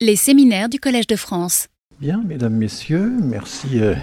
[0.00, 1.66] Les séminaires du Collège de France.
[2.00, 3.96] Bien, mesdames, messieurs, merci euh,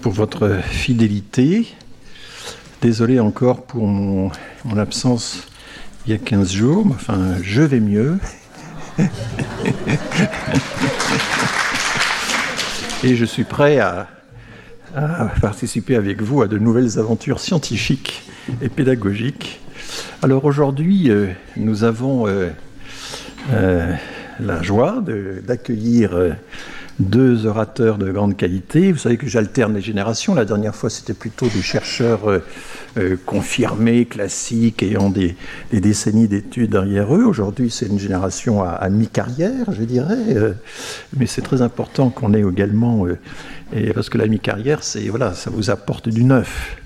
[0.00, 1.66] pour votre fidélité.
[2.80, 4.30] Désolé encore pour mon,
[4.78, 5.46] absence
[6.06, 8.18] il y a 15 jours, mais enfin, je vais mieux.
[13.04, 14.08] Et je suis prêt à,
[15.42, 18.22] participer avec vous à de nouvelles aventures scientifiques
[18.62, 19.60] et pédagogiques.
[20.22, 21.26] Alors aujourd'hui, euh,
[21.58, 22.48] nous avons euh,
[24.40, 25.02] la joie
[25.46, 26.30] d'accueillir euh,
[26.98, 28.92] deux orateurs de grande qualité.
[28.92, 30.34] Vous savez que j'alterne les générations.
[30.34, 32.38] La dernière fois, c'était plutôt des chercheurs euh,
[32.96, 35.36] euh, confirmés, classiques, ayant des,
[35.72, 37.24] des décennies d'études derrière eux.
[37.24, 40.54] Aujourd'hui, c'est une génération à, mi-carrière, je dirais.
[41.16, 43.06] mais c'est très important qu'on ait également,
[43.94, 44.80] parce que la mi-carrière,
[45.10, 46.76] voilà, ça vous apporte du neuf.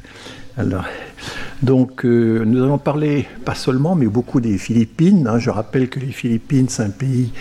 [0.57, 0.85] Alors,
[1.63, 5.27] donc, euh, nous allons parler pas seulement, mais beaucoup des Philippines.
[5.27, 5.39] hein.
[5.39, 7.33] Je rappelle que les Philippines, c'est un pays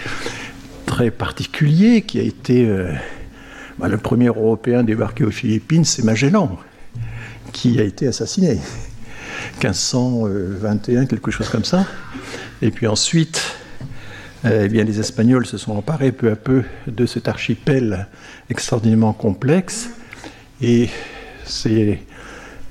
[0.88, 2.91] très particulier qui a été euh,
[3.77, 6.57] bah, le premier Européen débarqué aux Philippines, c'est Magellan,
[7.51, 8.60] qui a été assassiné.
[9.62, 11.85] 1521, quelque chose comme ça.
[12.63, 13.55] Et puis ensuite,
[14.45, 18.07] euh, eh bien, les Espagnols se sont emparés peu à peu de cet archipel
[18.49, 19.90] extraordinairement complexe.
[20.60, 20.90] Et
[21.45, 21.99] c'est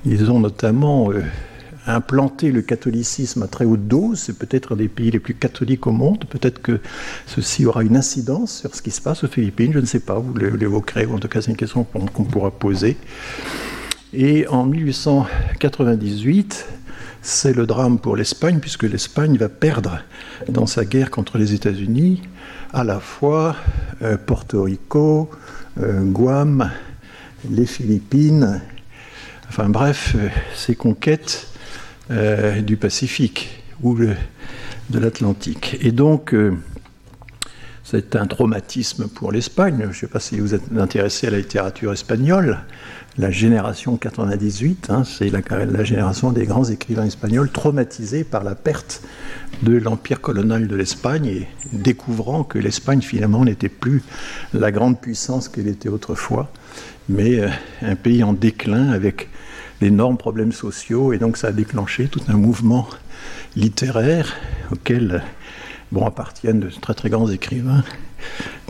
[0.05, 1.21] ils ont notamment euh,
[1.85, 4.19] implanté le catholicisme à très haute dose.
[4.19, 6.23] C'est peut-être un des pays les plus catholiques au monde.
[6.29, 6.79] Peut-être que
[7.25, 9.71] ceci aura une incidence sur ce qui se passe aux Philippines.
[9.73, 10.19] Je ne sais pas.
[10.19, 11.05] Vous l'é- l'évoquerez.
[11.05, 12.97] ou En tout cas, c'est une question qu'on qu'on pourra poser.
[14.13, 16.65] Et en 1898,
[17.21, 19.99] c'est le drame pour l'Espagne, puisque l'Espagne va perdre
[20.47, 22.21] dans sa guerre contre les États-Unis
[22.73, 23.55] à la fois
[24.01, 25.29] euh, Porto Rico,
[25.81, 26.69] euh, Guam,
[27.49, 28.61] les Philippines,
[29.49, 31.47] enfin bref, euh, ces conquêtes
[32.11, 35.77] euh, du Pacifique ou de l'Atlantique.
[35.81, 36.53] Et donc, euh,
[37.83, 39.79] c'est un traumatisme pour l'Espagne.
[39.81, 42.59] Je ne sais pas si vous êtes intéressé à la littérature espagnole.
[43.17, 49.01] La génération 98, hein, c'est la, génération des grands écrivains espagnols traumatisés par la perte
[49.63, 54.03] de l'empire colonial de l'Espagne et découvrant que l'Espagne finalement n'était plus
[54.53, 56.51] la grande puissance qu'elle était autrefois,
[57.09, 57.41] mais
[57.81, 59.29] un pays en déclin avec
[59.81, 61.13] d'énormes problèmes sociaux.
[61.13, 62.87] Et donc ça a déclenché tout un mouvement
[63.55, 64.33] littéraire
[64.71, 65.23] auquel
[65.91, 67.83] bon, appartiennent de très très grands écrivains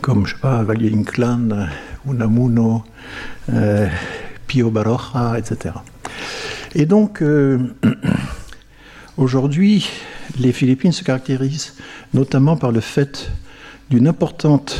[0.02, 1.70] comme, je sais pas, Valle Inclán,
[2.06, 2.84] Unamuno,
[3.52, 3.88] euh,
[4.46, 5.74] Pio Baroja, etc.
[6.74, 7.58] Et donc, euh,
[9.16, 9.88] aujourd'hui,
[10.38, 11.74] les Philippines se caractérisent
[12.14, 13.30] notamment par le fait
[13.90, 14.78] d'une importante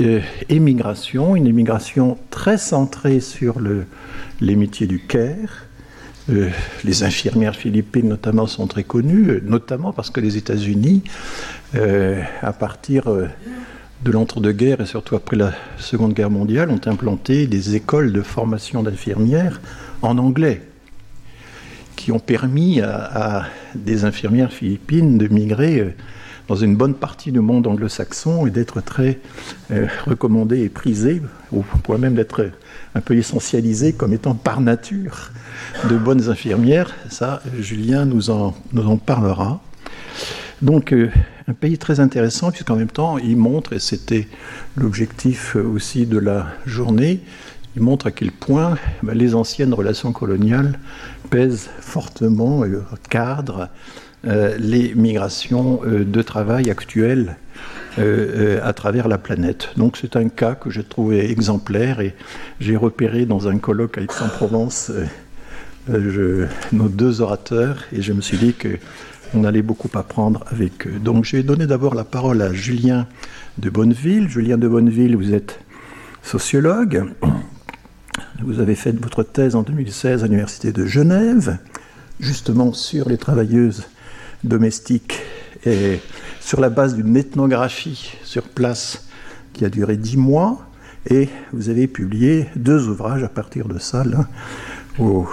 [0.00, 3.84] euh, émigration, une émigration très centrée sur le-
[4.40, 5.66] les métiers du care.
[6.28, 6.48] Euh,
[6.84, 11.02] les infirmières philippines notamment sont très connues, euh, notamment parce que les États-Unis,
[12.42, 18.12] à partir de l'entre-deux-guerres et surtout après la Seconde Guerre mondiale, ont implanté des écoles
[18.12, 19.60] de formation d'infirmières
[20.02, 20.62] en anglais,
[21.96, 25.94] qui ont permis à, des infirmières philippines de migrer
[26.50, 29.20] dans une bonne partie du monde anglo-saxon et d'être très
[29.70, 31.22] euh, recommandées et prisées,
[31.52, 32.50] au point même d'être
[32.96, 35.30] un peu essentialisées comme étant par nature
[35.88, 36.92] de bonnes infirmières.
[37.08, 38.52] Ça, Julien nous en,
[39.06, 39.62] parlera.
[40.60, 41.08] Donc, euh,
[41.46, 44.26] un pays très intéressant, puisqu'en même temps, il montre, et c'était
[44.76, 47.20] l'objectif euh, aussi de la journée,
[47.76, 50.80] il montre à quel point ben, les anciennes relations coloniales
[51.30, 53.68] pèsent fortement, euh, cadrent
[54.24, 57.36] les migrations euh, de travail actuelles
[57.98, 59.70] euh, euh, à travers la planète.
[59.76, 62.14] Donc c'est un cas que j'ai trouvé exemplaire et
[62.60, 65.06] j'ai repéré dans un colloque à Aix-en-Provence euh,
[65.90, 68.78] euh, nos deux orateurs et je me suis dit que
[69.34, 70.98] on allait beaucoup apprendre avec eux.
[71.02, 73.06] Donc je vais donner d'abord la parole à Julien
[73.58, 74.28] de Bonneville.
[74.28, 75.58] Julien de Bonneville, vous êtes
[76.22, 77.12] sociologue.
[78.42, 81.58] Vous avez fait votre thèse en 2016 à l'Université de Genève,
[82.20, 83.84] justement sur les travailleuses
[84.44, 85.20] domestiques
[85.66, 86.00] et
[86.40, 89.06] sur la base d'une ethnographie sur place
[89.52, 90.66] qui a duré dix mois.
[91.08, 94.28] Et vous avez publié deux ouvrages à partir de ça, l'un
[94.98, 95.26] aux,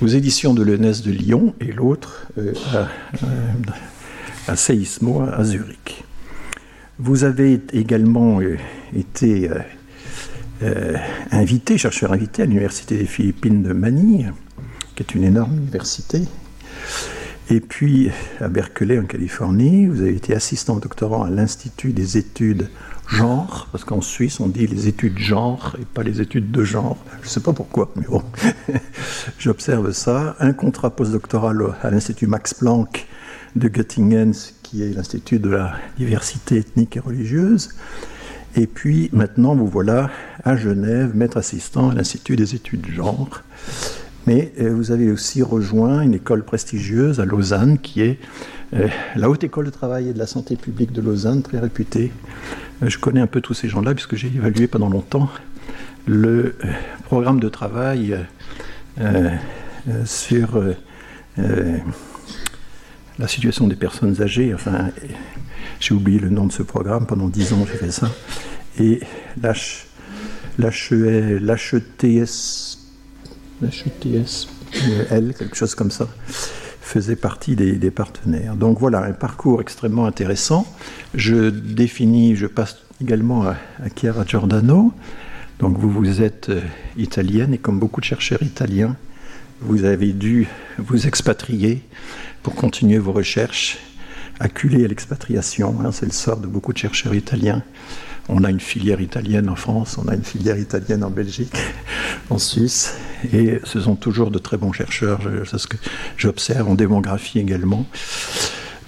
[0.00, 6.04] aux- éditions de l'ENS de Lyon et l'autre euh, à, à Seismo à Zurich.
[6.98, 8.58] Vous avez également euh,
[8.94, 9.48] été
[10.62, 10.96] euh,
[11.30, 14.32] invité, chercheur invité à l'Université des Philippines de Manille,
[14.94, 16.22] qui est une énorme université.
[17.50, 22.68] Et puis à Berkeley en Californie, vous avez été assistant doctorant à l'Institut des études
[23.08, 26.96] genre, parce qu'en Suisse on dit les études genre et pas les études de genre.
[27.20, 28.22] Je ne sais pas pourquoi, mais bon,
[29.38, 30.36] j'observe ça.
[30.40, 33.06] Un contrat postdoctoral à l'Institut Max Planck
[33.56, 34.32] de Göttingen,
[34.62, 37.70] qui est l'Institut de la diversité ethnique et religieuse.
[38.54, 40.10] Et puis maintenant, vous voilà
[40.44, 43.42] à Genève, maître assistant à l'Institut des études de genre.
[44.26, 48.18] Mais euh, vous avez aussi rejoint une école prestigieuse à Lausanne, qui est
[48.74, 52.12] euh, la Haute École de Travail et de la Santé publique de Lausanne, très réputée.
[52.82, 55.28] Euh, je connais un peu tous ces gens-là, puisque j'ai évalué pendant longtemps
[56.06, 56.56] le
[57.04, 58.18] programme de travail
[60.04, 60.60] sur
[63.18, 64.52] la situation des personnes âgées.
[64.52, 64.90] Enfin,
[65.78, 68.10] j'ai oublié le nom de ce programme, pendant dix ans j'ai fait ça.
[68.80, 69.00] Et
[71.38, 72.81] l'HETS,
[75.10, 76.08] L, quelque chose comme ça,
[76.80, 78.56] faisait partie des, partenaires.
[78.56, 80.66] Donc voilà, un parcours extrêmement intéressant.
[81.14, 83.56] Je définis, je passe également à,
[83.94, 84.92] Chiara Giordano.
[85.58, 86.60] Donc vous, vous êtes euh,
[86.96, 88.96] italienne et comme beaucoup de chercheurs italiens,
[89.60, 90.48] vous avez dû
[90.78, 91.82] vous expatrier
[92.42, 93.78] pour continuer vos recherches,
[94.40, 95.76] acculé à l'expatriation.
[95.84, 97.62] Hein, c'est le sort de beaucoup de chercheurs italiens.
[98.28, 101.54] On a une filière italienne en France, on a une filière italienne en Belgique,
[102.30, 102.94] en Suisse,
[103.32, 105.76] et ce sont toujours de très bons chercheurs, c'est ce que
[106.16, 107.86] j'observe en démographie également.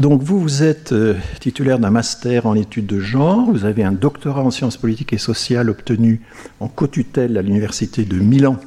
[0.00, 3.92] Donc vous, vous êtes euh, titulaire d'un master en études de genre, vous avez un
[3.92, 6.22] doctorat en sciences politiques et sociales obtenu
[6.58, 8.58] en co-tutelle à l'université de Milan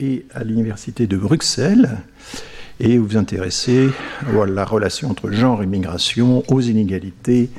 [0.00, 1.98] et à l'université de Bruxelles
[2.80, 3.88] et vous vous intéressez
[4.26, 7.50] à la relation entre genre et migration, aux inégalités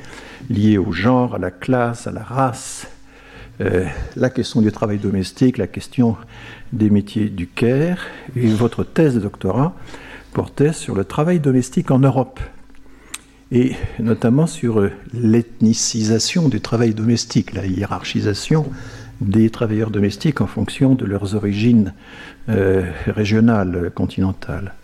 [0.50, 2.86] liées au genre, à la classe, à la race,
[3.60, 3.86] euh,
[4.16, 6.16] la question du travail domestique, la question
[6.72, 7.98] des métiers du care.
[8.36, 9.74] Et votre thèse de doctorat
[10.32, 12.40] portait sur le travail domestique en Europe
[13.50, 18.66] et notamment sur l'ethnicisation du travail domestique, la hiérarchisation
[19.20, 21.94] des travailleurs domestiques en fonction de leurs origines
[22.48, 24.74] euh, régionales, continentales.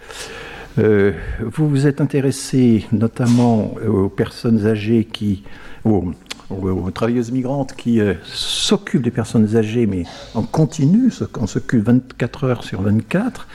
[0.78, 5.44] Euh, vous vous êtes intéressé notamment aux personnes âgées qui,
[5.84, 6.12] aux,
[6.92, 10.04] travailleuses migrantes qui euh, s'occupent des personnes âgées, mais
[10.34, 13.46] en continu, on s'occupe 24 heures sur 24.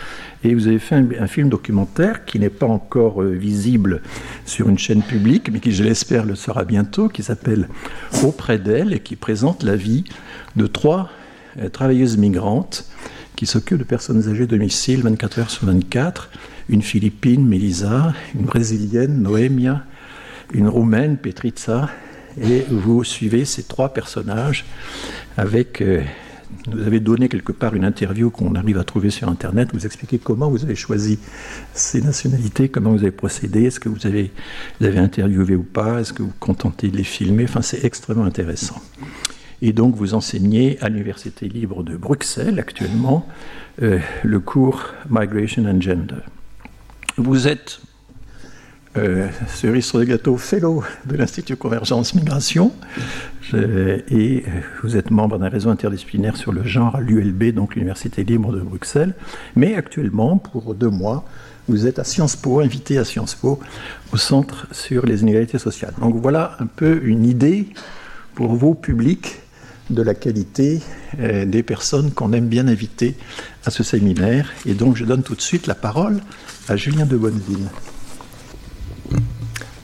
[0.44, 4.02] Et vous avez fait un, film documentaire qui n'est pas encore visible
[4.46, 7.68] sur une chaîne publique, mais qui, je l'espère, le sera bientôt, qui s'appelle
[8.24, 10.06] Auprès d'elle et qui présente la vie
[10.56, 11.10] de trois
[11.58, 12.86] euh, travailleuses migrantes
[13.40, 16.30] qui s'occupent de personnes âgées de domicile 24 heures sur 24,
[16.68, 19.86] une Philippine, Melisa, une Brésilienne, Noémia,
[20.54, 21.90] une Roumaine, Petrica,
[22.42, 24.66] et vous suivez ces trois personnages
[25.38, 25.80] avec...
[25.80, 26.02] Euh,
[26.70, 29.70] vous avez donné quelque part une interview qu'on arrive à trouver sur Internet.
[29.72, 31.18] Vous expliquez comment vous avez choisi
[31.74, 34.32] ces nationalités, comment vous avez procédé, est-ce que vous avez,
[34.82, 37.46] vous avez interviewé ou pas, est-ce que vous vous contentez de les filmer?
[37.46, 38.82] Enfin, c'est extrêmement intéressant.
[39.62, 43.28] Et donc vous enseignez à l'Université libre de Bruxelles actuellement
[43.82, 46.22] euh, le cours Migration and Gender.
[47.18, 47.82] Vous êtes
[48.98, 52.72] euh, cerise sur le gâteau fellow de l'Institut Convergence Migration
[53.54, 54.44] et
[54.84, 58.60] vous êtes membre d'un réseau interdisciplinaire sur le genre à l'ULB, donc l'Université libre de
[58.60, 59.16] Bruxelles.
[59.56, 61.26] Mais actuellement, pour deux mois,
[61.68, 63.60] vous êtes à Sciences Po, invité à Sciences Po,
[64.12, 65.94] au Centre sur les inégalités sociales.
[66.00, 67.68] Donc voilà un peu une idée
[68.36, 69.40] pour vos publics
[69.90, 70.82] de la qualité
[71.20, 73.16] euh, des personnes qu'on aime bien inviter
[73.66, 74.52] à ce séminaire.
[74.66, 76.22] Et donc je donne tout de suite la parole
[76.68, 77.68] à Julien de Bonneville.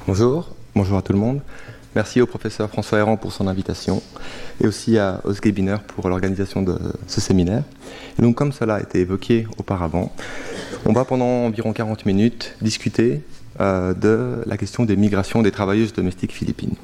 [0.08, 1.42] Bonjour, bonjour à tout le monde.
[1.96, 4.04] Merci au professeur François Héran pour son invitation
[4.62, 7.64] et aussi à Osge Biner pour l'organisation de ce séminaire.
[8.20, 10.14] Et donc comme cela a été évoqué auparavant,
[10.86, 13.22] on va pendant environ 40 minutes discuter
[13.62, 16.76] euh, de la question des migrations des travailleuses domestiques philippines.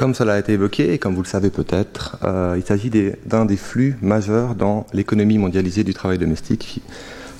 [0.00, 2.90] Comme cela a été évoqué, et comme vous le savez peut-être, euh, il s'agit
[3.26, 6.80] d'un des flux majeurs dans l'économie mondialisée du travail domestique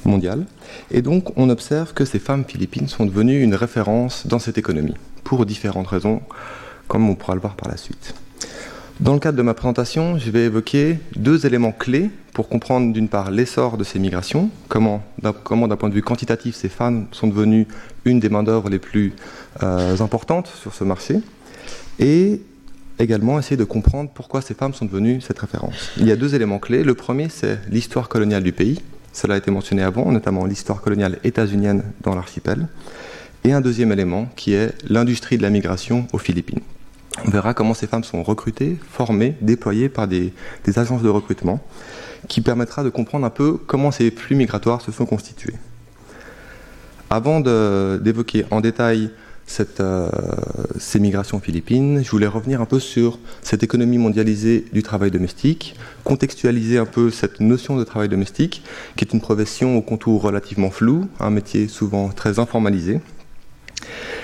[0.05, 0.45] mondial.
[0.91, 4.95] Et donc on observe que ces femmes philippines sont devenues une référence dans cette économie,
[5.25, 6.21] pour différentes raisons,
[6.87, 8.15] comme on pourra le voir par la suite.
[9.01, 13.09] Dans le cadre de ma présentation, je vais évoquer deux éléments clés pour comprendre d'une
[13.09, 17.67] part l'essor de ces migrations, comment d'un point de vue quantitatif ces femmes sont devenues
[18.05, 19.15] une des main-d'œuvre les plus
[19.63, 21.23] euh, importantes sur ce marché,
[21.99, 22.43] et
[23.03, 25.91] également essayer de comprendre pourquoi ces femmes sont devenues cette référence.
[25.97, 26.85] Il y a deux éléments clés.
[26.85, 28.81] Le premier, c'est l'histoire coloniale du pays.
[29.13, 32.69] Cela a été mentionné avant, notamment l'histoire coloniale états-unienne dans l'archipel.
[33.45, 36.61] Et un deuxième élément qui est l'industrie de la migration aux Philippines.
[37.27, 40.33] On verra comment ces femmes sont recrutées, formées, déployées par des,
[40.77, 41.61] agences de recrutement,
[42.29, 45.55] qui permettra de comprendre un peu comment ces flux migratoires se sont constitués.
[47.09, 49.11] Avant d'évoquer en détail
[49.51, 50.09] cette, euh,
[50.79, 55.75] ces migrations philippines, je voulais revenir un peu sur cette économie mondialisée du travail domestique,
[56.05, 58.63] contextualiser un peu cette notion de travail domestique,
[58.95, 63.01] qui est une profession au contour relativement flou, un métier souvent très informalisé,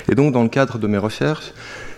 [0.08, 1.52] Et donc, dans le cadre de mes recherches,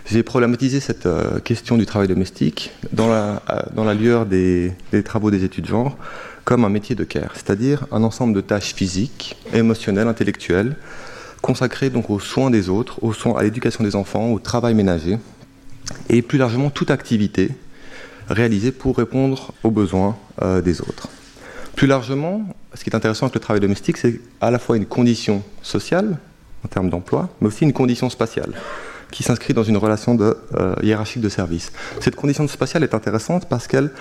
[0.07, 4.73] j'ai problématisé cette euh, question du travail domestique dans la, euh, dans la lueur des,
[4.91, 5.97] des, travaux des études genre
[6.45, 10.77] comme un métier de care, c'est-à-dire un ensemble de tâches physiques, émotionnelles, intellectuelles,
[11.41, 15.17] consacrées donc aux soins des autres, aux soins, à l'éducation des enfants, au travail ménager,
[16.09, 17.51] et plus largement toute activité
[18.29, 21.09] réalisée pour répondre aux besoins euh, des autres.
[21.75, 22.43] Plus largement,
[22.73, 26.17] ce qui est intéressant avec le travail domestique, c'est à la fois une condition sociale,
[26.63, 28.53] en termes d'emploi, mais aussi une condition spatiale
[29.11, 31.71] qui s'inscrit dans une relation de, euh, hiérarchique de service.
[31.99, 33.91] Cette condition spatiale est intéressante parce qu'elle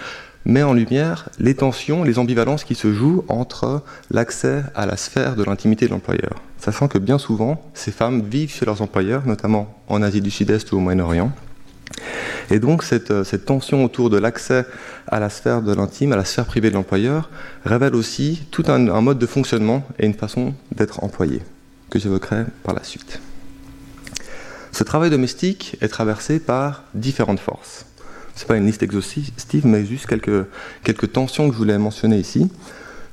[0.44, 5.36] met en lumière les tensions, les ambivalences qui se jouent entre l'accès à la sphère
[5.36, 6.42] de l'intimité de l'employeur.
[6.58, 10.72] Sachant que bien souvent, ces femmes vivent chez leurs employeurs, notamment en Asie du Sud-Est
[10.72, 11.32] ou au Moyen-Orient.
[12.50, 14.64] Et donc cette, euh, cette tension autour de l'accès
[15.06, 17.30] à la sphère de l'intime, à la sphère privée de l'employeur,
[17.64, 21.42] révèle aussi tout un, un mode de fonctionnement et une façon d'être employé,
[21.90, 23.20] que j'évoquerai par la suite.
[24.72, 27.84] Ce travail domestique est traversé par différentes forces.
[28.38, 30.46] Ce n'est pas une liste exhaustive, mais juste quelques,
[30.84, 32.48] quelques tensions que je voulais mentionner ici.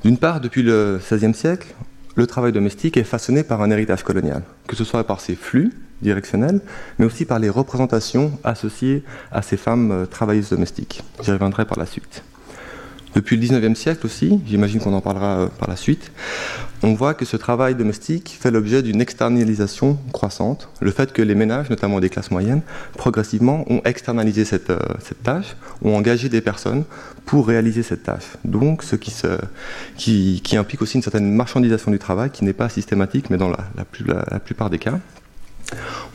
[0.03, 1.73] D'une part, depuis le XVIe siècle,
[2.13, 5.73] le travail domestique est façonné par un héritage colonial, que ce soit par ses flux
[6.03, 6.61] directionnels,
[6.99, 11.01] mais aussi par les représentations associées à ces femmes euh, travailleuses domestiques.
[11.23, 12.21] J'y reviendrai par la suite.
[13.15, 16.11] Depuis le 19e siècle aussi, j'imagine qu'on en parlera euh, par la suite,
[16.83, 20.67] on voit que ce travail domestique fait l'objet d'une externalisation croissante.
[20.81, 22.61] Le fait que les ménages, notamment des classes moyennes,
[22.97, 24.79] progressivement ont externalisé cette, euh,
[25.23, 26.83] tâche, ont engagé des personnes
[27.25, 28.25] pour réaliser cette tâche.
[28.43, 33.37] Donc, ce qui, implique aussi une certaine marchandisation du travail qui n'est pas systématique, mais
[33.37, 33.59] dans la,
[34.29, 34.99] la plupart des cas.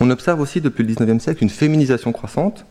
[0.00, 2.64] On observe aussi depuis le 19e siècle une féminisation croissante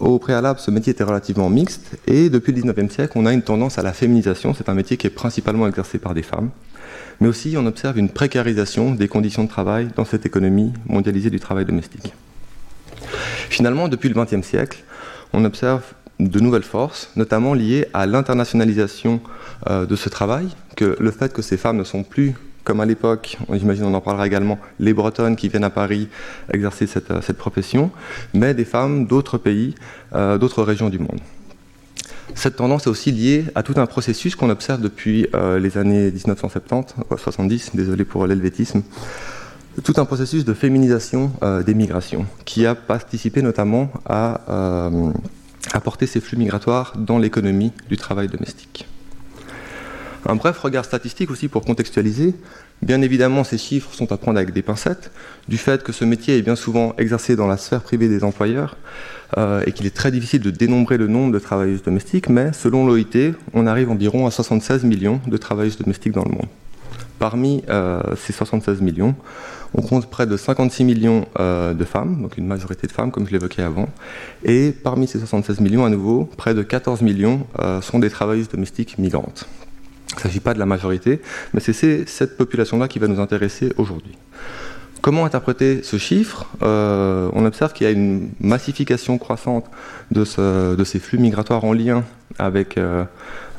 [0.00, 3.42] au préalable, ce métier était relativement mixte, et depuis le 19e siècle, on a une
[3.42, 4.54] tendance à la féminisation.
[4.54, 6.50] C'est un métier qui est principalement exercé par des femmes.
[7.20, 11.40] Mais aussi, on observe une précarisation des conditions de travail dans cette économie mondialisée du
[11.40, 12.12] travail domestique.
[13.48, 14.84] Finalement, depuis le 20e siècle,
[15.32, 15.82] on observe
[16.20, 19.20] de nouvelles forces, notamment liées à l'internationalisation
[19.68, 22.34] euh, de ce travail, que le fait que ces femmes ne sont plus
[22.64, 26.08] comme à l'époque, j'imagine on en parlera également, les Bretonnes qui viennent à Paris
[26.52, 27.90] exercer cette, euh, profession,
[28.34, 29.74] mais des femmes d'autres pays,
[30.14, 31.20] euh, d'autres régions du monde.
[32.34, 36.10] Cette tendance est aussi liée à tout un processus qu'on observe depuis euh, les années
[36.10, 38.82] 1970, 70, désolé pour l'helvétisme,
[39.82, 41.30] tout un processus de féminisation
[41.64, 44.90] des migrations, qui a participé notamment à
[45.72, 48.88] apporter ces flux migratoires dans l'économie du travail domestique.
[50.26, 52.34] Un bref regard statistique aussi pour contextualiser.
[52.82, 55.10] Bien évidemment, ces chiffres sont à prendre avec des pincettes,
[55.48, 58.76] du fait que ce métier est bien souvent exercé dans la sphère privée des employeurs
[59.36, 62.86] euh, et qu'il est très difficile de dénombrer le nombre de travailleuses domestiques, mais selon
[62.86, 66.48] l'OIT, on arrive environ à 76 millions de travailleuses domestiques dans le monde.
[67.18, 69.16] Parmi euh, ces 76 millions,
[69.74, 73.26] on compte près de 56 millions euh, de femmes, donc une majorité de femmes, comme
[73.26, 73.88] je l'évoquais avant.
[74.44, 77.46] Et parmi ces 76 millions, à nouveau, près de 14 millions
[77.82, 79.48] sont des travailleuses domestiques migrantes.
[80.18, 81.20] Il ne s'agit pas de la majorité,
[81.54, 84.18] mais c'est cette population-là qui va nous intéresser aujourd'hui.
[85.00, 86.46] Comment interpréter ce chiffre?
[86.62, 89.66] Euh, On observe qu'il y a une massification croissante
[90.10, 92.04] de, ce, de, ces flux migratoires en lien
[92.36, 93.04] avec euh,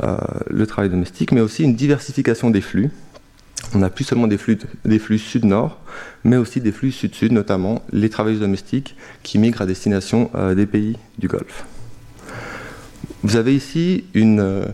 [0.03, 0.17] euh,
[0.49, 2.91] le travail domestique, mais aussi une diversification des flux.
[3.73, 5.79] On n'a plus seulement des flux, des flux sud-nord,
[6.25, 10.97] mais aussi des flux sud-sud, notamment les travailleurs domestiques qui migrent à destination des pays
[11.19, 11.65] du Golfe.
[13.21, 14.71] Vous avez ici une,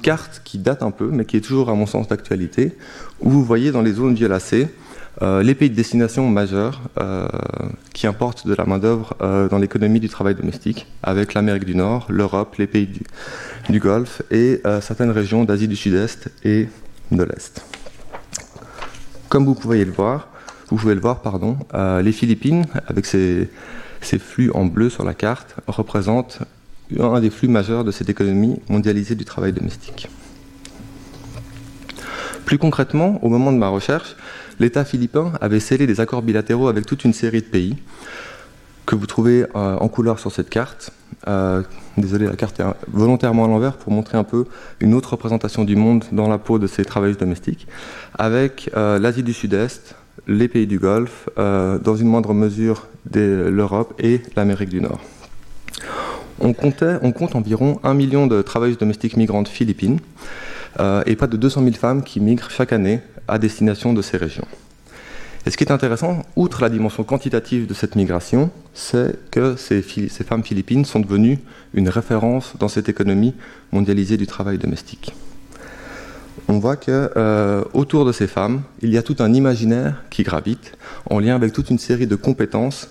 [0.00, 2.76] carte qui date un peu, mais qui est toujours à mon sens d'actualité,
[3.20, 4.68] où vous voyez dans les zones violacées
[5.22, 7.28] euh, les pays de destination majeurs euh,
[7.92, 12.06] qui importent de la main-d'œuvre euh, dans l'économie du travail domestique, avec l'Amérique du Nord,
[12.10, 12.88] l'Europe, les pays
[13.68, 16.68] du, Golfe et certaines régions d'Asie du Sud-Est et
[17.10, 17.64] de l'Est.
[19.28, 20.28] Comme vous pouvez le voir,
[20.70, 23.48] vous pouvez le voir, pardon, les Philippines, avec ces
[24.18, 26.40] flux en bleu sur la carte, représentent
[26.98, 30.08] un des flux majeurs de cette économie mondialisée du travail domestique.
[32.44, 34.16] Plus concrètement, au moment de ma recherche,
[34.60, 37.76] l'État philippin avait scellé des accords bilatéraux avec toute une série de pays
[38.86, 40.90] que vous trouvez euh, en couleur sur cette carte.
[41.26, 41.62] Euh,
[41.96, 44.44] désolé, la carte est volontairement à l'envers pour montrer un peu
[44.80, 47.66] une autre représentation du monde dans la peau de ces travailleuses domestiques,
[48.18, 54.22] avec euh, l'Asie du Sud-Est, les pays du Golfe, dans une moindre mesure l'Europe et
[54.36, 55.00] l'Amérique du Nord.
[56.40, 59.98] On, compte environ un million de travailleuses domestiques migrantes philippines
[60.80, 64.16] euh, et pas de 200 000 femmes qui migrent chaque année à destination de ces
[64.16, 64.46] régions.
[65.46, 69.82] Et ce qui est intéressant, outre la dimension quantitative de cette migration, c'est que ces,
[69.82, 71.38] ces, femmes philippines sont devenues
[71.74, 73.34] une référence dans cette économie
[73.70, 75.14] mondialisée du travail domestique.
[76.48, 80.22] on voit que euh, autour de ces femmes, il y a tout un imaginaire qui
[80.22, 80.72] gravite
[81.10, 82.88] en lien avec toute une série de compétences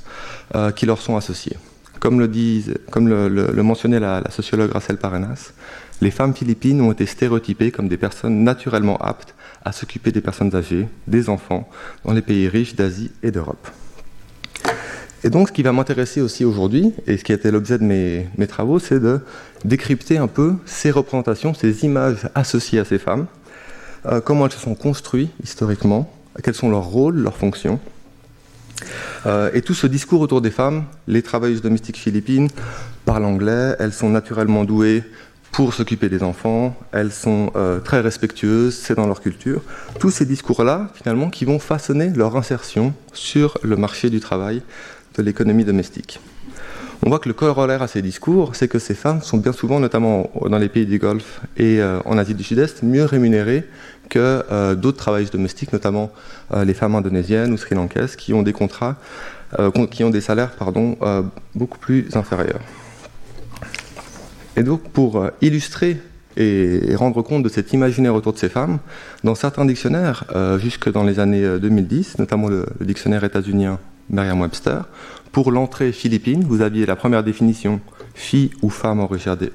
[0.56, 1.58] euh, qui leur sont associées.
[2.04, 5.54] Comme le, mentionnait la, sociologue Rachel Parenas,
[6.02, 9.34] les femmes philippines ont été stéréotypées comme des personnes naturellement aptes
[9.64, 11.70] à s'occuper des personnes âgées, des enfants,
[12.04, 13.70] dans les pays riches d'Asie et d'Europe.
[15.24, 17.86] Et donc, ce qui va m'intéresser aussi aujourd'hui, et ce qui a été l'objet de
[17.86, 19.22] mes, mes travaux, c'est de
[19.64, 23.28] décrypter un peu ces représentations, ces images associées à ces femmes,
[24.08, 27.80] euh, comment elles se sont construites historiquement, quels sont leurs rôles, leurs fonctions.
[29.26, 32.50] Euh, et tout ce discours autour des femmes, les travailleuses domestiques philippines
[33.06, 35.04] parlent anglais, elles sont naturellement douées
[35.52, 39.62] pour s'occuper des enfants, elles sont euh, très respectueuses, c'est dans leur culture.
[40.00, 44.64] Tous ces discours-là, finalement, qui vont façonner leur insertion sur le marché du travail
[45.16, 46.20] de l'économie domestique.
[47.06, 49.80] On voit que le corollaire à ces discours, c'est que ces femmes sont bien souvent,
[49.80, 53.66] notamment dans les pays du Golfe et euh, en Asie du Sud-Est, mieux rémunérées
[54.10, 56.12] que euh, d'autres travailleuses domestiques, notamment
[56.54, 58.96] euh, les femmes indonésiennes ou sri-lankaises, qui ont des contrats,
[59.92, 60.98] qui ont des salaires pardon,
[61.54, 62.60] beaucoup plus inférieurs.
[64.58, 65.98] Et donc, pour illustrer
[66.38, 68.80] et rendre compte de cet imaginaire autour de ces femmes,
[69.24, 70.26] dans certains dictionnaires,
[70.58, 73.78] jusque dans les années 2010, notamment le, le dictionnaire états-unien
[74.10, 74.86] Merriam-Webster,
[75.32, 77.80] pour l'entrée philippine, vous aviez la première définition
[78.14, 79.06] fille ou femme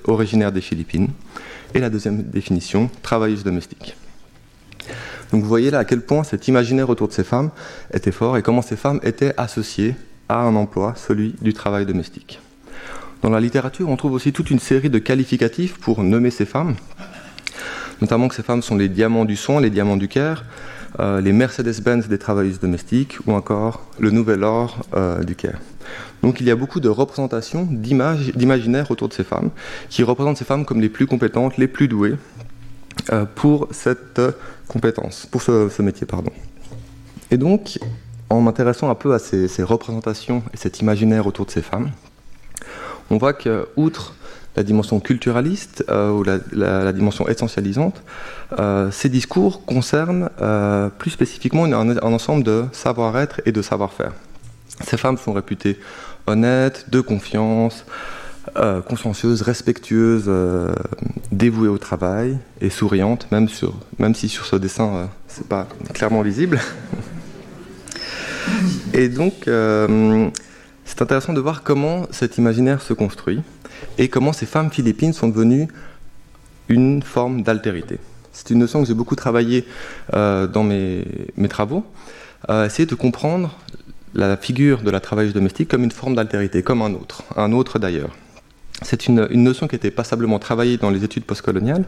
[0.04, 1.08] originaire des Philippines,
[1.74, 3.96] et la deuxième définition travailleuse domestique.
[5.32, 7.50] Donc vous voyez là à quel point cet imaginaire autour de ces femmes
[7.92, 9.94] était fort et comment ces femmes étaient associées
[10.28, 12.40] à un emploi, celui du travail domestique.
[13.22, 16.76] Dans la littérature, on trouve aussi toute une série de qualificatifs pour nommer ces femmes,
[18.00, 20.44] notamment que ces femmes sont les diamants du soin, les diamants du Caire,
[21.00, 25.58] euh, les Mercedes-Benz des travailleuses domestiques ou encore le nouvel or euh, du Caire.
[26.22, 29.50] Donc il y a beaucoup de représentations, d'imaginaires autour de ces femmes,
[29.88, 32.16] qui représentent ces femmes comme les plus compétentes, les plus douées
[33.34, 34.20] pour cette
[34.68, 36.06] compétence, pour ce, métier.
[36.06, 36.30] Pardon.
[37.30, 37.78] Et donc,
[38.30, 41.90] en m'intéressant un peu à ces, représentations et cet imaginaire autour de ces femmes,
[43.10, 44.14] on voit que, outre
[44.56, 48.02] la dimension culturaliste euh, ou la, dimension essentialisante,
[48.58, 54.12] euh, ces discours concernent euh, plus spécifiquement un, ensemble de savoir-être et de savoir-faire.
[54.80, 55.78] Ces femmes sont réputées
[56.26, 57.84] honnêtes, de confiance,
[58.86, 60.30] consciencieuses, respectueuses,
[61.32, 66.22] dévouées au travail et souriantes, même, sur, même si sur ce dessin c'est pas clairement
[66.22, 66.60] visible.
[68.94, 69.48] Et donc,
[70.88, 73.42] c'est intéressant de voir comment cet imaginaire se construit
[73.98, 75.68] et comment ces femmes philippines sont devenues
[76.68, 77.98] une forme d'altérité.
[78.32, 79.66] C'est une notion que j'ai beaucoup travaillé
[80.14, 81.04] euh, dans mes,
[81.48, 81.84] travaux,
[82.48, 83.56] euh, essayer de comprendre
[84.14, 87.78] la figure de la travailleuse domestique comme une forme d'altérité, comme un autre, un autre
[87.78, 88.16] d'ailleurs.
[88.82, 91.84] C'est une, notion qui était passablement travaillée dans les études postcoloniales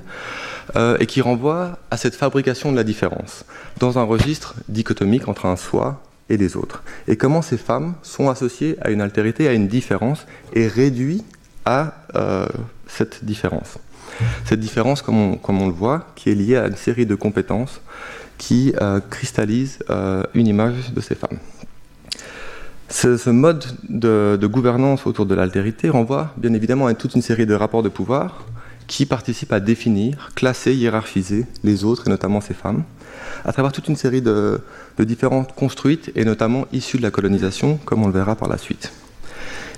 [0.77, 3.45] euh, et qui renvoie à cette fabrication de la différence,
[3.79, 6.83] dans un registre dichotomique entre un soi et les autres.
[7.07, 11.25] Et comment ces femmes sont associées à une altérité, à une différence, et réduites
[11.65, 12.47] à euh,
[12.89, 13.79] cette différence.
[14.45, 17.81] Cette différence, comme on, le voit, qui est liée à une série de compétences
[18.37, 19.79] qui euh, cristallisent
[20.35, 21.39] une image de ces femmes.
[22.91, 27.55] Ce, mode de, gouvernance autour de l'altérité renvoie bien évidemment à toute une série de
[27.55, 28.45] rapports de pouvoir
[28.89, 32.83] qui participent à définir, classer, hiérarchiser les autres, et notamment ces femmes,
[33.45, 34.61] à travers toute une série de,
[34.99, 38.59] de différentes construites, et notamment issues de la colonisation, comme on le verra par la
[38.59, 38.93] suite.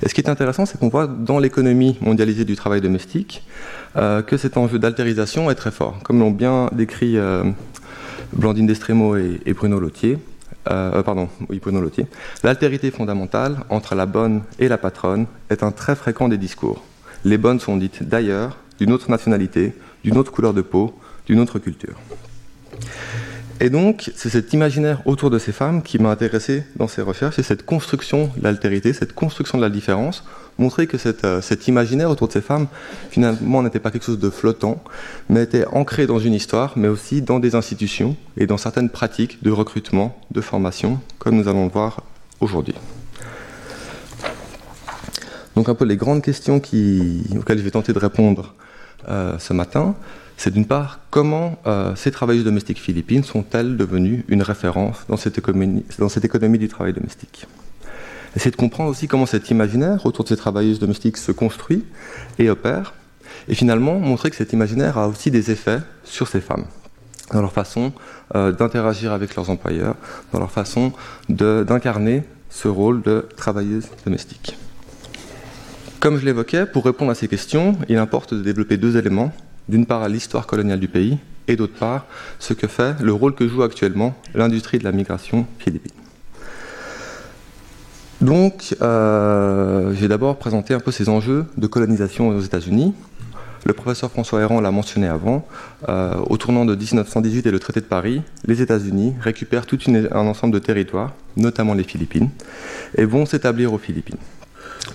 [0.03, 3.45] Et ce qui est intéressant, c'est qu'on voit dans l'économie mondialisée du travail domestique
[3.97, 7.45] euh, que cet enjeu d'altérisation est très fort, comme l'ont bien décrit euh,
[8.33, 10.19] Blandine Destremo et, Bruno Lotier.
[10.71, 11.03] Euh,
[11.81, 12.07] Lotier.
[12.45, 16.83] L'altérité fondamentale entre la bonne et la patronne est un très fréquent des discours.
[17.25, 20.95] Les bonnes sont dites d'ailleurs, d'une autre nationalité, d'une autre couleur de peau,
[21.27, 21.97] d'une autre culture.
[23.61, 27.39] Et donc, c'est cet imaginaire autour de ces femmes qui m'a intéressé dans ces recherches,
[27.39, 30.25] et cette construction de l'altérité, cette construction de la différence,
[30.59, 32.67] montrer que euh, cet imaginaire autour de ces femmes,
[33.11, 34.83] finalement, n'était pas quelque chose de flottant,
[35.29, 39.43] mais était ancré dans une histoire, mais aussi dans des institutions et dans certaines pratiques
[39.43, 42.03] de recrutement, de formation, comme nous allons le voir
[42.41, 42.75] aujourd'hui.
[45.55, 48.55] Donc un peu les grandes questions auxquelles je vais tenter de répondre
[49.09, 49.95] euh, ce matin
[50.43, 55.39] c'est d'une part comment euh, ces travailleuses domestiques philippines sont-elles devenues une référence dans cette
[55.39, 57.47] économie, dans cette économie du travail domestique?
[58.35, 61.85] Essayer de comprendre aussi comment cet imaginaire autour de ces travailleuses domestiques se construit
[62.41, 62.93] et opère,
[63.47, 66.65] et finalement montrer que cet imaginaire a aussi des effets sur ces femmes,
[67.33, 67.93] dans leur façon
[68.35, 69.95] euh, d'interagir avec leurs employeurs,
[70.33, 70.93] dans leur façon
[71.29, 74.59] d'incarner ce rôle de travailleuse domestique.
[76.01, 79.33] Comme je l'évoquais, pour répondre à ces questions, il importe de développer deux éléments
[79.69, 82.07] d'une part à l'histoire coloniale du pays et d'autre part,
[82.39, 85.93] ce que fait, le rôle que joue actuellement l'industrie de la migration philippine.
[88.21, 92.95] Donc, euh, j'ai d'abord présenté un peu ces enjeux de colonisation aux États-Unis.
[93.65, 95.47] Le professeur François Héran l'a mentionné avant.
[95.89, 100.27] Euh, au tournant de 1918 et le traité de Paris, les États-Unis récupèrent tout un
[100.27, 102.31] ensemble de territoires, notamment les Philippines,
[102.97, 104.19] et vont s'établir aux Philippines.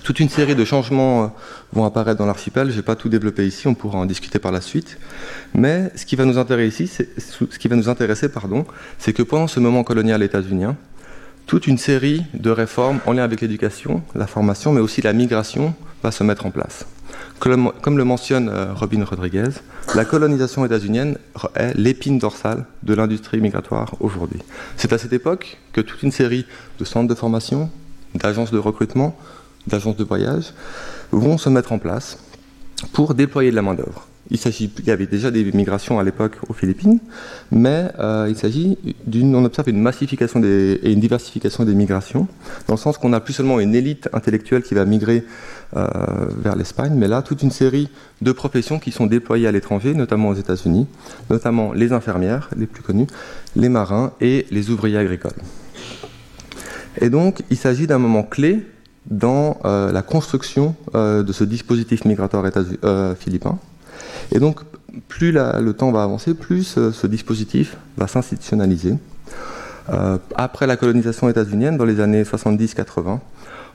[0.08, 1.26] Toute une série de changements euh,
[1.74, 2.70] vont apparaître dans l'archipel.
[2.70, 4.96] Je n'ai pas tout développé ici, on pourra en discuter par la suite.
[5.52, 8.64] Mais ce qui va nous intéresser, ce qui va nous intéresser, pardon,
[8.98, 10.76] c'est que pendant ce moment colonial états-unien,
[11.46, 15.74] toute une série de réformes en lien avec l'éducation, la formation, mais aussi la migration
[16.02, 16.86] va se mettre en place.
[17.38, 19.50] Comme, le mentionne euh, Robin Rodriguez,
[19.94, 21.18] la colonisation états-unienne
[21.54, 24.40] est l'épine dorsale de l'industrie migratoire aujourd'hui.
[24.78, 26.46] C'est à cette époque que toute une série
[26.78, 27.70] de centres de formation,
[28.14, 29.14] d'agences de recrutement,
[29.68, 30.52] d'agences de voyage
[31.12, 32.18] vont se mettre en place
[32.92, 34.06] pour déployer de la main-d'œuvre.
[34.30, 36.98] Il, il y avait déjà des migrations à l'époque aux Philippines,
[37.50, 38.76] mais euh, il s'agit
[39.06, 42.28] d'une, on observe une massification et une diversification des migrations,
[42.66, 45.24] dans le sens qu'on n'a plus seulement une élite intellectuelle qui va migrer
[45.76, 45.86] euh,
[46.36, 47.88] vers l'Espagne, mais là toute une série
[48.20, 50.86] de professions qui sont déployées à l'étranger, notamment aux États-Unis,
[51.30, 53.06] notamment les infirmières, les plus connues,
[53.56, 55.40] les marins et les ouvriers agricoles.
[57.00, 58.60] Et donc il s'agit d'un moment clé
[59.10, 62.44] dans euh, la construction euh, de ce dispositif migratoire
[62.84, 63.58] euh, philippin.
[64.32, 64.60] Et donc,
[65.08, 68.94] plus le temps va avancer, plus ce dispositif va s'institutionnaliser.
[70.34, 73.20] après la colonisation états-unienne, dans les années 70-80,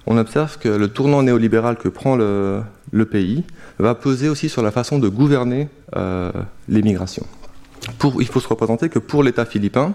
[0.05, 2.63] on observe que le tournant néolibéral que prend le,
[3.09, 3.43] pays
[3.79, 7.25] va peser aussi sur la façon de gouverner les migrations.
[8.19, 9.93] Il faut se représenter que pour l'État philippin,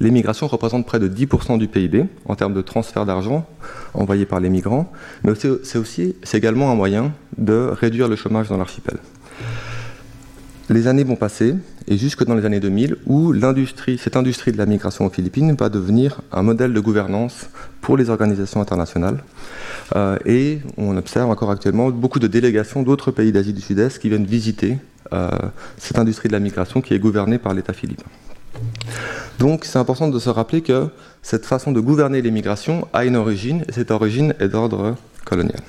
[0.00, 3.46] les migrations représentent près de 10% du PIB en termes de transfert d'argent
[3.94, 4.90] envoyé par les migrants,
[5.24, 8.98] mais c'est également un moyen de réduire le chômage dans l'archipel.
[10.70, 11.56] Les années vont passer,
[11.88, 13.34] et jusque dans les années 2000, où
[13.98, 17.48] cette industrie de la migration aux Philippines va devenir un modèle de gouvernance
[17.80, 19.24] pour les organisations internationales.
[19.96, 24.08] Euh, et on observe encore actuellement beaucoup de délégations d'autres pays d'Asie du Sud-Est qui
[24.08, 24.78] viennent visiter
[25.12, 25.28] euh,
[25.76, 28.06] cette industrie de la migration qui est gouvernée par l'État philippin.
[29.40, 30.88] Donc c'est important de se rappeler que
[31.22, 35.60] cette façon de gouverner les migrations a une origine, et cette origine est d'ordre colonial.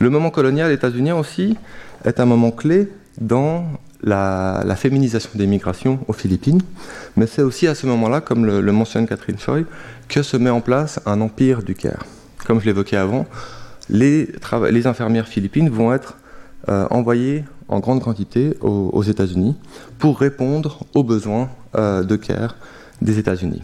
[0.00, 1.56] Le moment colonial états-unien aussi
[2.04, 3.64] est un moment clé dans
[4.02, 6.60] la, féminisation des migrations aux Philippines,
[7.16, 9.60] mais c'est aussi à ce moment-là, comme le, mentionne Catherine Choi,
[10.08, 12.04] que se met en place un empire du Caire.
[12.46, 13.24] Comme je l'évoquais avant,
[13.88, 14.28] les,
[14.84, 16.18] infirmières philippines vont être
[16.68, 19.56] euh, envoyées en grande quantité aux, États-Unis
[19.98, 22.56] pour répondre aux besoins euh, de Caire
[23.02, 23.62] des États-Unis.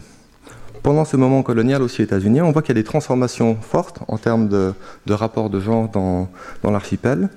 [0.83, 4.17] Pendant ce moment colonial aussi États-Unis, on voit qu'il y a des transformations fortes en
[4.17, 4.73] termes de,
[5.05, 6.29] de rapport de genre dans,
[6.63, 7.29] l'archipel.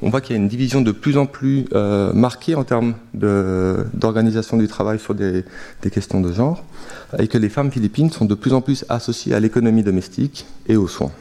[0.00, 2.94] On voit qu'il y a une division de plus en plus euh, marquée en termes
[3.12, 5.44] d'organisation du travail sur des,
[5.82, 6.64] des, questions de genre,
[7.18, 10.76] et que les femmes philippines sont de plus en plus associées à l'économie domestique et
[10.76, 11.12] aux soins.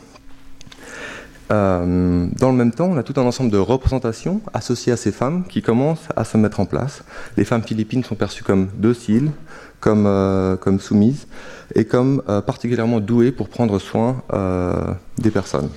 [1.52, 5.12] Euh, dans le même temps, on a tout un ensemble de représentations associées à ces
[5.12, 7.04] femmes qui commencent à se mettre en place.
[7.38, 9.32] Les femmes philippines sont perçues comme dociles,
[9.80, 11.28] comme, euh, comme soumises
[11.74, 14.24] et comme euh, particulièrement douées pour prendre soin
[15.18, 15.70] des personnes.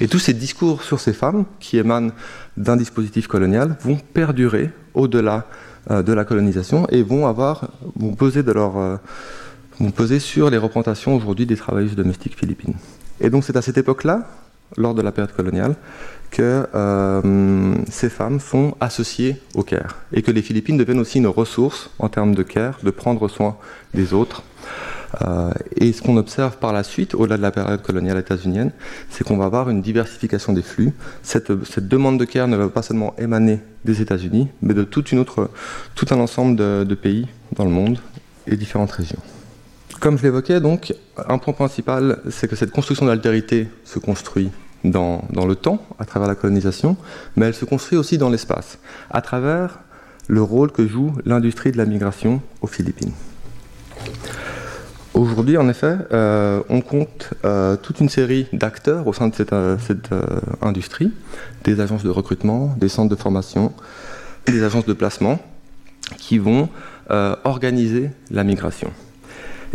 [0.00, 2.12] Et tous ces discours sur ces femmes, qui émanent
[2.56, 5.46] d'un dispositif colonial, vont perdurer au-delà
[5.90, 11.46] de la colonisation et vont, avoir, vont, peser de vont peser sur les représentations aujourd'hui
[11.46, 12.74] des travailleuses domestiques philippines.
[13.20, 14.28] Et donc c'est à cette époque-là,
[14.76, 15.74] lors de la période coloniale,
[16.32, 21.26] que euh, ces femmes sont associées au care et que les Philippines deviennent aussi une
[21.28, 23.56] ressource en termes de care, de prendre soin
[23.94, 24.42] des autres.
[25.20, 28.72] Euh, et ce qu'on observe par la suite, au-delà de la période coloniale états-unienne,
[29.10, 30.92] c'est qu'on va avoir une diversification des flux.
[31.22, 35.04] Cette, demande de care ne va pas seulement émaner des États-Unis, mais de tout
[36.10, 37.98] un ensemble de pays dans le monde
[38.46, 39.20] et différentes régions.
[40.00, 40.94] Comme je l'évoquais, donc,
[41.28, 44.50] un point principal, c'est que cette construction d'altérité se construit
[44.84, 46.96] dans, le temps, à travers la colonisation,
[47.36, 48.78] mais elle se construit aussi dans l'espace,
[49.10, 49.80] à travers
[50.28, 53.12] le rôle que joue l'industrie de la migration aux Philippines.
[55.14, 59.52] Aujourd'hui, en effet, euh, on compte euh, toute une série d'acteurs au sein de cette,
[59.52, 59.76] euh,
[60.62, 61.12] industrie,
[61.64, 63.72] des agences de recrutement, des centres de formation
[64.46, 65.38] des agences de placement
[66.18, 66.68] qui vont
[67.44, 68.90] organiser la migration.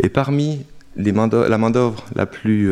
[0.00, 0.66] Et parmi
[0.96, 2.70] la main-d'œuvre la plus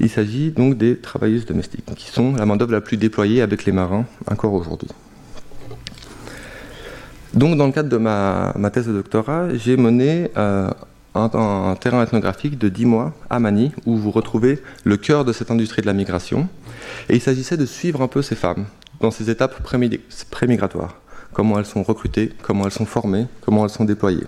[0.00, 3.72] il s'agit donc des travailleuses domestiques, qui sont la main-d'œuvre la plus déployée avec les
[3.72, 4.88] marins encore aujourd'hui.
[7.34, 10.70] Donc, dans le cadre de ma, thèse de doctorat, j'ai mené euh,
[11.14, 15.50] un, terrain ethnographique de 10 mois à Mani, où vous retrouvez le cœur de cette
[15.50, 16.48] industrie de la migration.
[17.08, 18.66] Et il s'agissait de suivre un peu ces femmes
[19.00, 20.96] dans ces étapes pré-migratoires
[21.32, 24.26] comment elles sont recrutées, comment elles sont formées, comment elles sont déployées.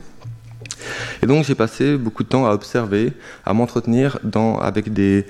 [1.23, 3.13] Et donc j'ai passé beaucoup de temps à observer,
[3.45, 4.19] à m'entretenir
[4.61, 5.27] avec des,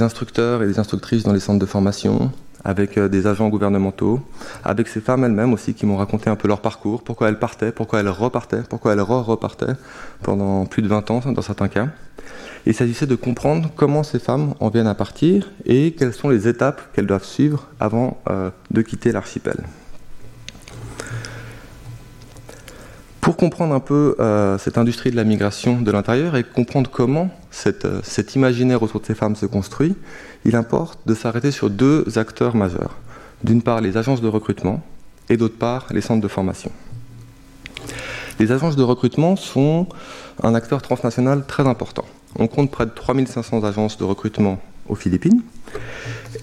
[0.00, 2.30] instructeurs et des instructrices dans les centres de formation,
[2.64, 4.20] avec euh, des agents gouvernementaux,
[4.64, 7.72] avec ces femmes elles-mêmes aussi qui m'ont raconté un peu leur parcours, pourquoi elles partaient,
[7.72, 9.76] pourquoi elles repartaient, pourquoi elles re-repartaient
[10.22, 11.88] pendant plus de 20 ans dans certains cas.
[12.66, 16.48] Il s'agissait de comprendre comment ces femmes en viennent à partir et quelles sont les
[16.48, 19.56] étapes qu'elles doivent suivre avant euh, de quitter l'archipel.
[23.28, 27.28] Pour comprendre un peu euh, cette industrie de la migration de l'intérieur et comprendre comment
[27.66, 29.94] euh, cet imaginaire autour de ces femmes se construit,
[30.46, 32.96] il importe de s'arrêter sur deux acteurs majeurs.
[33.44, 34.82] D'une part, les agences de recrutement
[35.28, 36.72] et d'autre part, les centres de formation.
[38.38, 39.88] Les agences de recrutement sont
[40.42, 42.06] un acteur transnational très important.
[42.38, 45.42] On compte près de 3500 agences de recrutement aux Philippines.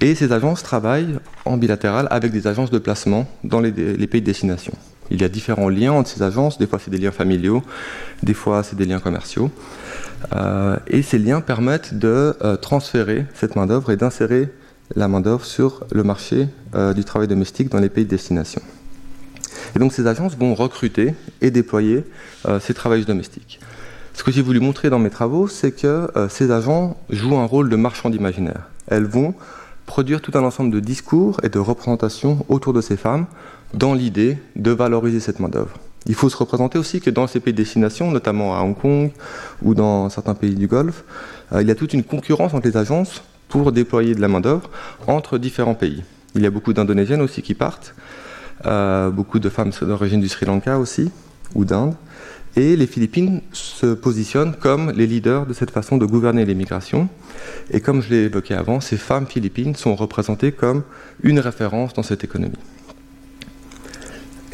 [0.02, 4.26] Et ces agences travaillent en bilatéral avec des agences de placement dans les, pays de
[4.28, 4.74] destination.
[5.12, 7.63] Il y a différents liens entre ces agences, des fois c'est des liens familiaux,
[8.24, 9.52] des fois c'est des liens commerciaux.
[10.34, 14.50] Euh, et ces liens permettent de euh, transférer cette main-d'œuvre et d'insérer
[14.96, 18.62] la main-d'œuvre sur le marché euh, du travail domestique dans les pays de destination.
[19.76, 22.06] Et donc ces agences vont recruter et déployer
[22.62, 23.60] ces travailleurs domestiques.
[24.13, 27.68] Ce que j'ai voulu montrer dans mes travaux, c'est que ces agents jouent un rôle
[27.68, 28.70] de marchand d'imaginaire.
[28.88, 29.34] Elles vont
[29.86, 33.26] produire tout un ensemble de discours et de représentations autour de ces femmes
[33.73, 35.78] dans l'idée de valoriser cette main-d'œuvre.
[36.08, 39.12] Il faut se représenter aussi que dans ces pays de destination, notamment à Hong Kong
[39.63, 41.04] ou dans certains pays du Golfe,
[41.51, 44.69] euh, il y a toute une concurrence entre les agences pour déployer de la main-d'œuvre
[45.08, 46.04] entre différents pays.
[46.36, 47.95] Il y a beaucoup d'Indonésiennes aussi qui partent,
[48.65, 51.10] euh, beaucoup de femmes d'origine du Sri Lanka aussi,
[51.56, 51.95] ou d'Inde.
[52.58, 57.10] Et les Philippines se positionnent comme les leaders de cette façon de gouverner les migrations.
[57.71, 60.84] Et comme je l'ai évoqué avant, ces femmes philippines sont représentées comme
[61.21, 62.54] une référence dans cette économie.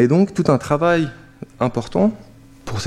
[0.02, 1.08] Et donc tout un travail
[1.60, 2.12] important
[2.66, 2.80] pour,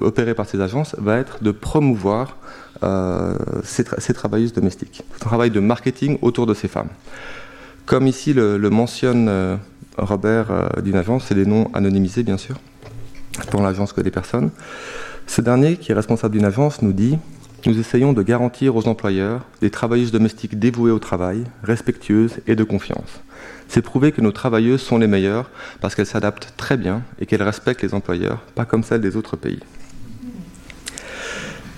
[0.00, 2.38] opéré par ces agences va être de promouvoir
[2.82, 5.04] euh, ces, travailleuses domestiques.
[5.10, 6.88] Tout un travail de marketing autour de ces femmes.
[7.86, 9.56] Comme ici le, mentionne euh,
[9.96, 12.56] Robert euh, d'une agence, c'est des noms anonymisés bien sûr,
[13.52, 14.50] pour l'agence que des personnes.
[15.28, 17.16] Ce dernier, qui est responsable d'une agence, nous dit
[17.64, 22.64] Nous essayons de garantir aux employeurs des travailleuses domestiques dévouées au travail, respectueuses et de
[22.64, 23.20] confiance
[23.70, 25.48] c'est prouver que nos travailleuses sont les meilleures
[25.80, 29.36] parce qu'elles s'adaptent très bien et qu'elles respectent les employeurs, pas comme celles des autres
[29.36, 29.60] pays.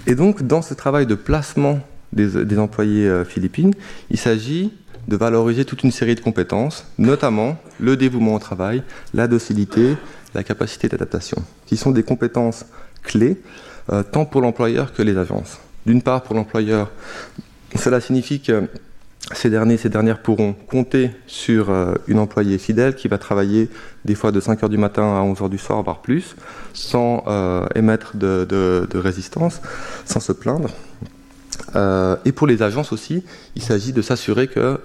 [0.07, 1.81] Et donc, dans ce travail de placement
[2.13, 3.75] des, employés euh, philippines,
[4.11, 4.73] il s'agit
[5.07, 9.97] de valoriser toute une série de compétences, notamment le dévouement au travail, la docilité,
[10.35, 12.65] la capacité d'adaptation, qui sont des compétences
[13.03, 13.41] clés
[13.93, 15.59] euh, tant pour l'employeur que les agences.
[15.85, 16.91] D'une part, pour l'employeur,
[17.77, 18.69] cela signifie que
[19.31, 23.69] ces derniers, ces dernières pourront compter sur euh, une employée fidèle qui va travailler
[24.05, 26.35] des fois de 5h du matin à 11h du soir, voire plus,
[26.73, 29.63] sans euh, émettre de, résistance,
[30.05, 30.71] sans se plaindre.
[31.77, 34.79] Euh, et pour les agences aussi, il s'agit de s'assurer que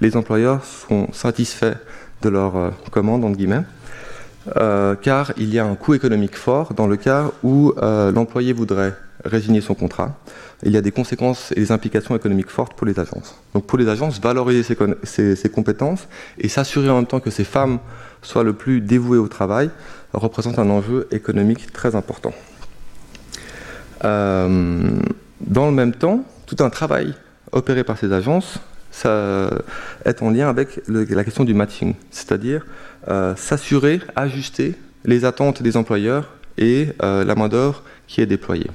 [0.00, 1.74] les employeurs sont satisfaits
[2.22, 3.64] de leur commande, entre guillemets,
[5.02, 8.94] car il y a un coût économique fort dans le cas où l'employé voudrait
[9.26, 10.18] résigner son contrat
[10.64, 13.38] il y a des conséquences et des implications économiques fortes pour les agences.
[13.54, 14.62] Donc pour les agences, valoriser
[15.02, 16.08] ces, compétences
[16.38, 17.78] et s'assurer en même temps que ces femmes
[18.22, 19.70] soient le plus dévouées au travail
[20.12, 22.32] représente un enjeu économique très important.
[24.04, 24.98] Euh,
[25.40, 27.14] dans le même temps, tout un travail
[27.52, 28.58] opéré par ces agences
[29.04, 32.64] est en lien avec la question du matching, c'est-à-dire
[33.08, 38.70] euh, s'assurer, ajuster les attentes des employeurs et euh, la main-d'œuvre qui est déployée.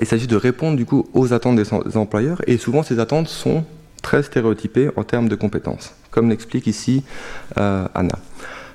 [0.00, 3.64] Il s'agit de répondre du coup aux attentes des employeurs et souvent ces attentes sont
[4.02, 7.02] très stéréotypées en termes de compétences, comme l'explique ici
[7.58, 8.18] euh, Anna.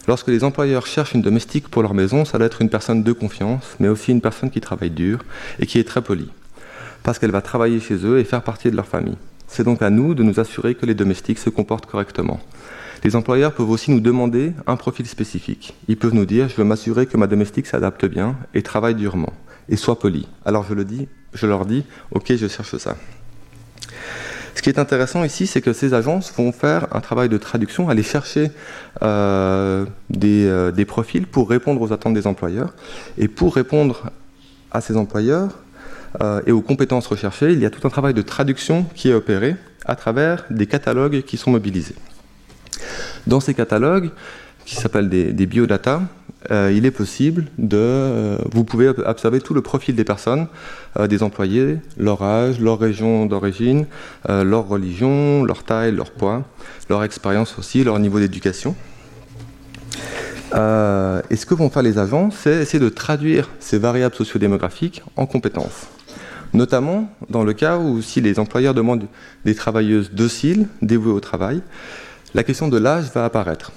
[0.07, 3.13] Lorsque les employeurs cherchent une domestique pour leur maison, ça doit être une personne de
[3.13, 5.23] confiance, mais aussi une personne qui travaille dur
[5.59, 6.29] et qui est très polie,
[7.03, 9.17] parce qu'elle va travailler chez eux et faire partie de leur famille.
[9.47, 12.41] C'est donc à nous de nous assurer que les domestiques se comportent correctement.
[13.05, 15.73] Les employeurs peuvent aussi nous demander un profil spécifique.
[15.87, 19.31] Ils peuvent nous dire, je veux m'assurer que ma domestique s'adapte bien et travaille durement
[19.69, 20.27] et sois poli.
[20.45, 22.95] Alors je le dis, je leur dis, ok, je cherche ça.
[24.55, 27.89] Ce qui est intéressant ici, c'est que ces agences vont faire un travail de traduction,
[27.89, 28.51] aller chercher
[29.01, 29.85] euh,
[30.23, 32.73] euh, des, profils pour répondre aux attentes des employeurs.
[33.17, 34.11] Et pour répondre
[34.71, 35.57] à ces employeurs
[36.21, 39.13] euh, et aux compétences recherchées, il y a tout un travail de traduction qui est
[39.13, 41.95] opéré à travers des catalogues qui sont mobilisés.
[43.25, 44.11] Dans ces catalogues,
[44.65, 46.01] qui s'appellent des, biodata,
[46.49, 47.77] il est possible de...
[47.77, 50.47] Euh, vous pouvez observer tout le profil des personnes,
[50.99, 53.85] euh, des employés, leur âge, leur région d'origine,
[54.27, 56.43] leur religion, leur taille, leur poids,
[56.89, 58.75] leur expérience aussi, leur niveau d'éducation.
[60.53, 65.01] Euh, et ce que vont faire les agents, c'est essayer de traduire ces variables sociodémographiques
[65.15, 65.87] en compétences.
[66.53, 69.07] Notamment dans le cas où si les employeurs demandent
[69.45, 71.61] des travailleuses dociles, dévouées au travail,
[72.35, 73.71] la question de l'âge va apparaître.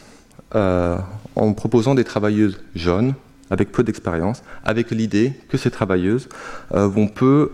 [0.55, 0.99] Euh,
[1.37, 3.15] en proposant des travailleuses jeunes,
[3.51, 6.29] avec peu d'expérience, avec l'idée que ces travailleuses
[6.75, 7.51] euh, vont peu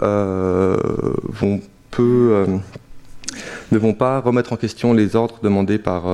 [3.71, 6.05] ne vont pas remettre en question les ordres demandés par,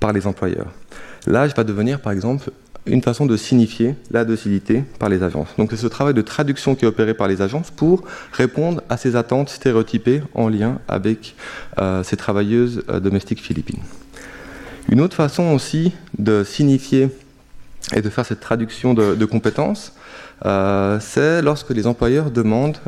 [0.00, 0.70] par les employeurs.
[1.26, 2.50] L'âge va devenir, par exemple,
[2.86, 5.48] une façon de signifier la docilité par les agences.
[5.56, 8.96] Donc c'est ce travail de traduction qui est opéré par les agences pour répondre à
[8.96, 11.34] ces attentes stéréotypées en lien avec
[11.78, 13.80] euh, ces travailleuses euh, domestiques philippines.
[14.90, 17.08] Une autre façon aussi de signifier
[17.94, 19.94] et de faire cette traduction de, compétences,
[20.44, 22.78] euh, c'est lorsque les employeurs demandent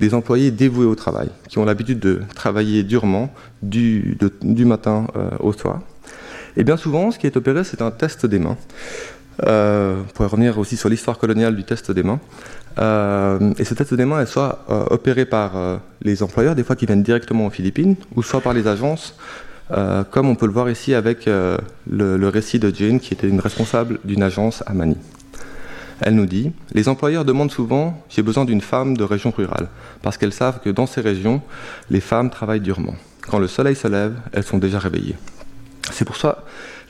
[0.00, 5.06] des employés dévoués au travail, qui ont l'habitude de travailler durement du, matin
[5.40, 5.80] au soir.
[6.56, 8.56] Et bien souvent, ce qui est opéré, c'est un test des mains.
[9.46, 12.20] Euh, on pourrait revenir aussi sur l'histoire coloniale du test des mains.
[12.78, 16.76] Euh, et ce test des mains est soit euh, opéré par les employeurs, des fois
[16.76, 19.14] qui viennent directement aux Philippines, ou soit par les agences,
[20.10, 21.58] comme on peut le voir ici avec le,
[22.16, 24.96] le, récit de Jane, qui était une responsable d'une agence à Manille.
[26.00, 29.68] Elle nous dit Les employeurs demandent souvent J'ai besoin d'une femme de région rurale,
[30.02, 31.42] parce qu'elles savent que dans ces régions,
[31.90, 32.94] les femmes travaillent durement.
[33.22, 35.16] Quand le soleil se lève, elles sont déjà réveillées.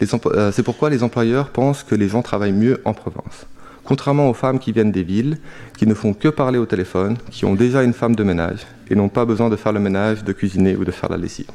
[0.00, 3.46] Euh, c'est pourquoi les employeurs pensent que les gens travaillent mieux en province.
[3.84, 5.38] Contrairement aux femmes qui viennent des villes,
[5.76, 8.94] qui ne font que parler au téléphone, qui ont déjà une femme de ménage et
[8.94, 11.50] n'ont pas besoin de faire le ménage, de cuisiner ou de faire la lessive.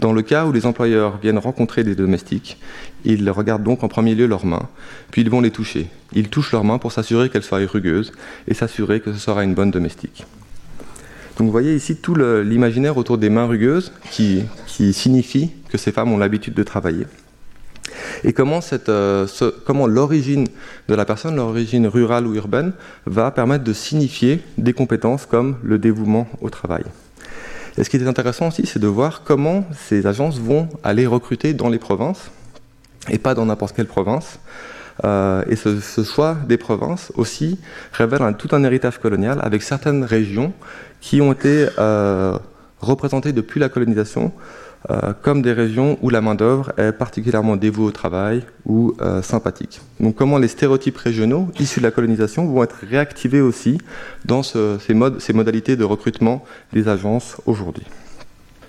[0.00, 2.56] Dans le cas où les employeurs viennent rencontrer des domestiques,
[3.04, 4.66] ils regardent donc en premier lieu leurs mains,
[5.10, 5.88] puis ils vont les toucher.
[6.14, 8.10] Ils touchent leurs mains pour s'assurer qu'elles soient rugueuses
[8.48, 10.24] et s'assurer que ce sera une bonne domestique.
[11.36, 16.12] Donc vous voyez ici tout l'imaginaire autour des mains rugueuses qui, signifie que ces femmes
[16.12, 17.04] ont l'habitude de travailler.
[18.24, 19.26] Et comment, euh,
[19.66, 20.46] comment l'origine
[20.88, 22.72] de la personne, l'origine rurale ou urbaine,
[23.04, 26.84] va permettre de signifier des compétences comme le dévouement au travail.
[27.80, 31.54] Et ce qui est intéressant aussi, c'est de voir comment ces agences vont aller recruter
[31.54, 32.30] dans les provinces,
[33.08, 34.38] et pas dans n'importe quelle province.
[35.02, 37.58] Euh, et ce, choix des provinces aussi
[37.92, 40.52] révèle tout un héritage colonial avec certaines régions
[41.00, 42.36] qui ont été euh,
[42.82, 44.30] représentées depuis la colonisation
[44.88, 49.80] euh, comme des régions où la main-d'œuvre est particulièrement dévouée au travail ou euh, sympathique.
[50.00, 53.78] Donc, comment les stéréotypes régionaux issus de la colonisation vont être réactivés aussi
[54.24, 54.78] dans ces,
[55.18, 57.84] ces, modalités de recrutement des agences aujourd'hui?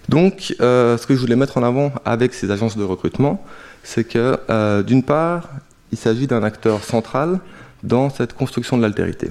[0.09, 3.41] Donc, ce que je voulais mettre en avant avec ces agences de recrutement,
[3.83, 5.49] c'est que d'une part,
[5.93, 7.39] il s'agit d'un acteur central
[7.83, 9.29] dans cette construction de l'altérité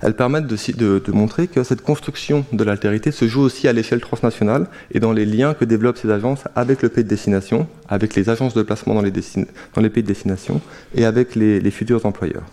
[0.00, 4.66] elles permettent de, montrer que cette construction de l'altérité se joue aussi à l'échelle transnationale
[4.92, 8.30] et dans les liens que développent ces agences avec le pays de destination, avec les
[8.30, 10.60] agences de placement dans les, pays de destination
[10.94, 12.44] et avec les, futurs employeurs.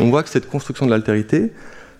[0.00, 1.52] On voit que cette construction de l'altérité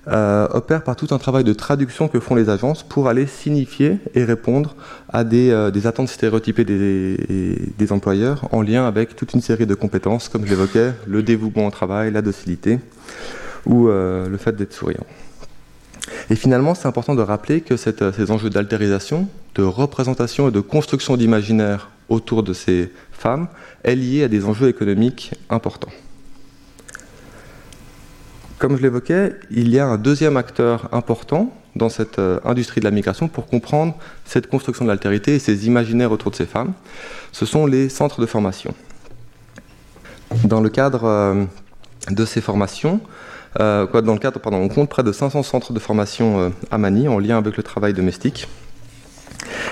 [0.08, 3.98] euh, opère par tout un travail de traduction que font les agences pour aller signifier
[4.14, 4.76] et répondre
[5.08, 9.74] à des, euh, attentes stéréotypées des, des, employeurs en lien avec toute une série de
[9.74, 12.80] compétences, comme je l'évoquais, le dévouement au travail, la docilité
[13.66, 15.06] ou euh, le fait d'être souriant.
[16.30, 20.60] Et finalement, c'est important de rappeler que euh, ces enjeux d'altérisation, de représentation et de
[20.60, 23.48] construction d'imaginaire autour de ces femmes
[23.82, 25.92] est lié à des enjeux économiques importants.
[28.58, 32.84] Comme je l'évoquais, il y a un deuxième acteur important dans cette euh, industrie de
[32.84, 36.72] la migration pour comprendre cette construction de l'altérité et ces imaginaires autour de ces femmes.
[37.32, 38.74] Ce sont les centres de formation.
[40.44, 41.46] Dans le cadre
[42.10, 43.00] de ces formations,
[43.60, 46.78] euh, dans le cadre, pardon, on compte près de 500 centres de formation euh, à
[46.78, 48.48] Manille en lien avec le travail domestique.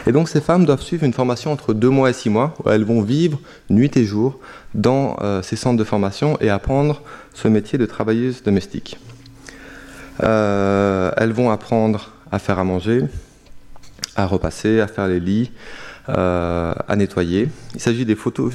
[0.07, 2.71] Et donc ces femmes doivent suivre une formation entre deux mois et six mois, où
[2.71, 3.39] elles vont vivre
[3.71, 4.39] nuit et jour
[4.75, 7.03] dans euh, ces centres de formation et apprendre
[7.35, 8.99] ce métier de travailleuse domestique.
[10.21, 13.05] elles vont apprendre à faire à manger,
[14.17, 15.51] à repasser, à faire les lits,
[16.09, 17.49] euh, à nettoyer.
[17.75, 18.53] Il s'agit des photos,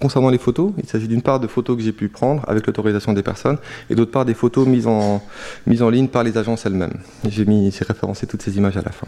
[0.00, 3.12] concernant les photos, il s'agit d'une part de photos que j'ai pu prendre avec l'autorisation
[3.12, 3.58] des personnes
[3.90, 5.22] et d'autre part des photos mises en,
[5.66, 6.98] ligne par les agences elles-mêmes.
[7.28, 9.06] J'ai mis, référencé toutes ces images à la fin.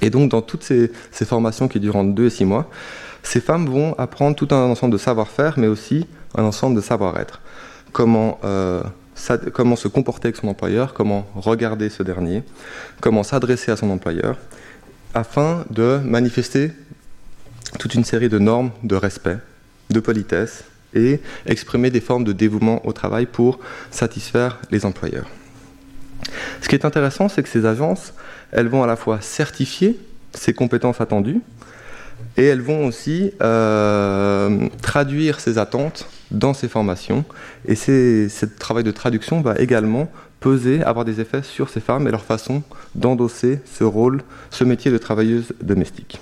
[0.00, 0.92] Et donc dans toutes ces,
[1.24, 2.70] formations qui durent entre 2 et 6 mois,
[3.24, 7.40] ces femmes vont apprendre tout un ensemble de savoir-faire, mais aussi un ensemble de savoir-être.
[7.98, 8.82] Euh,
[9.52, 12.44] comment se comporter avec son employeur, comment regarder ce dernier,
[13.00, 14.38] comment s'adresser à son employeur,
[15.14, 16.70] afin de manifester
[17.78, 19.38] toute une série de normes de respect,
[19.90, 20.64] de politesse
[20.94, 23.58] et exprimer des formes de dévouement au travail pour
[23.90, 25.28] satisfaire les employeurs.
[26.60, 28.12] Ce qui est intéressant, c'est que ces agences,
[28.52, 29.98] elles vont à la fois certifier
[30.34, 31.40] ces compétences attendues,
[32.36, 37.24] Et elles vont aussi euh, traduire ces attentes dans ces formations.
[37.66, 40.10] Et ce travail de traduction va également
[40.40, 42.62] peser, avoir des effets sur ces femmes et leur façon
[42.94, 46.20] d'endosser ce rôle, ce métier de travailleuse domestique.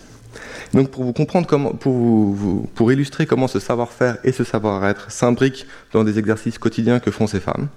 [0.75, 6.05] Donc pour vous comprendre comment, pour, illustrer comment ce savoir-faire et ce savoir-être s'imbriquent dans
[6.05, 7.69] des exercices quotidiens que font ces femmes,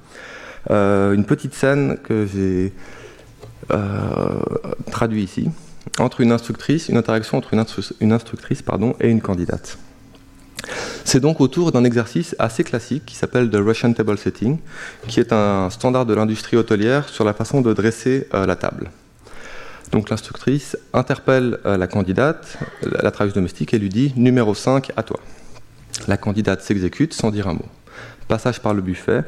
[0.70, 2.72] euh, une petite scène que j'ai
[3.72, 4.40] euh,
[4.92, 5.50] traduite ici
[6.00, 7.60] entre une instructrice, une interaction entre une,
[8.12, 8.64] instructrice
[9.00, 9.78] et une candidate.
[11.04, 14.58] C'est donc autour d'un exercice assez classique qui s'appelle le Russian Table Setting,
[15.08, 18.90] qui est un standard de l'industrie hôtelière sur la façon de dresser euh, la table.
[19.94, 25.04] Donc l'instructrice interpelle euh, la candidate, la, travailleuse domestique, et lui dit numéro 5 à
[25.04, 25.20] toi.
[26.08, 27.68] La candidate s'exécute sans dire un mot.
[28.28, 29.24] Passage par le buffet,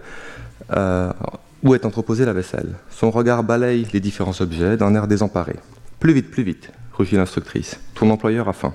[0.76, 1.13] euh,
[1.61, 2.74] où est entreposée la vaisselle.
[2.89, 5.55] Son regard balaye les différents objets d'un air désemparé.
[5.99, 7.80] Plus vite, plus vite, rugit l'instructrice.
[7.93, 8.74] Ton employeur a faim.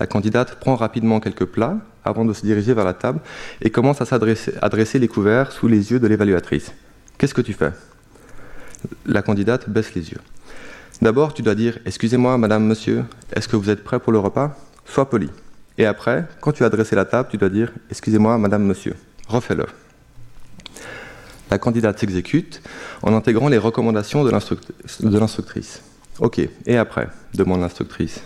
[0.00, 3.20] La candidate prend rapidement quelques plats avant de se diriger vers la table
[3.62, 6.72] et commence à s'adresser les couverts sous les yeux de l'évaluatrice.
[7.18, 7.70] Qu'est-ce que tu fais?
[9.06, 10.20] La candidate baisse les yeux.
[11.02, 14.56] D'abord, tu dois dire Excusez-moi, madame, monsieur, est-ce que vous êtes prêt pour le repas?
[14.84, 15.30] Sois poli.
[15.78, 18.94] Et après, quand tu as adressé la table, tu dois dire Excusez-moi, madame, monsieur.
[19.28, 19.66] Refais-le.
[21.50, 22.62] La candidate s'exécute
[23.02, 24.30] en intégrant les recommandations de
[25.18, 25.82] l'instructrice.
[26.20, 27.08] Ok, et après?
[27.34, 28.20] demande l'instructrice.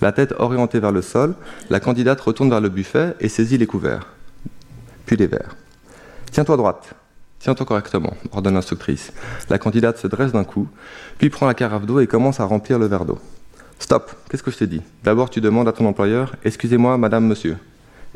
[0.00, 1.34] La tête orientée vers le sol,
[1.68, 4.06] la candidate retourne vers le buffet et saisit les couverts,
[5.06, 5.56] puis les verres.
[6.30, 6.94] Tiens-toi droite,
[7.40, 9.12] tiens-toi correctement, ordonne l'instructrice.
[9.48, 10.68] La candidate se dresse d'un coup,
[11.18, 13.18] puis prend la carafe d'eau et commence à remplir le verre d'eau.
[13.78, 14.82] Stop, qu'est-ce que je t'ai dit?
[15.02, 17.56] D'abord, tu demandes à ton employeur Excusez-moi, madame, monsieur,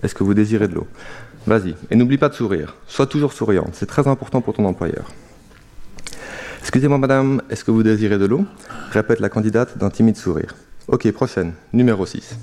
[0.02, 0.86] est-ce que vous désirez de l'eau?
[1.46, 2.76] Vas-y, et n'oublie pas de sourire.
[2.86, 5.10] Sois toujours souriante, c'est très important pour ton employeur.
[6.60, 8.44] Excusez-moi, madame, est-ce que vous désirez de l'eau?
[8.90, 10.54] répète la candidate d'un timide sourire.
[10.86, 12.36] Ok, prochaine, numéro 6.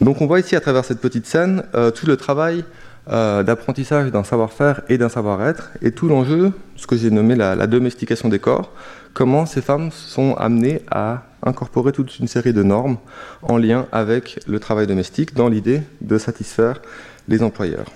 [0.00, 2.64] Donc on voit ici à travers cette petite scène euh, tout le travail
[3.12, 7.66] euh, d'apprentissage d'un savoir-faire et d'un savoir-être et tout l'enjeu, ce que j'ai nommé la,
[7.66, 8.70] domestication des corps,
[9.14, 12.98] comment ces femmes sont amenées à incorporer toute une série de normes
[13.42, 16.80] en lien avec le travail domestique dans l'idée de satisfaire
[17.26, 17.86] les employeurs.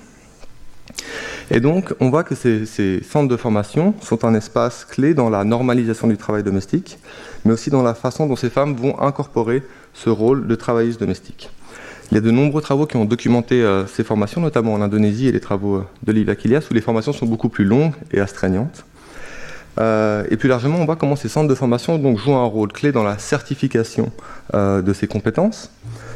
[1.51, 5.45] Et donc, on voit que ces, centres de formation sont un espace clé dans la
[5.45, 6.99] normalisation du travail domestique,
[7.45, 9.63] mais aussi dans la façon dont ces femmes vont incorporer
[9.93, 11.51] ce rôle de travailleuse domestique.
[12.11, 15.27] Il y a de nombreux travaux qui ont documenté euh, ces formations, notamment en Indonésie
[15.27, 18.21] et les travaux euh, de Livia Kilias, où les formations sont beaucoup plus longues et
[18.21, 18.85] astreignantes.
[19.81, 22.93] Euh, et plus largement, on voit comment ces centres de formation jouent un rôle clé
[22.93, 24.13] dans la certification
[24.53, 25.71] de ces compétences,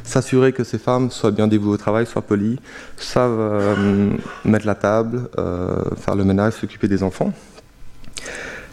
[0.04, 2.60] s'assurer que ces femmes soient bien dévouées au travail, soient polies,
[2.96, 3.76] savent
[4.44, 5.28] mettre la table,
[5.96, 7.32] faire le ménage, s'occuper des enfants.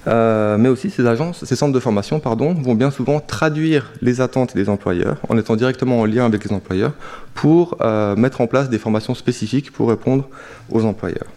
[0.08, 4.22] Euh, mais aussi ces agences, ces centres de formation, pardon, vont bien souvent traduire les
[4.22, 6.94] attentes des employeurs en étant directement en lien avec les employeurs
[7.34, 7.78] pour
[8.16, 10.30] mettre en place des formations spécifiques pour répondre
[10.72, 11.28] aux employeurs.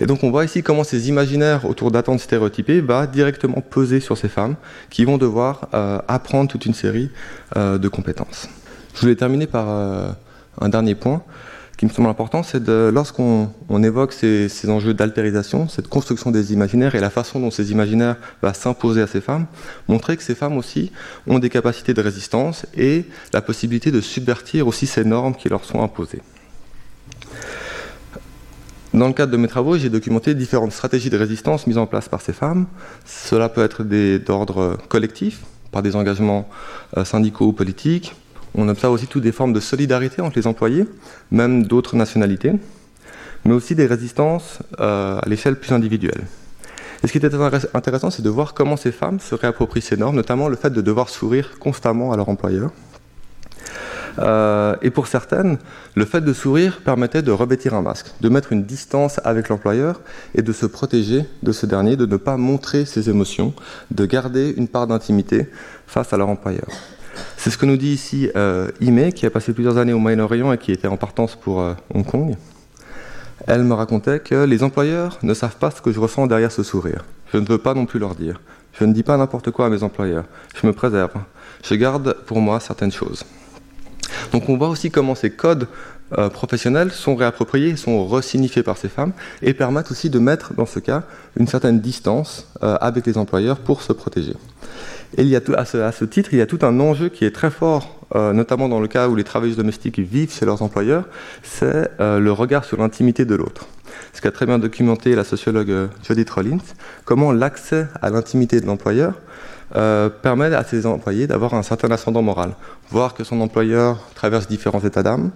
[0.00, 4.18] Et donc on voit ici comment ces imaginaires autour d'attentes stéréotypées va directement peser sur
[4.18, 4.56] ces femmes
[4.90, 5.68] qui vont devoir
[6.08, 7.10] apprendre toute une série
[7.56, 8.48] de compétences.
[8.98, 10.10] Je voulais terminer par euh,
[10.60, 11.22] un dernier point
[11.78, 16.96] qui me semble important, c'est de, lorsqu'on évoque ces, enjeux d'altérisation, cette construction des imaginaires
[16.96, 19.46] et la façon dont ces imaginaires vont s'imposer à ces femmes,
[19.86, 20.90] montrer que ces femmes aussi
[21.28, 25.64] ont des capacités de résistance et la possibilité de subvertir aussi ces normes qui leur
[25.64, 26.20] sont imposées.
[28.92, 32.08] Dans le cadre de mes travaux, j'ai documenté différentes stratégies de résistance mises en place
[32.08, 32.66] par ces femmes.
[33.06, 36.48] Cela peut être d'ordre collectif, par des engagements
[36.96, 38.16] euh, syndicaux ou politiques,
[38.54, 40.86] on observe aussi toutes des formes de solidarité entre les employés,
[41.30, 42.52] même d'autres nationalités,
[43.44, 46.24] mais aussi des résistances euh, à l'échelle plus individuelle.
[47.02, 47.30] Et ce qui était
[47.74, 50.80] intéressant, c'est de voir comment ces femmes se réapproprient ces normes, notamment le fait de
[50.80, 52.72] devoir sourire constamment à leur employeur.
[54.18, 55.58] Euh, et pour certaines,
[55.94, 60.00] le fait de sourire permettait de revêtir un masque, de mettre une distance avec l'employeur
[60.34, 63.54] et de se protéger de ce dernier, de ne pas montrer ses émotions,
[63.92, 65.48] de garder une part d'intimité
[65.86, 66.66] face à leur employeur.
[67.36, 70.52] C'est ce que nous dit ici euh, Ime, qui a passé plusieurs années au Moyen-Orient
[70.52, 72.36] et qui était en partance pour euh, Hong Kong.
[73.46, 76.62] Elle me racontait que les employeurs ne savent pas ce que je ressens derrière ce
[76.62, 77.04] sourire.
[77.32, 78.40] Je ne veux pas non plus leur dire.
[78.78, 80.24] Je ne dis pas n'importe quoi à mes employeurs.
[80.54, 81.12] Je me préserve.
[81.64, 83.24] Je garde pour moi certaines choses.
[84.32, 85.68] Donc on voit aussi comment ces codes
[86.16, 89.12] euh, professionnels sont réappropriés, sont resignifiés par ces femmes
[89.42, 91.02] et permettent aussi de mettre, dans ce cas,
[91.36, 94.34] une certaine distance euh, avec les employeurs pour se protéger.
[95.16, 97.30] Et il y a à, ce, titre, il y a tout un enjeu qui est
[97.30, 101.04] très fort, euh, notamment dans le cas où les travailleuses domestiques vivent chez leurs employeurs,
[101.42, 103.66] c'est le regard sur l'intimité de l'autre.
[104.12, 106.58] ce qu'a très bien documenté la sociologue euh, Judith Rollins,
[107.04, 109.14] comment l'accès à l'intimité de l'employeur
[109.76, 112.54] euh, permet à ses employés d'avoir un certain ascendant moral.
[112.90, 115.30] Voir que son employeur traverse différents états d'âme,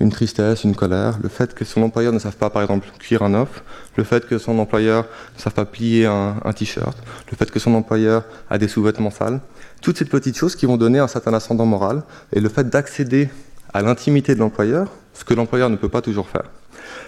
[0.00, 3.22] une tristesse, une colère, le fait que son employeur ne sache pas, par exemple, cuire
[3.22, 3.62] un œuf,
[3.96, 5.04] le fait que son employeur
[5.36, 6.96] ne sache pas plier un, un t-shirt,
[7.30, 9.40] le fait que son employeur a des sous-vêtements sales,
[9.82, 13.28] toutes ces petites choses qui vont donner un certain ascendant moral, et le fait d'accéder
[13.74, 16.44] à l'intimité de l'employeur, ce que l'employeur ne peut pas toujours faire,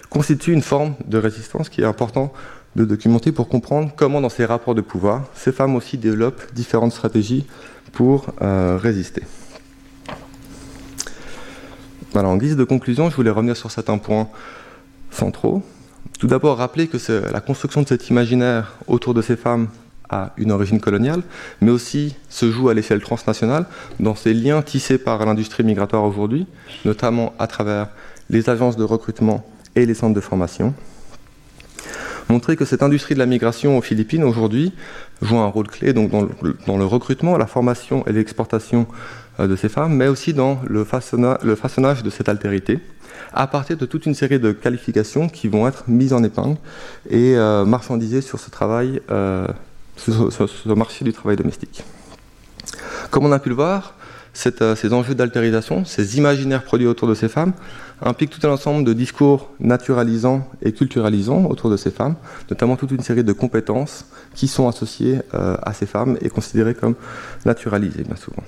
[0.09, 2.31] constitue une forme de résistance qui est important
[2.77, 6.91] de documenter pour comprendre comment dans ces rapports de pouvoir, ces femmes aussi développent différentes
[6.91, 7.45] stratégies
[7.91, 9.23] pour euh, résister.
[12.13, 14.29] Alors, en guise de conclusion, je voulais revenir sur certains points
[15.09, 15.63] centraux.
[16.19, 16.97] Tout d'abord, rappeler que
[17.31, 19.69] la construction de cet imaginaire autour de ces femmes
[20.09, 21.23] a une origine coloniale,
[21.61, 23.65] mais aussi se joue à l'échelle transnationale
[23.99, 26.45] dans ces liens tissés par l'industrie migratoire aujourd'hui,
[26.85, 27.89] notamment à travers
[28.29, 29.43] les agences de recrutement
[29.75, 30.73] et les centres de formation.
[32.29, 34.73] Montrer que cette industrie de la migration aux Philippines aujourd'hui
[35.21, 36.07] joue un rôle clé dans,
[36.77, 38.85] le, recrutement, la formation et l'exportation
[39.39, 42.79] euh, de ces femmes, mais aussi dans le, façonna, le façonnage de cette altérité,
[43.33, 46.57] à partir de toute une série de qualifications qui vont être mises en épingle
[47.09, 48.35] et euh, marchandisées ce
[49.09, 49.47] euh,
[49.95, 51.83] sur, sur, sur, marché du travail domestique.
[53.09, 53.95] Comme on a pu le voir,
[54.61, 57.53] euh, ces enjeux d'altérisation, ces imaginaires produits autour de ces femmes,
[58.01, 62.15] impliquent tout un ensemble de discours naturalisants et culturalisants autour de ces femmes,
[62.49, 66.75] notamment toute une série de compétences qui sont associées euh, à ces femmes et considérées
[66.75, 66.95] comme
[67.45, 68.43] naturalisées bien souvent.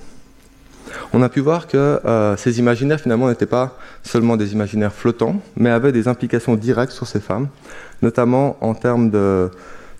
[1.13, 5.41] On a pu voir que euh, ces imaginaires finalement n'étaient pas seulement des imaginaires flottants,
[5.55, 7.47] mais avaient des implications directes sur ces femmes,
[8.01, 9.49] notamment en termes de,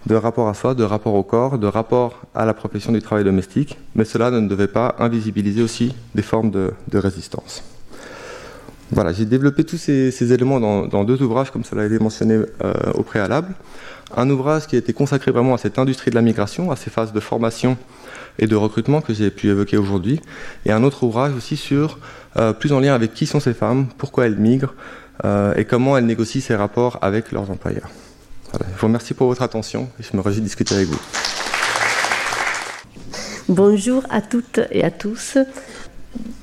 [0.05, 3.23] de rapport à soi, de rapport au corps, de rapport à la profession du travail
[3.23, 7.63] domestique, mais cela ne devait pas invisibiliser aussi des formes de, résistance.
[8.91, 12.35] Voilà, j'ai développé tous ces, éléments dans, dans, deux ouvrages, comme cela a été mentionné
[12.63, 13.53] euh, au préalable.
[14.17, 16.89] Un ouvrage qui a été consacré vraiment à cette industrie de la migration, à ces
[16.89, 17.77] phases de formation
[18.39, 20.21] et de recrutement que j'ai pu évoquer aujourd'hui,
[20.65, 21.99] et un autre ouvrage aussi sur,
[22.37, 24.73] euh, plus en lien avec qui sont ces femmes, pourquoi elles migrent,
[25.25, 27.89] euh, et comment elles négocient ces rapports avec leurs employeurs.
[28.53, 30.99] Je vous remercie pour votre attention et je me réjouis de discuter avec vous.
[33.47, 35.37] Bonjour à toutes et à tous.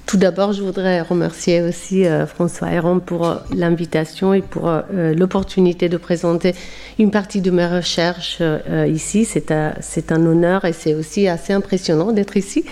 [0.06, 5.14] Tout d'abord, je voudrais remercier aussi euh, François Héron pour euh, l'invitation et pour euh,
[5.14, 6.54] l'opportunité de présenter
[7.00, 8.40] une partie de mes recherches
[8.86, 9.24] ici.
[9.24, 12.64] C'est un, honneur et c'est aussi assez impressionnant d'être ici.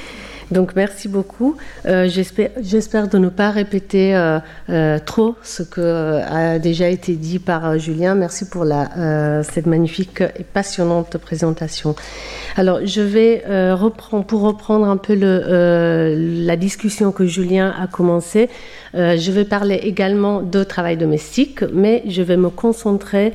[0.50, 1.56] Donc merci beaucoup.
[1.86, 4.38] Euh, J'espère de ne pas répéter euh,
[4.68, 8.14] euh, trop ce que a déjà été dit par Julien.
[8.14, 11.94] Merci pour cette magnifique et passionnante présentation.
[12.56, 13.42] Alors je vais
[13.72, 18.48] reprendre pour reprendre un peu la discussion que Julien a commencé.
[18.94, 23.32] je vais parler également de travail domestique, mais je vais me concentrer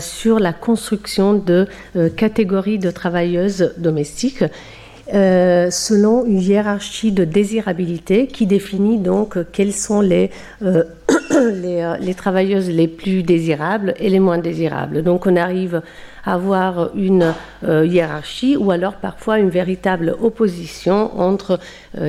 [0.00, 1.66] sur la construction de
[2.16, 4.44] catégories de travailleuses domestiques
[5.14, 10.30] euh, selon une hiérarchie de désirabilité qui définit donc quelles sont les,
[10.62, 10.84] euh,
[11.32, 15.02] euh, les, travailleuses les plus désirables et les moins désirables.
[15.02, 15.82] Donc on arrive
[16.24, 21.58] à avoir une hiérarchie ou alors parfois une véritable opposition entre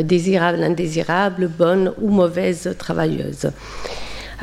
[0.04, 3.50] désirables, indésirables, bonnes ou mauvaises travailleuses.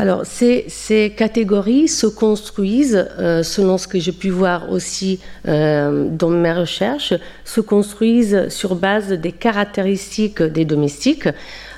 [0.00, 6.30] Alors, ces, catégories se construisent, euh, selon ce que j'ai pu voir aussi euh, dans
[6.30, 7.12] mes recherches,
[7.44, 11.28] se construisent sur base des caractéristiques des domestiques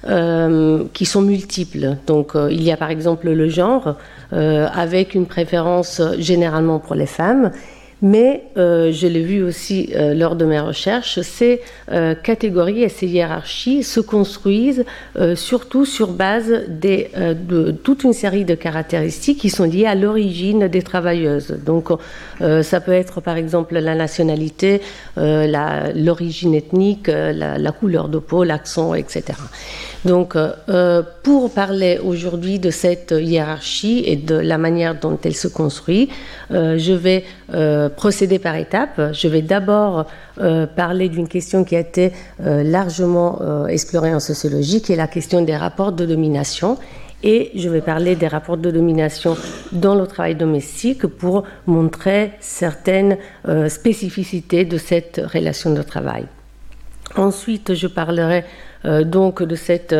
[0.06, 1.96] euh, qui sont multiples.
[2.06, 3.96] Donc, il y a par exemple le genre,
[4.30, 7.50] avec une préférence généralement pour les femmes
[8.02, 11.60] mais euh, je l'ai vu aussi euh, lors de mes recherches, ces
[11.92, 14.84] euh, catégories et ces hiérarchies se construisent
[15.36, 20.82] surtout sur base de toute une série de caractéristiques qui sont liées à l'origine des
[20.82, 21.56] travailleuses.
[21.64, 21.90] Donc
[22.40, 24.80] ça peut être par exemple la nationalité,
[25.16, 29.22] l'origine ethnique, la, couleur de peau, l'accent, etc.
[30.04, 30.36] Donc,
[31.22, 36.08] pour parler aujourd'hui de cette hiérarchie et de la manière dont elle se construit,
[36.50, 37.24] je vais
[37.54, 39.00] euh, procéder par étapes.
[39.12, 40.06] Je vais d'abord
[40.40, 44.96] euh, parler d'une question qui a été euh, largement euh, explorée en sociologie, qui est
[44.96, 46.78] la question des rapports de domination.
[47.22, 49.36] Et je vais parler des rapports de domination
[49.70, 53.16] dans le travail domestique pour montrer certaines
[53.68, 56.26] spécificités de cette relation de travail.
[57.14, 58.44] Ensuite, je parlerai
[59.04, 59.94] donc de cette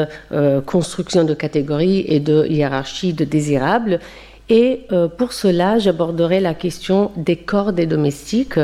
[0.67, 4.01] construction de catégories et de hiérarchie de désirables.
[4.49, 8.59] Et euh, pour cela, j'aborderai la question des corps des domestiques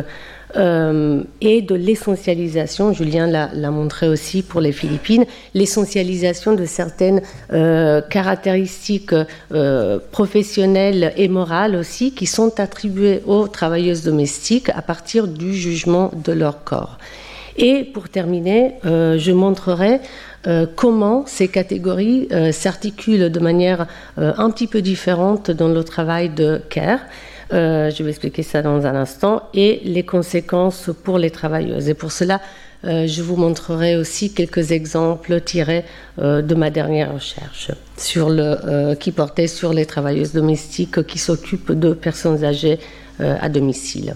[0.56, 7.20] euh, et de l'essentialisation, Julien l'a montré aussi pour les Philippines, l'essentialisation de certaines
[7.52, 9.14] euh, caractéristiques
[10.10, 16.32] professionnelles et morales aussi qui sont attribuées aux travailleuses domestiques à partir du jugement de
[16.32, 16.98] leur corps.
[17.58, 20.00] Et pour terminer, je montrerai
[20.76, 23.86] comment ces catégories s'articulent de manière
[24.16, 27.00] un petit peu différente dans le travail de CARE.
[27.52, 29.42] Euh, je vais expliquer ça dans un instant.
[29.54, 31.88] Et les conséquences pour les travailleuses.
[31.88, 32.40] Et pour cela,
[32.84, 35.84] euh, je vous montrerai aussi quelques exemples tirés
[36.18, 37.70] euh, de ma dernière recherche
[39.00, 42.78] qui portait sur les travailleuses domestiques qui s'occupent de personnes âgées
[43.18, 44.14] à domicile.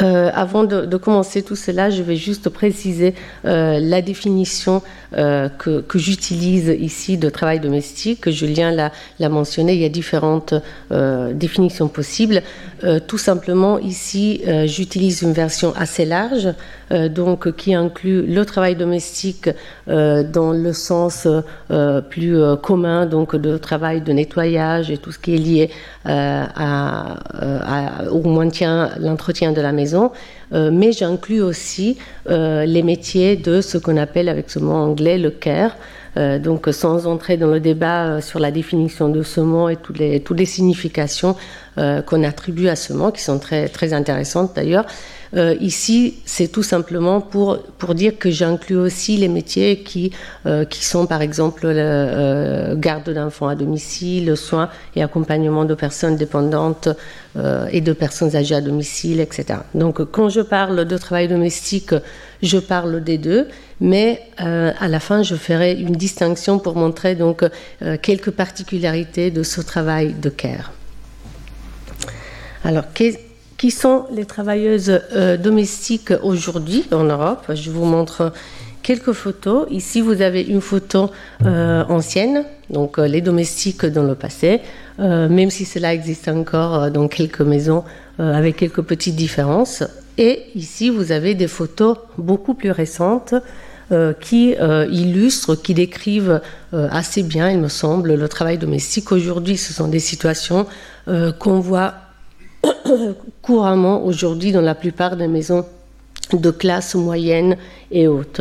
[0.00, 3.14] Euh, avant de, commencer tout cela, je vais juste préciser
[3.44, 4.82] euh, la définition
[5.16, 8.30] euh, que, j'utilise ici de travail domestique.
[8.30, 10.54] Julien l'a mentionné, il y a différentes
[10.90, 12.42] définitions possibles.
[13.06, 16.48] tout simplement, ici, j'utilise une version assez large,
[17.10, 19.48] donc qui inclut le travail domestique
[19.86, 21.26] dans le sens
[22.10, 25.70] plus commun, donc de travail de nettoyage et tout ce qui est lié
[28.10, 30.12] au maintien, l'entretien de la maison
[30.52, 31.96] euh, mais j'inclus aussi
[32.28, 35.76] euh, les métiers de ce qu'on appelle avec ce mot anglais le care.
[36.18, 39.98] Euh, donc sans entrer dans le débat sur la définition de ce mot et toutes
[39.98, 41.36] les, significations
[41.76, 44.84] qu'on attribue à ce mot, qui sont très intéressantes d'ailleurs,
[45.34, 50.12] euh, ici, c'est tout simplement pour, pour dire que j'inclus aussi les métiers qui,
[50.44, 55.74] euh, qui sont par exemple la euh, garde d'enfants à domicile, soins et accompagnement de
[55.74, 56.88] personnes dépendantes
[57.70, 59.60] et de personnes âgées à domicile, etc.
[59.74, 61.94] Donc quand je parle de travail domestique,
[62.42, 63.48] je parle des deux,
[63.80, 67.42] mais à la fin, je ferai une distinction pour montrer donc
[68.02, 70.72] quelques particularités de ce travail de care.
[72.64, 73.31] Alors, qu'est-ce
[73.62, 77.44] qui sont les travailleuses euh, domestiques aujourd'hui en Europe.
[77.54, 78.32] Je vous montre
[78.82, 79.68] quelques photos.
[79.70, 81.12] Ici, vous avez une photo
[81.46, 84.62] euh, ancienne, donc euh, les domestiques dans le passé,
[84.98, 87.84] même si cela existe encore dans quelques maisons
[88.18, 89.84] avec quelques petites différences.
[90.18, 93.34] Et ici, vous avez des photos beaucoup plus récentes
[94.20, 94.54] qui
[94.90, 96.40] illustrent, qui décrivent
[96.72, 99.12] assez bien, il me semble, le travail domestique.
[99.12, 100.66] Aujourd'hui, ce sont des situations
[101.38, 101.94] qu'on voit
[103.42, 105.64] couramment aujourd'hui dans la plupart des maisons
[106.32, 107.56] de classe moyenne
[107.90, 108.40] et haute.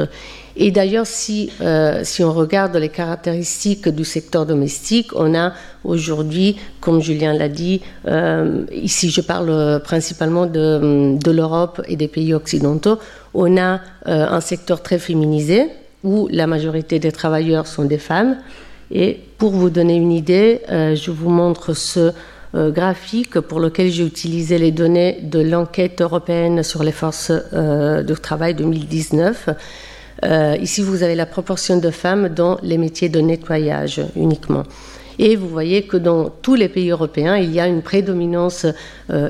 [0.56, 5.54] Et d'ailleurs, si, euh, si on regarde les caractéristiques du secteur domestique, on a
[5.84, 12.10] aujourd'hui, comme Julien l'a dit, euh, ici je parle principalement de, de l'Europe et des
[12.10, 13.00] pays occidentaux,
[13.34, 13.76] on a
[14.08, 15.68] euh, un secteur très féminisé
[16.04, 18.38] où la majorité des travailleurs sont des femmes.
[18.94, 22.12] Et pour vous donner une idée, je vous montre ce
[22.54, 28.14] graphique pour lequel j'ai utilisé les données de l'enquête européenne sur les forces euh, de
[28.14, 29.49] travail 2019.
[30.24, 34.64] Euh, ici, vous avez la proportion de femmes dans les métiers de nettoyage uniquement.
[35.18, 38.66] Et vous voyez que dans tous les pays européens, il y a une prédominance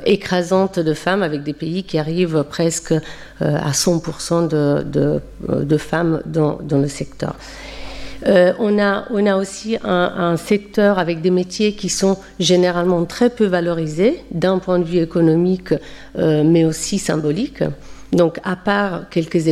[0.05, 2.93] écrasante de femmes, avec des pays qui arrivent presque
[3.41, 7.35] à 100% de, femmes dans, le secteur.
[8.25, 13.29] Euh, on, a, on a aussi un, secteur avec des métiers qui sont généralement très
[13.29, 15.73] peu valorisés d'un point de vue économique,
[16.17, 17.63] euh, mais aussi symbolique.
[18.11, 19.47] Donc, à part quelques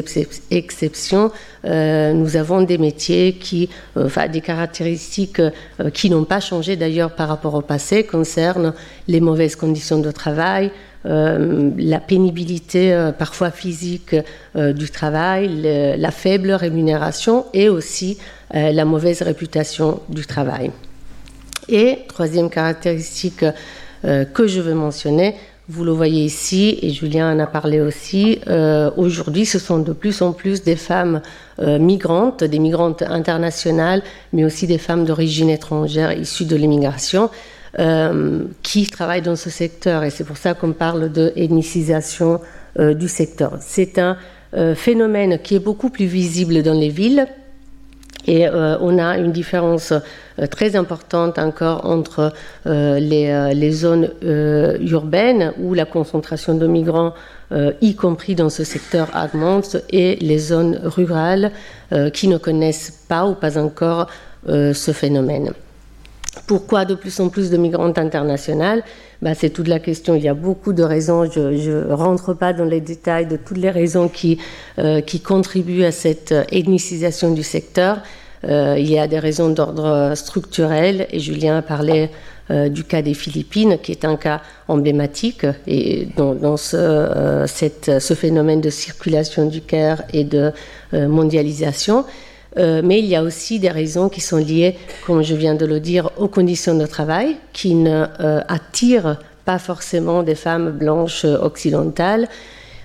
[0.51, 1.31] exceptions,
[1.65, 5.41] euh, nous avons des métiers qui, enfin, des caractéristiques
[5.93, 8.73] qui n'ont pas changé d'ailleurs par rapport au passé, concernent
[9.07, 10.71] les mauvaises conditions de travail,
[11.05, 14.13] la pénibilité parfois physique
[14.53, 18.17] du travail, la faible rémunération et aussi
[18.55, 20.71] euh, la mauvaise réputation du travail.
[21.67, 23.45] Et troisième caractéristique
[24.03, 25.35] euh, que je veux mentionner,
[25.69, 29.93] vous le voyez ici, et Julien en a parlé aussi, euh, aujourd'hui ce sont de
[29.93, 31.21] plus en plus des femmes
[31.59, 34.01] migrantes, des migrantes internationales,
[34.33, 37.29] mais aussi des femmes d'origine étrangère issues de l'immigration,
[38.63, 40.03] qui travaillent dans ce secteur.
[40.03, 42.39] Et c'est pour ça qu'on parle de ethnicisation
[42.79, 43.57] du secteur.
[43.59, 44.17] C'est un
[44.75, 47.27] phénomène qui est beaucoup plus visible dans les villes,
[48.29, 52.31] et euh, on a une différence euh, très importante encore entre
[52.67, 57.13] euh, les, zones urbaines où la concentration de migrants,
[57.81, 61.51] y compris dans ce secteur, augmente, et les zones rurales
[62.13, 64.07] qui ne connaissent pas ou pas encore
[64.47, 65.53] ce phénomène.
[66.47, 68.83] Pourquoi de plus en plus de migrantes internationales
[69.21, 70.15] bah, C'est toute la question.
[70.15, 71.29] Il y a beaucoup de raisons.
[71.29, 74.37] Je ne rentre pas dans les détails de toutes les raisons qui,
[75.05, 78.01] qui contribuent à cette ethnicisation du secteur.
[78.43, 82.09] il y a des raisons d'ordre structurel, et Julien a parlé
[82.49, 88.69] du cas des Philippines, qui est un cas emblématique, et dans, ce, ce, phénomène de
[88.69, 90.51] circulation du care et de
[90.93, 92.05] mondialisation.
[92.57, 94.75] Mais il y a aussi des raisons qui sont liées,
[95.05, 98.05] comme je viens de le dire, aux conditions de travail, qui ne
[98.47, 102.27] attirent pas forcément des femmes blanches occidentales,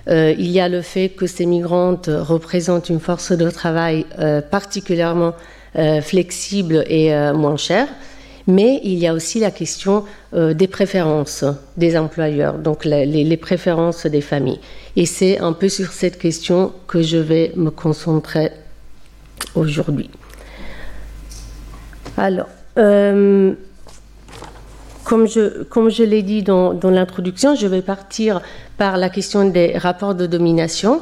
[0.07, 4.41] euh, il y a le fait que ces migrantes représentent une force de travail euh,
[4.41, 5.33] particulièrement
[5.77, 7.87] euh, flexible et moins chère.
[8.47, 11.43] Mais il y a aussi la question des préférences
[11.77, 14.59] des employeurs, donc les, préférences des familles.
[14.95, 18.51] Et c'est un peu sur cette question que je vais me concentrer
[19.55, 20.09] aujourd'hui.
[22.17, 22.47] Alors,
[25.05, 28.41] comme je, comme je l'ai dit dans, l'introduction, je vais partir
[28.77, 31.01] par la question des rapports de domination,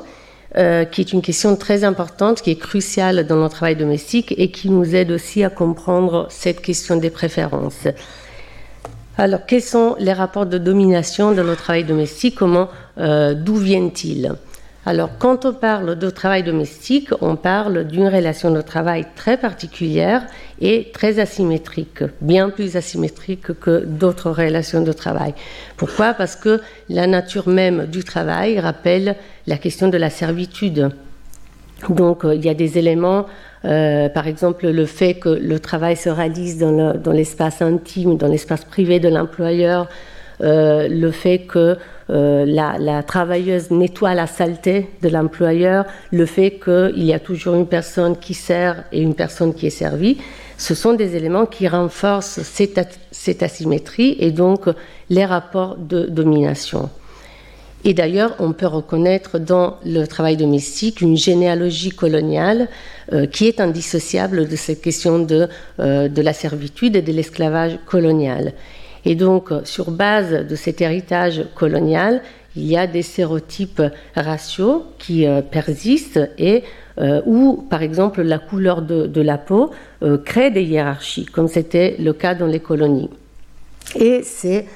[0.58, 4.52] euh, qui est une question très importante, qui est cruciale dans notre travail domestique et
[4.52, 7.88] qui nous aide aussi à comprendre cette question des préférences.
[9.18, 12.36] Alors, quels sont les rapports de domination dans notre travail domestique?
[12.36, 12.68] Comment,
[12.98, 14.34] euh, d'où viennent-ils?
[14.86, 20.26] Alors, quand on parle de travail domestique, on parle d'une relation de travail très particulière
[20.60, 25.36] et très asymétrique, bien plus asymétrique que d'autres relations de travail.
[25.78, 26.14] Pourquoi?
[26.14, 26.60] Parce que
[26.90, 29.16] la nature même du travail rappelle
[29.48, 30.90] la question de la servitude.
[31.88, 33.26] Donc, euh, il y a des éléments,
[33.64, 38.66] euh, par exemple, le fait que le travail se réalise dans l'espace intime, dans l'espace
[38.66, 39.88] privé de l'employeur,
[40.42, 41.78] euh, le fait que
[42.10, 47.68] euh, la, travailleuse nettoie la saleté de l'employeur, le fait qu'il y a toujours une
[47.68, 50.18] personne qui sert et une personne qui est servie,
[50.58, 54.66] ce sont des éléments qui renforcent cette, asymétrie et donc
[55.10, 56.90] les rapports de domination.
[57.86, 62.70] Et d'ailleurs, on peut reconnaître dans le travail domestique une généalogie coloniale
[63.12, 65.48] euh, qui est indissociable de cette question de,
[65.80, 68.54] de la servitude et de l'esclavage colonial.
[69.06, 72.22] Et donc, sur base de cet héritage colonial,
[72.56, 73.82] il y a des stéréotypes
[74.16, 76.64] raciaux qui euh, persistent et
[77.00, 79.72] euh, où, par exemple, la couleur de, la peau
[80.04, 83.10] euh, crée des hiérarchies, comme c'était le cas dans les colonies.
[83.96, 84.68] Et ces,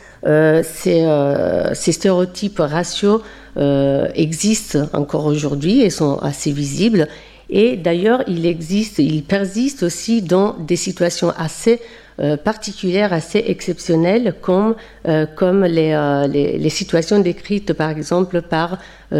[1.73, 3.21] stéréotypes raciaux
[3.55, 7.07] existent encore aujourd'hui et sont assez visibles.
[7.49, 11.79] Et d'ailleurs, il existe, il persiste aussi dans des situations assez
[12.19, 14.75] euh, particulières, assez exceptionnelles, comme,
[15.07, 18.79] euh, comme euh, les, situations décrites par exemple par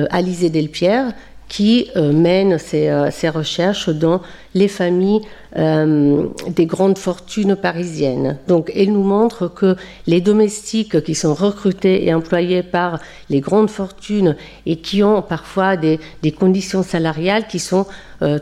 [0.09, 1.13] Alizé Delpierre,
[1.47, 4.21] qui mène ses, ses, recherches dans
[4.53, 5.21] les familles
[5.55, 8.37] des grandes fortunes parisiennes.
[8.47, 9.75] Donc, elle nous montre que
[10.07, 14.35] les domestiques qui sont recrutés et employés par les grandes fortunes
[14.65, 17.85] et qui ont parfois des, des conditions salariales qui sont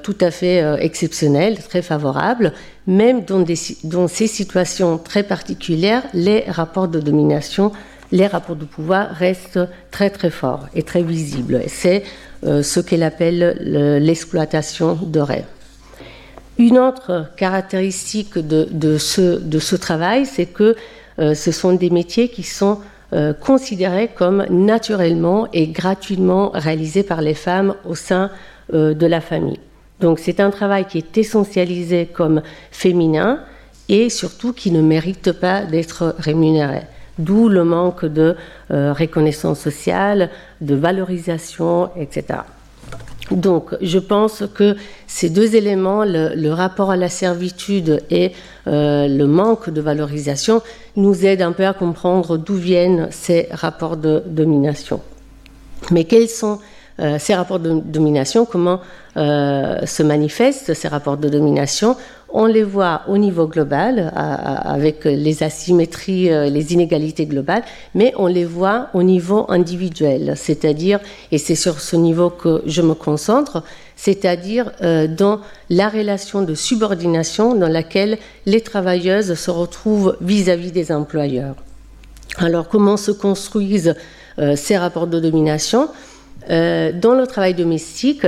[0.04, 2.54] tout à fait exceptionnelles, très favorables,
[2.88, 7.72] même dans, ces situations très particulières, les rapports de domination,
[8.16, 9.60] les rapports de pouvoir restent
[9.92, 11.62] très très forts et très visibles.
[11.68, 12.04] C'est
[12.46, 13.58] euh, ce qu'elle appelle
[14.02, 15.22] l'exploitation de.
[16.58, 20.78] Une autre caractéristique de, ce, travail, c'est que
[21.20, 22.80] euh, ce sont des métiers qui sont
[23.12, 28.32] euh, considérés comme naturellement et gratuitement réalisés par les femmes au sein
[28.74, 29.60] de la famille.
[30.00, 32.42] Donc c'est un travail qui est essentialisé comme
[32.72, 33.42] féminin
[33.90, 36.82] et surtout qui ne mérite pas d'être rémunéré.
[37.18, 38.36] D'où le manque de
[38.72, 40.30] euh, reconnaissance sociale,
[40.62, 42.40] de valorisation, etc.
[43.32, 44.76] Donc, je pense que
[45.08, 48.34] ces deux éléments, le, rapport à la servitude et
[48.68, 50.62] euh, le manque de valorisation,
[50.96, 55.02] nous aident un peu à comprendre d'où viennent ces rapports de domination.
[55.92, 56.60] Mais quels sont
[57.00, 58.80] euh, ces rapports de domination, comment
[59.18, 61.98] euh, se manifestent ces rapports de domination?
[62.30, 68.28] On les voit au niveau global, avec les asymétries, euh, les inégalités globales, mais on
[68.28, 71.00] les voit au niveau individuel, c'est-à-dire,
[71.32, 73.64] et c'est sur ce niveau que je me concentre,
[73.96, 74.72] c'est-à-dire
[75.18, 75.40] dans
[75.70, 81.56] la relation de subordination dans laquelle les travailleuses se retrouvent vis-à-vis des employeurs.
[82.38, 83.96] Alors comment se construisent
[84.56, 85.88] ces rapports de domination?
[86.50, 88.26] Euh, dans le travail domestique,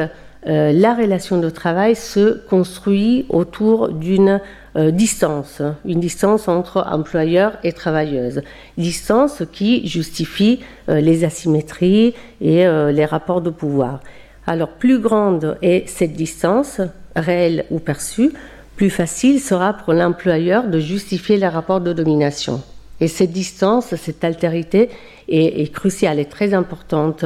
[0.48, 4.40] euh, la relation de travail se construit autour d'une
[4.76, 8.42] euh, distance, une distance entre employeur et travailleuse,
[8.78, 14.00] distance qui justifie les asymétries et les rapports de pouvoir.
[14.46, 16.80] Alors plus grande est cette distance,
[17.16, 18.32] réelle ou perçue,
[18.78, 22.62] plus facile sera pour l'employeur de justifier les rapports de domination.
[23.00, 24.90] Et cette distance, cette altérité
[25.28, 27.26] est, est cruciale et très importante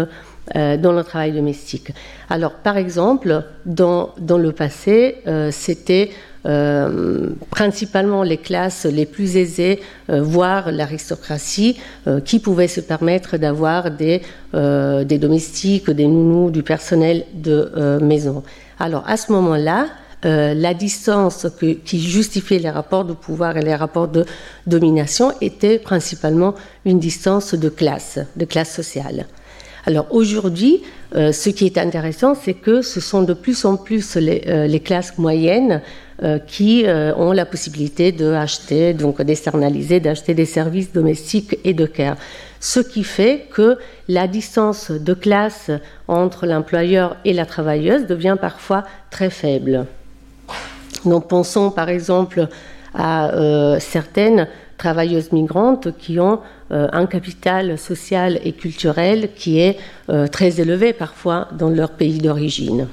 [0.56, 1.92] euh, dans le travail domestique.
[2.30, 6.12] Alors, par exemple, dans, dans le passé, euh, c'était
[7.52, 9.80] principalement les classes les plus aisées,
[10.10, 11.78] voire l'aristocratie,
[12.26, 18.42] qui pouvaient se permettre d'avoir des, des domestiques, des nounous, du personnel de maison.
[18.80, 19.86] Alors à ce moment-là,
[20.24, 21.48] euh, la distance
[21.84, 24.26] qui justifiait les rapports de pouvoir et les rapports de
[24.68, 26.54] domination était principalement
[26.86, 29.26] une distance de classe, de classe sociale.
[29.86, 30.82] Alors aujourd'hui,
[31.16, 34.80] euh, ce qui est intéressant, c'est que ce sont de plus en plus les, euh,
[34.80, 35.82] classes moyennes
[36.46, 36.86] qui
[37.18, 42.16] ont la possibilité d'acheter, donc d'externaliser, d'acheter des services domestiques et de care.
[42.60, 45.72] Ce qui fait que la distance de classe
[46.08, 49.88] entre l'employeur et la travailleuse devient parfois très faible.
[51.06, 52.48] Nous pensons par exemple
[52.94, 56.40] à euh, certaines travailleuses migrantes qui ont euh,
[56.72, 59.78] un capital social et culturel qui est
[60.10, 62.88] euh, très élevé parfois dans leur pays d'origine.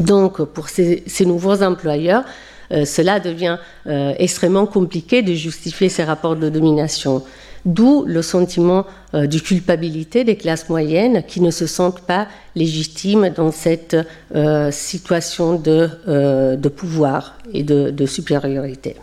[0.00, 2.24] Donc pour ces nouveaux employeurs,
[2.70, 3.56] cela devient
[3.86, 7.22] extrêmement compliqué de justifier ces rapports de domination.
[7.64, 13.30] D'où le sentiment euh, de culpabilité des classes moyennes qui ne se sentent pas légitimes
[13.30, 13.96] dans cette
[14.34, 18.96] euh, situation euh, de, pouvoir et de, supériorité.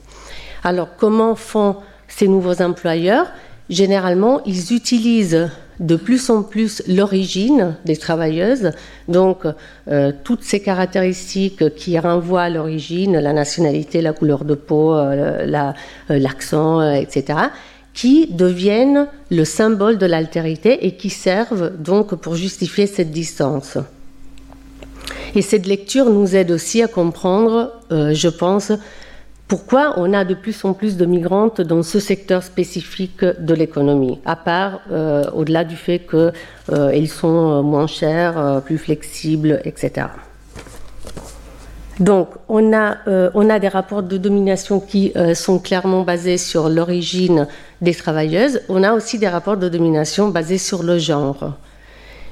[0.63, 1.75] Alors comment font
[2.07, 3.27] ces nouveaux employeurs?
[3.69, 5.49] Généralement, ils utilisent
[5.79, 8.71] de plus en plus l'origine des travailleuses,
[9.09, 9.45] donc
[10.23, 14.95] toutes ces caractéristiques qui renvoient à l'origine, la nationalité, la couleur de peau,
[16.07, 17.49] l'accent, etc
[17.95, 23.77] qui deviennent le symbole de l'altérité et qui servent donc pour justifier cette distance.
[25.33, 28.71] Et cette lecture nous aide aussi à comprendre, euh, je pense,
[29.47, 34.19] pourquoi on a de plus en plus de migrantes dans ce secteur spécifique de l'économie,
[34.25, 36.33] à part euh, au-delà du fait qu'elles
[36.71, 40.07] euh, sont moins chères, plus flexibles, etc.
[41.99, 47.47] Donc, on a, euh, des rapports de domination qui euh, sont clairement basés sur l'origine
[47.81, 48.61] des travailleuses.
[48.67, 51.53] On a aussi des rapports de domination basés sur le genre.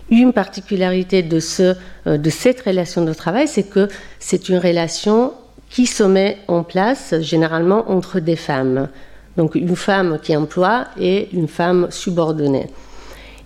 [0.10, 3.88] Une particularité euh, de cette relation de travail, c'est que
[4.20, 5.34] c'est une relation
[5.74, 8.90] qui se met en place généralement entre des femmes.
[9.38, 12.68] Donc, une femme qui emploie et une femme subordonnée.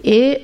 [0.03, 0.41] Et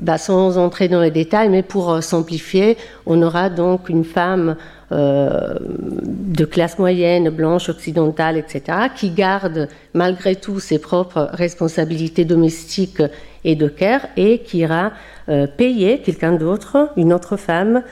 [0.00, 4.56] bah, sans entrer dans les détails, mais pour euh, simplifier, on aura donc une femme
[4.92, 8.62] euh, de classe moyenne, blanche, occidentale, etc.,
[8.96, 13.02] qui garde malgré tout ses propres responsabilités domestiques
[13.44, 14.92] et de care et qui ira
[15.28, 17.82] euh, payer quelqu'un d'autre, une autre femme,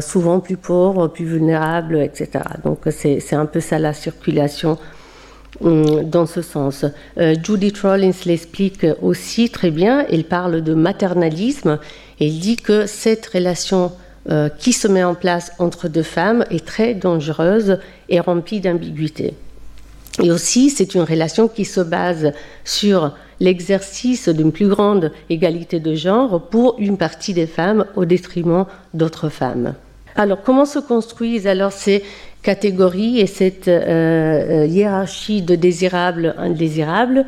[0.00, 2.44] souvent plus pauvre, plus vulnérable, etc.
[2.64, 4.78] Donc c'est un peu ça la circulation
[5.62, 6.84] Hum, dans ce sens.
[7.18, 10.04] Euh, Judith Rollins l'explique aussi très bien.
[10.10, 11.78] Elle parle de maternalisme
[12.20, 13.92] et elle dit que cette relation
[14.28, 19.34] euh, qui se met en place entre deux femmes est très dangereuse et remplie d'ambiguïté.
[20.22, 22.32] Et aussi, c'est une relation qui se base
[22.64, 28.66] sur l'exercice d'une plus grande égalité de genre pour une partie des femmes au détriment
[28.94, 29.74] d'autres femmes.
[30.16, 32.02] Alors, comment se construisent alors ces
[32.42, 37.26] catégories et cette euh, euh, hiérarchie de désirables, indésirables?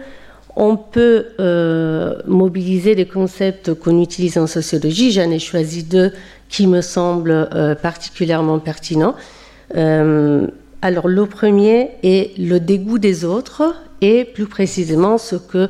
[0.57, 5.13] On peut euh, mobiliser des concepts qu'on utilise en sociologie.
[5.13, 6.13] J'en ai choisi deux
[6.49, 7.49] qui me semblent
[7.83, 9.15] particulièrement pertinents.
[10.81, 15.69] Alors, le premier est le dégoût des autres et plus précisément ce que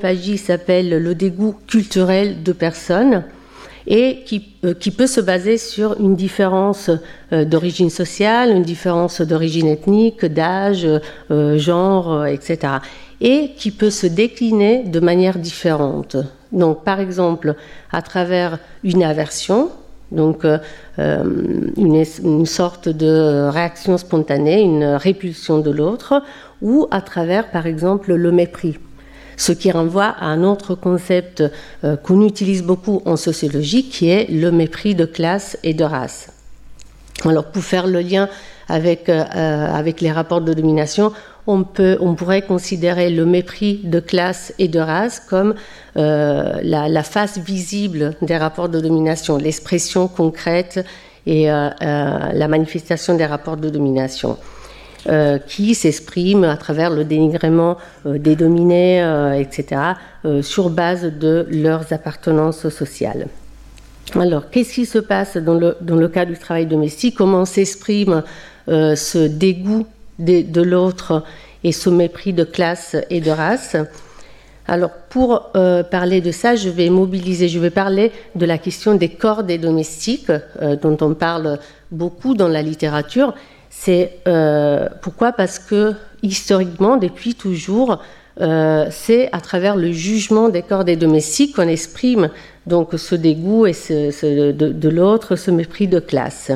[0.00, 3.24] Pagis s'appelle le dégoût culturel de personnes
[3.86, 4.24] et
[4.64, 6.90] euh, qui, peut se baser sur une différence
[7.32, 10.86] euh, d'origine sociale, une différence d'origine ethnique, d'âge,
[11.30, 12.74] euh, genre, etc.
[13.20, 16.16] Et qui peut se décliner de manière différente.
[16.52, 17.54] Donc, par exemple,
[17.92, 19.70] à travers une aversion,
[20.12, 20.46] donc
[20.96, 26.22] une, sorte de réaction spontanée, une répulsion de l'autre,
[26.62, 28.78] ou à travers, par exemple, le mépris
[29.36, 31.42] ce qui renvoie à un autre concept
[31.84, 36.32] euh, qu'on utilise beaucoup en sociologie, qui est le mépris de classe et de race.
[37.24, 38.28] Alors pour faire le lien
[38.68, 41.12] avec, euh, euh, avec les rapports de domination,
[41.46, 45.54] on, pourrait considérer le mépris de classe et de race comme
[45.94, 50.84] la, face visible des rapports de domination, l'expression concrète
[51.26, 54.36] et la manifestation des rapports de domination.
[55.08, 57.76] Euh, qui s'expriment à travers le dénigrement
[58.06, 59.92] euh, des dominés, euh, etc.,
[60.42, 63.28] sur base de leurs appartenances sociales.
[64.16, 67.14] Alors, qu'est-ce qui se passe dans le cas du travail domestique?
[67.16, 68.24] Comment s'exprime
[68.66, 69.86] ce dégoût
[70.18, 71.22] de, l'autre
[71.64, 73.76] et ce mépris de classe et de race
[74.66, 78.94] Alors, pour euh, parler de ça, je vais mobiliser, je vais parler de la question
[78.94, 81.58] des corps des domestiques, euh, dont on parle
[81.90, 83.34] beaucoup dans la littérature.
[83.70, 85.32] C'est euh, pourquoi?
[85.32, 88.02] Parce que historiquement, depuis toujours,
[88.90, 92.28] c'est à travers le jugement des corps des domestiques qu'on exprime
[92.66, 96.52] donc ce dégoût et ce, de l'autre, ce mépris de classe.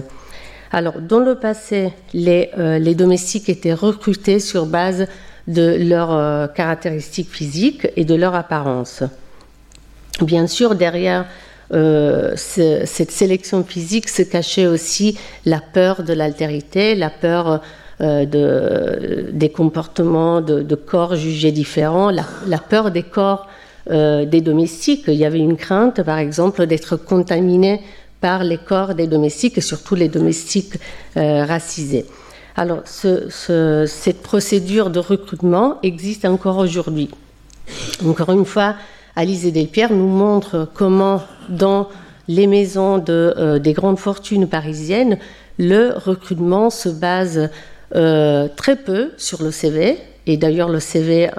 [0.73, 5.07] Alors, dans le passé, les, les domestiques étaient recrutés sur base
[5.47, 9.03] de leurs euh, caractéristiques physiques et de leur apparence.
[10.23, 11.27] Bien sûr, derrière
[11.73, 17.61] euh, cette sélection physique se cachait aussi la peur de l'altérité, la peur
[18.01, 23.47] euh, des comportements de, corps jugés différents, la, peur des corps
[23.89, 25.05] des domestiques.
[25.09, 27.81] Il y avait une crainte, par exemple, d'être contaminé
[28.21, 30.75] par les corps des domestiques, et surtout les domestiques
[31.17, 32.07] racisés.
[32.57, 37.09] Alors, cette procédure de recrutement existe encore aujourd'hui.
[38.05, 38.75] Encore une fois,
[39.17, 41.89] Alice et Delpierre nous montre comment, dans
[42.29, 45.19] les maisons euh, des grandes fortunes parisiennes,
[45.59, 47.51] le recrutement se base
[47.95, 49.99] euh, très peu sur le CV.
[50.27, 51.31] Et d'ailleurs, le CV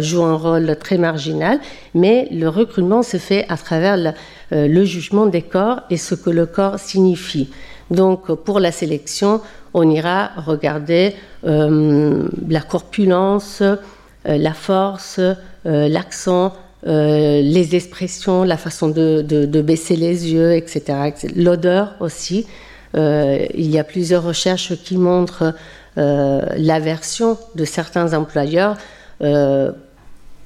[0.00, 1.60] joue un rôle très marginal,
[1.94, 4.10] mais le recrutement se fait à travers le,
[4.52, 7.50] euh, le jugement des corps et ce que le corps signifie.
[7.90, 9.40] Donc, pour la sélection,
[9.74, 11.14] on ira regarder
[11.44, 13.76] euh, la corpulence, euh,
[14.24, 15.20] la force,
[15.64, 16.54] l'accent,
[16.84, 21.10] les expressions, la façon de, baisser les yeux, etc.
[21.34, 22.46] L'odeur aussi.
[22.94, 25.52] il y a plusieurs recherches qui montrent
[25.96, 28.76] l'aversion de certains employeurs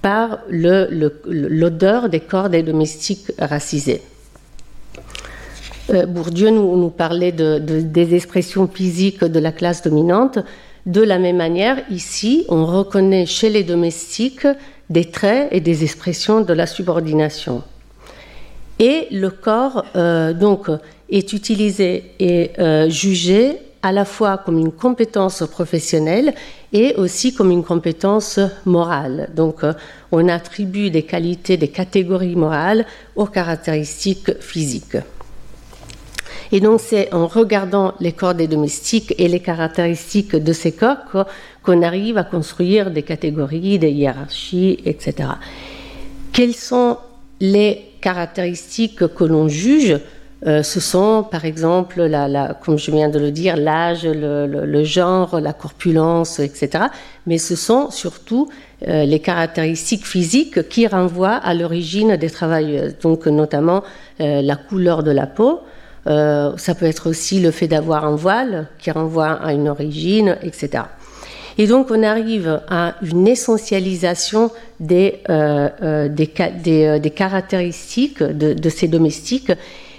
[0.03, 4.03] par l'odeur des corps des domestiques racisés.
[5.91, 10.39] Euh, Bourdieu nous, parlait des expressions physiques de la classe dominante.
[10.87, 14.47] De la même manière, ici, on reconnaît chez les domestiques
[14.89, 17.63] des traits et des expressions de la subordination.
[18.79, 20.69] Et le corps, euh, donc,
[21.11, 26.35] est utilisé et euh, jugé à la fois comme une compétence professionnelle
[26.73, 29.31] et aussi comme une compétence morale.
[29.35, 29.63] Donc,
[30.13, 32.85] on attribue des qualités, des catégories morales
[33.17, 34.99] aux caractéristiques physiques.
[36.53, 41.27] Et donc c'est en regardant les corps des domestiques et les caractéristiques de ces corps
[41.63, 45.29] qu'on arrive à construire des catégories, des hiérarchies, etc.
[46.33, 46.99] Quelles sont
[47.41, 49.99] les caractéristiques que l'on juge
[50.47, 52.09] euh, ce sont par exemple,
[52.61, 56.85] comme je viens de le dire, l'âge, le, genre, la corpulence, etc.
[57.27, 58.49] Mais ce sont surtout
[58.89, 63.83] euh, les caractéristiques physiques qui renvoient à l'origine des travailleuses, donc notamment
[64.21, 65.61] euh, la couleur de la peau,
[66.07, 70.39] euh, ça peut être aussi le fait d'avoir un voile qui renvoie à une origine,
[70.43, 70.85] etc.
[71.59, 74.51] Et donc on arrive à une essentialisation
[74.91, 79.53] euh, euh, des, caractéristiques de, ces domestiques,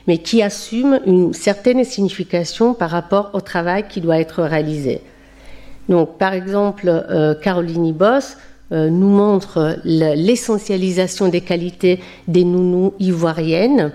[0.07, 5.01] mais qui assume une certaine signification par rapport au travail qui doit être réalisé.
[5.89, 6.91] Donc par exemple,
[7.41, 8.37] Caroline Ibos
[8.71, 13.91] nous montre l'essentialisation des qualités des nounous ivoiriennes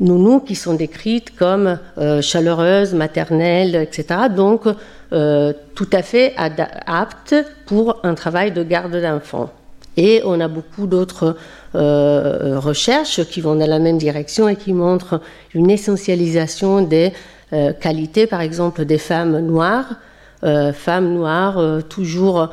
[0.00, 4.20] nounous qui sont décrites comme euh, chaleureuses, maternelles, etc.
[4.34, 4.64] Donc,
[5.12, 7.34] euh, tout à fait aptes
[7.66, 9.50] pour un travail de garde d'enfants.
[9.96, 11.36] Et on a beaucoup d'autres
[11.76, 15.20] euh, recherches qui vont dans la même direction et qui montrent
[15.54, 17.12] une essentialisation des
[17.80, 19.94] qualités, par exemple, des femmes noires.
[20.74, 22.50] femmes noires toujours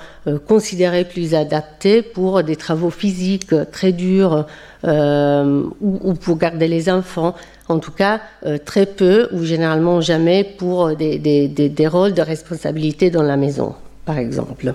[0.47, 4.45] considérées plus adaptées pour des travaux physiques très durs,
[4.85, 7.35] euh, ou, pour garder les enfants.
[7.69, 13.23] En tout cas, euh, très peu ou généralement jamais pour des, rôles de responsabilité dans
[13.23, 14.73] la maison, par exemple.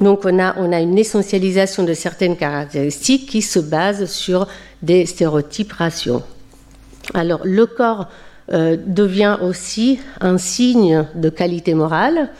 [0.00, 4.46] Donc on a, on a une essentialisation de certaines caractéristiques qui se basent sur
[4.82, 6.22] des stéréotypes raciaux.
[7.14, 8.08] Alors le corps
[8.52, 12.30] euh, devient aussi un signe de qualité morale,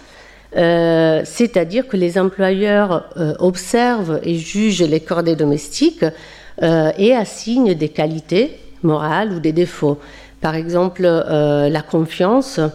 [0.55, 6.07] c'est-à-dire que les employeurs observent et jugent les corps des domestiques
[6.61, 9.99] euh, et assigne des qualités morales ou des défauts.
[10.41, 12.67] Par exemple, euh, la confiance, euh,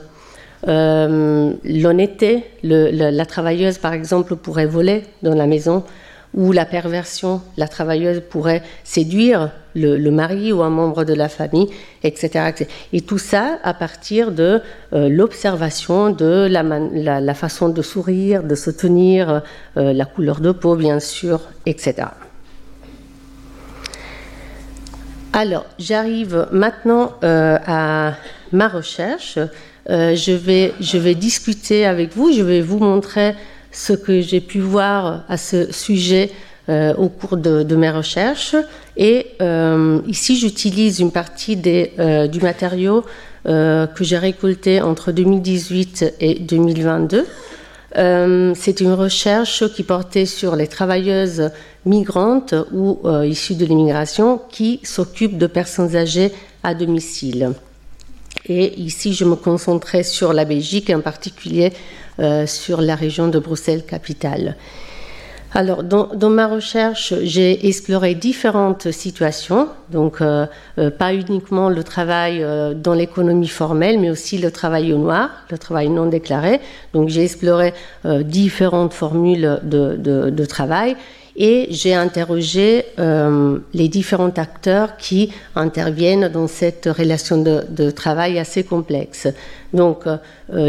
[0.65, 2.43] l'honnêteté.
[2.63, 5.83] la travailleuse, par exemple, pourrait voler dans la maison
[6.33, 7.41] ou la perversion.
[7.57, 11.69] La travailleuse pourrait séduire le, mari ou un membre de la famille,
[12.03, 12.53] etc.
[12.91, 14.61] Et tout ça à partir de
[14.91, 19.43] l'observation de la, façon de sourire, de se tenir,
[19.75, 22.07] la couleur de peau, bien sûr, etc.
[25.35, 28.13] Alors, j'arrive maintenant euh, à
[28.51, 29.39] ma recherche.
[29.89, 33.35] Euh, je, vais, discuter avec vous, je vais vous montrer
[33.71, 36.31] ce que j'ai pu voir à ce sujet
[36.69, 38.55] au cours de, mes recherches.
[38.95, 39.27] Et
[40.07, 43.03] ici, j'utilise une partie du matériau
[43.43, 47.25] que j'ai récolté entre 2018 et 2022.
[48.55, 51.49] C'est une recherche qui portait sur les travailleuses
[51.85, 56.31] migrantes ou issues de l'immigration qui s'occupent de personnes âgées
[56.63, 57.53] à domicile.
[58.47, 61.71] Et ici, je me concentrais sur la Belgique, en particulier
[62.19, 64.55] euh, sur la région de Bruxelles-Capitale.
[65.55, 70.47] Alors, dans, ma recherche, j'ai exploré différentes situations, donc euh,
[70.79, 72.43] euh, pas uniquement le travail
[72.75, 76.59] dans l'économie formelle, mais aussi le travail au noir, le travail non déclaré.
[76.93, 77.73] Donc, j'ai exploré
[78.03, 80.97] différentes formules de, de travail
[81.35, 88.63] et j'ai interrogé euh, les différents acteurs qui interviennent dans cette relation de, travail assez
[88.63, 89.27] complexe.
[89.73, 90.17] Donc, euh,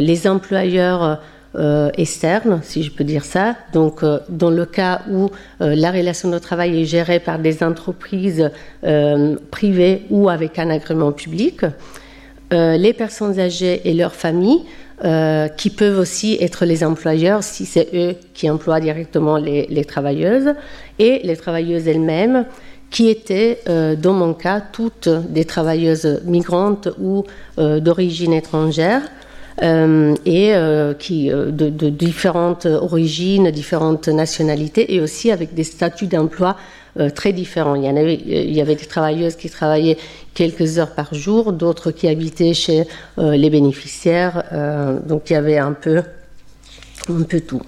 [0.01, 1.21] les employeurs
[1.57, 3.57] euh, externes, si je peux dire ça.
[3.73, 8.51] Donc, dans le cas où la relation de travail est gérée par des entreprises
[9.51, 11.61] privées ou avec un agrément public,
[12.51, 14.63] les personnes âgées et leurs familles
[15.03, 20.55] euh, qui peuvent aussi être les employeurs si c'est eux qui emploient directement les, travailleuses,
[21.01, 22.47] et les travailleuses elles-mêmes
[22.91, 27.25] qui étaient, euh, dans mon cas, toutes des travailleuses migrantes ou
[27.59, 29.03] euh, d'origine étrangère.
[29.63, 30.55] Et
[30.99, 36.57] qui de, de, différentes origines, différentes nationalités, et aussi avec des statuts d'emploi
[37.01, 37.75] euh, très différents.
[37.75, 39.99] Il y, avait, des travailleuses qui travaillaient
[40.33, 42.85] quelques heures par jour, d'autres qui habitaient chez
[43.19, 44.45] euh, les bénéficiaires.
[44.53, 46.03] Euh, donc il y avait un peu,
[47.09, 47.63] un peu tout.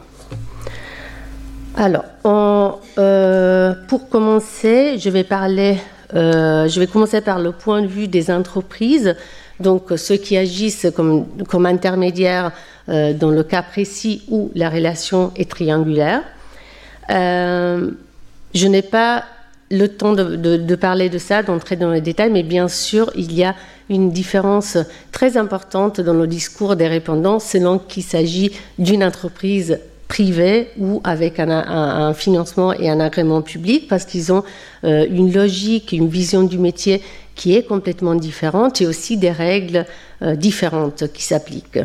[1.75, 5.77] Alors, pour commencer, je vais parler,
[6.13, 9.17] je vais commencer par le point de vue des entreprises,
[9.61, 12.53] donc ceux qui agissent comme, comme intermédiaires
[12.89, 16.23] dans le cas précis où la relation est triangulaire.
[17.09, 19.25] Je n'ai pas
[19.71, 23.45] le temps de, parler de ça, d'entrer dans les détails, mais bien sûr, il y
[23.45, 23.55] a
[23.91, 24.79] une différence
[25.13, 31.41] très importante dans le discours des répondants selon qu'il s'agit d'une entreprise privée ou avec
[31.41, 34.45] un, financement et un agrément public, parce qu'ils ont
[34.85, 37.03] euh, une logique, une vision du métier
[37.37, 39.85] qui est complètement différente et aussi des règles
[40.23, 41.81] euh, différentes qui s'appliquent.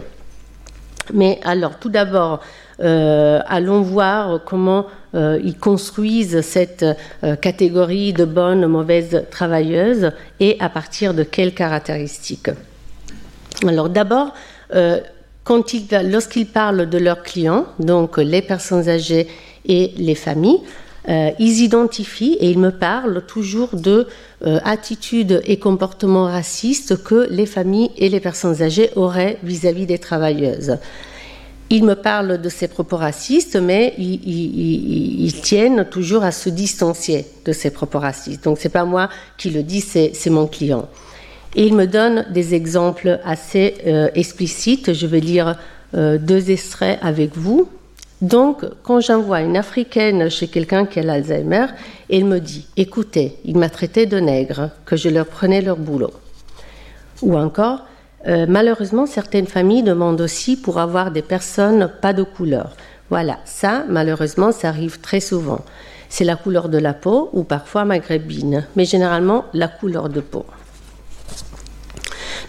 [1.13, 2.39] Mais alors, tout d'abord,
[2.79, 6.85] euh, allons voir comment euh, ils construisent cette
[7.41, 12.49] catégorie de bonnes, mauvaises travailleuses et à partir de quelles caractéristiques.
[13.67, 14.33] Alors d'abord,
[14.73, 19.27] lorsqu'ils parlent de leurs clients, donc les personnes âgées
[19.65, 20.61] et les familles,
[21.07, 24.07] ils identifient et ils me parlent toujours de
[24.43, 29.87] attitudes et comportements racistes que les familles et les personnes âgées auraient vis à -vis
[29.87, 30.77] des travailleuses.
[31.71, 37.53] Ils me parlent de ces propos racistes, mais ils, tiennent toujours à se distancier de
[37.53, 38.43] ces propos racistes.
[38.43, 40.89] Donc c'est pas moi qui le dis, c'est mon client.
[41.55, 44.91] Et il me donne des exemples assez euh, explicites.
[44.91, 45.57] Je vais lire
[45.95, 47.69] euh, deux extraits avec vous.
[48.21, 51.67] Donc, quand j'envoie une africaine chez quelqu'un qui a l'Alzheimer,
[52.09, 56.13] elle me dit Écoutez, il m'a traité de nègre, que je leur prenais leur boulot.
[57.21, 57.85] Ou encore
[58.27, 62.75] euh, malheureusement, certaines familles demandent aussi pour avoir des personnes pas de couleur.
[63.09, 65.61] Voilà, ça, malheureusement, ça arrive très souvent.
[66.07, 70.45] C'est la couleur de la peau ou parfois maghrébine, mais généralement la couleur de peau.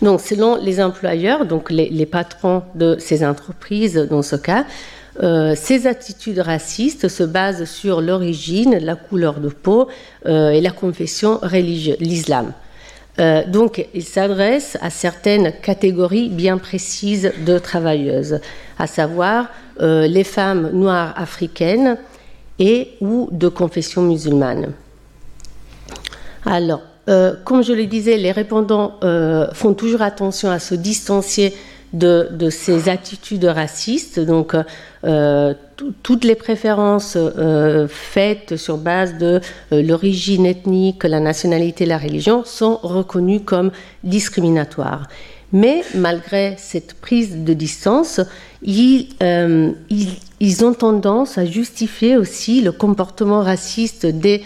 [0.03, 4.65] Donc, selon les employeurs, donc les, patrons de ces entreprises dans ce cas,
[5.21, 9.89] euh, ces attitudes racistes se basent sur l'origine, la couleur de peau
[10.27, 12.53] euh, et la confession religieuse, l'islam.
[13.19, 18.41] Euh, donc, il s'adresse à certaines catégories bien précises de travailleuses,
[18.79, 19.49] à savoir
[19.81, 21.97] les femmes noires africaines
[22.59, 24.75] et ou de confession musulmane.
[26.45, 26.83] Alors,
[27.45, 29.01] comme je le disais, les répondants
[29.55, 31.55] font toujours attention à se distancier
[31.93, 34.21] de, ces attitudes racistes.
[34.21, 34.57] Donc,
[35.05, 35.55] euh,
[36.03, 39.41] toutes les préférences euh, faites sur base de
[39.73, 43.71] euh, l'origine ethnique, la nationalité, la religion sont reconnues comme
[44.05, 45.09] discriminatoires.
[45.53, 48.21] Mais malgré cette prise de distance,
[48.63, 49.09] ils,
[50.41, 54.43] ils, ont tendance à justifier aussi le comportement raciste des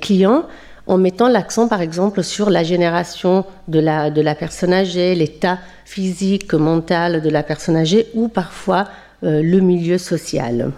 [0.00, 0.44] clients
[0.88, 5.58] en mettant l'accent par exemple sur la génération de la, de la personne âgée, l'état
[5.84, 8.88] physique, mental de la personne âgée ou parfois
[9.22, 10.72] euh, le milieu social.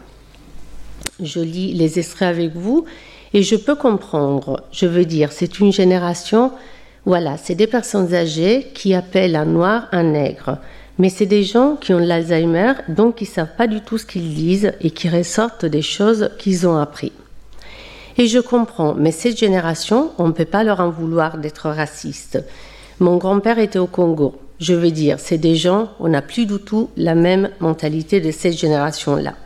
[1.23, 2.85] Je lis les extraits avec vous
[3.33, 6.51] et je peux comprendre, je veux dire, c'est une génération,
[7.07, 10.59] voilà, c'est des personnes âgées qui appellent un noir un nègre.
[10.99, 14.05] Mais c'est des gens qui ont l'Alzheimer, donc qui ne savent pas du tout ce
[14.05, 17.13] qu'ils disent et qui ressortent des choses qu'ils ont appris.
[18.21, 22.45] Et je comprends, mais cette génération, on ne peut pas leur en vouloir d'être raciste.
[22.99, 24.35] Mon grand-père était au Congo.
[24.61, 28.31] Je veux dire, c'est des gens, on n'a plus du tout la même mentalité de
[28.31, 29.37] cette génération-là.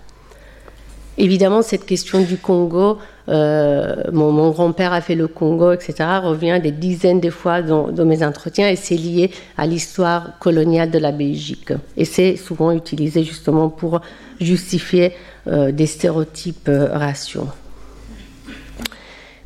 [1.18, 2.98] Évidemment, cette question du Congo,
[3.28, 8.24] euh, mon, grand-père a fait le Congo, etc., revient des dizaines de fois dans, mes
[8.24, 11.72] entretiens et c'est lié à l'histoire coloniale de la Belgique.
[11.96, 14.00] Et c'est souvent utilisé justement pour
[14.40, 15.12] justifier
[15.46, 17.46] euh, des stéréotypes euh, raciaux.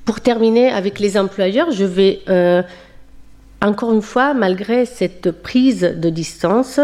[0.09, 2.21] Pour terminer avec les employeurs, je vais
[3.61, 6.81] encore une fois, malgré cette prise de distance,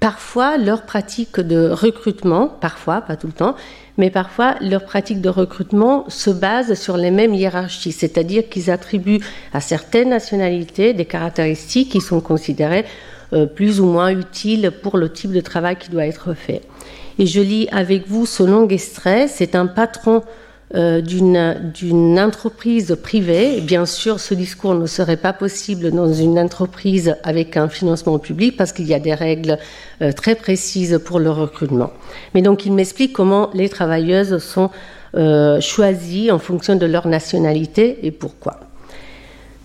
[0.00, 3.54] parfois leur pratique de recrutement, parfois, pas tout le temps,
[3.96, 9.20] mais parfois leur pratique de recrutement se base sur les mêmes hiérarchies, c'est-à-dire qu'ils attribuent
[9.52, 12.86] à certaines nationalités des caractéristiques qui sont considérées
[13.32, 16.62] euh, plus ou moins utiles pour le type de travail qui doit être fait.
[17.20, 20.24] Et je lis avec vous ce long extrait, c'est un patron
[20.74, 23.60] euh, d'une entreprise privée.
[23.60, 28.56] Bien sûr, ce discours ne serait pas possible dans une entreprise avec un financement public
[28.56, 29.58] parce qu'il y a des règles
[30.02, 31.92] euh, très précises pour le recrutement.
[32.34, 34.70] Mais donc, il m'explique comment les travailleuses sont
[35.14, 38.58] euh, choisies en fonction de leur nationalité et pourquoi.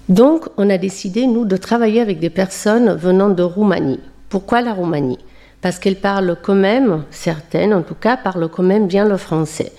[0.07, 3.99] Donc, on a décidé, nous, de travailler avec des personnes venant de Roumanie.
[4.29, 5.17] Pourquoi la Roumanie?
[5.61, 9.71] Parce qu'elles parlent quand même, certaines en tout cas, parlent quand même bien le français.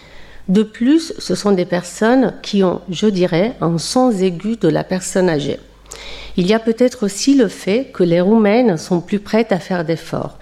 [0.49, 4.85] De plus, ce sont des personnes qui ont, je dirais, un sens aigu de la
[4.85, 5.59] personne âgée.
[6.37, 9.85] Il y a peut-être aussi le fait que les Roumaines sont plus prêtes à faire
[9.85, 10.39] d'efforts.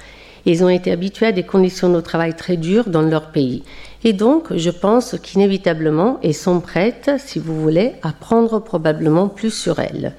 [0.46, 3.62] Ils ont été habitués à des conditions de travail très dures dans leur pays.
[4.04, 9.50] Et donc, je pense qu'inévitablement, elles sont prêtes, si vous voulez, à prendre probablement plus
[9.52, 10.14] sur elles.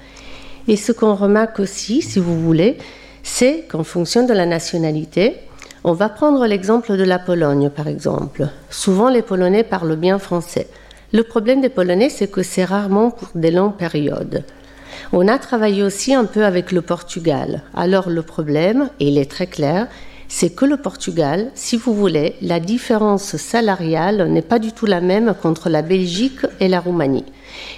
[0.68, 2.76] Et ce qu'on remarque aussi, si vous voulez,
[3.24, 5.34] c'est qu'en fonction de la nationalité,
[5.84, 8.48] on va prendre l'exemple de la Pologne, par exemple.
[8.70, 10.68] Souvent, les Polonais parlent bien français.
[11.12, 14.44] Le problème des Polonais, c'est que c'est rarement pour des longues périodes.
[15.12, 17.62] On a travaillé aussi un peu avec le Portugal.
[17.74, 19.88] Alors le problème, et il est très clair,
[20.28, 25.00] c'est que le Portugal, si vous voulez, la différence salariale n'est pas du tout la
[25.00, 27.26] même contre la Belgique et la Roumanie.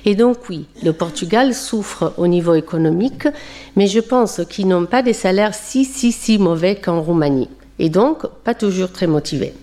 [0.04, 3.26] Et donc oui, le Portugal souffre au niveau économique,
[3.76, 7.48] mais je pense qu'ils n'ont pas des salaires si, si, si mauvais qu'en Roumanie
[7.78, 9.54] et donc pas toujours très motivés.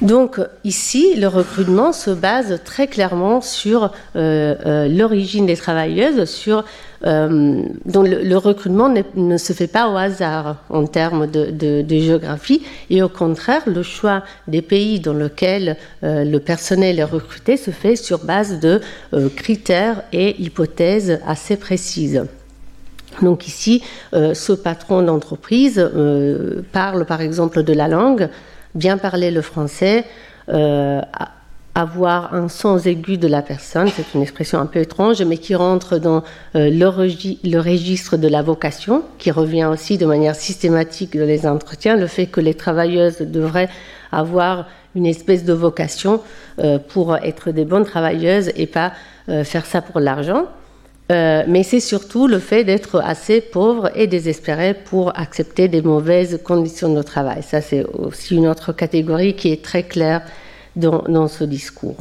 [0.00, 6.24] Donc ici, le recrutement se base très clairement sur euh, euh, l'origine des travailleuses,
[7.04, 13.02] euh, dont le, recrutement ne, se fait pas au hasard en termes de, géographie, et
[13.02, 18.20] au contraire, le choix des pays dans lesquels le personnel est recruté se fait sur
[18.24, 18.80] base de
[19.34, 22.22] critères et hypothèses assez précises.
[23.22, 23.82] Donc ici,
[24.14, 28.28] euh, ce patron d'entreprise euh, parle par exemple de la langue,
[28.74, 30.04] bien parler le français,
[30.48, 31.00] euh,
[31.74, 35.54] avoir un sens aigu de la personne, c'est une expression un peu étrange, mais qui
[35.54, 36.24] rentre dans
[36.54, 42.08] le, registre de la vocation, qui revient aussi de manière systématique dans les entretiens, le
[42.08, 43.68] fait que les travailleuses devraient
[44.10, 44.66] avoir
[44.96, 46.20] une espèce de vocation
[46.88, 48.92] pour être des bonnes travailleuses et pas
[49.44, 50.46] faire ça pour l'argent.
[51.10, 56.40] Euh, mais c'est surtout le fait d'être assez pauvre et désespéré pour accepter des mauvaises
[56.44, 57.42] conditions de travail.
[57.42, 60.22] Ça, c'est aussi une autre catégorie qui est très claire
[60.76, 61.96] dans, ce discours.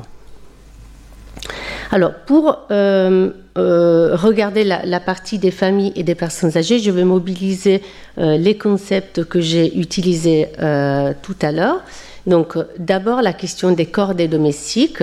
[1.89, 7.05] Alors, pour euh, euh, regarder la, partie des familles et des personnes âgées, je vais
[7.05, 7.81] mobiliser
[8.17, 10.49] les concepts que j'ai utilisés
[11.21, 11.81] tout à l'heure.
[12.27, 15.01] Donc, d'abord, la question des corps des domestiques.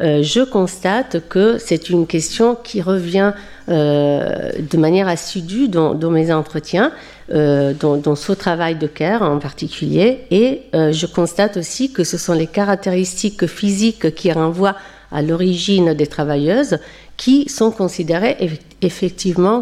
[0.00, 3.32] Euh, je constate que c'est une question qui revient
[3.68, 6.92] euh, de manière assidue dans, mes entretiens,
[7.32, 12.32] euh, dans, ce travail de care en particulier, et je constate aussi que ce sont
[12.32, 14.76] les caractéristiques physiques qui renvoient
[15.12, 16.78] à l'origine des travailleuses
[17.16, 18.69] qui sont considérées effectivement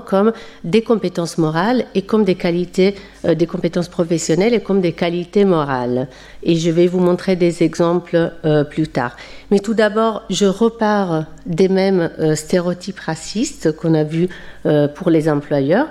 [0.04, 0.32] comme
[0.64, 5.44] des compétences morales et comme des qualités, euh, des compétences professionnelles et comme des qualités
[5.44, 6.08] morales.
[6.42, 9.16] Et je vais vous montrer des exemples euh, plus tard.
[9.50, 14.28] Mais tout d'abord, je repars des mêmes euh, stéréotypes racistes qu'on a vus
[14.94, 15.88] pour les employeurs.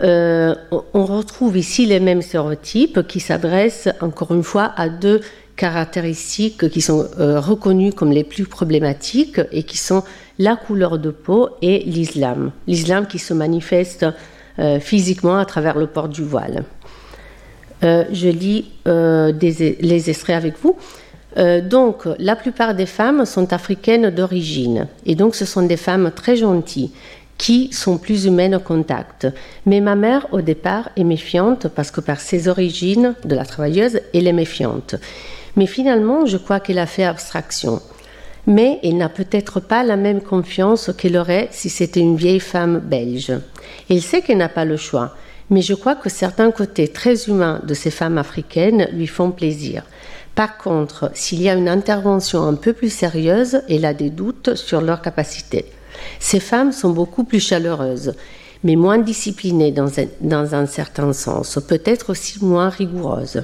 [0.00, 5.20] on retrouve ici les mêmes stéréotypes qui s'adressent encore une fois à deux
[5.56, 10.02] caractéristiques qui sont reconnues comme les plus problématiques et qui sont
[10.42, 12.50] la couleur de peau et l'islam.
[12.66, 14.04] L'islam qui se manifeste
[14.58, 16.64] euh, physiquement à travers le port du voile.
[17.84, 20.76] Euh, je lis euh, les extraits avec vous.
[21.70, 26.36] donc, la plupart des femmes sont africaines d'origine, et donc ce sont des femmes très
[26.36, 26.90] gentilles,
[27.38, 29.26] qui sont plus humaines au contact.
[29.64, 34.00] Mais ma mère, au départ, est méfiante parce que par ses origines de la travailleuse,
[34.12, 34.96] elle est méfiante.
[35.56, 37.80] Mais finalement, je crois qu'elle a fait abstraction.
[38.46, 42.80] Mais elle n'a peut-être pas la même confiance qu'elle aurait si c'était une vieille femme
[42.80, 43.32] belge.
[43.88, 45.14] Elle sait qu'elle n'a pas le choix,
[45.50, 49.84] mais je crois que certains côtés très humains de ces femmes africaines lui font plaisir.
[50.34, 54.54] Par contre, s'il y a une intervention un peu plus sérieuse, elle a des doutes
[54.54, 55.66] sur leur capacité.
[56.18, 58.14] Ces femmes sont beaucoup plus chaleureuses,
[58.64, 63.42] mais moins disciplinées dans un, dans un certain sens, peut-être aussi moins rigoureuses.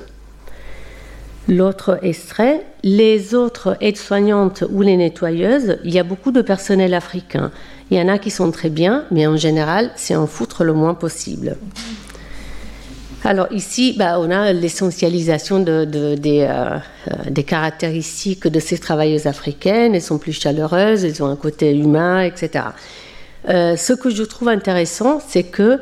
[1.48, 7.50] L'autre extrait, les autres aides-soignantes ou les nettoyeuses, il y a beaucoup de personnel africain.
[7.90, 10.74] Il y en a qui sont très bien, mais en général, c'est en foutre le
[10.74, 11.56] moins possible.
[13.24, 16.16] Alors ici, bah, on a l'essentialisation euh, euh,
[17.30, 19.94] des, caractéristiques de ces travailleuses africaines.
[19.94, 22.66] Elles sont plus chaleureuses, elles ont un côté humain, etc.
[23.48, 25.80] Euh, ce que je trouve intéressant, c'est que,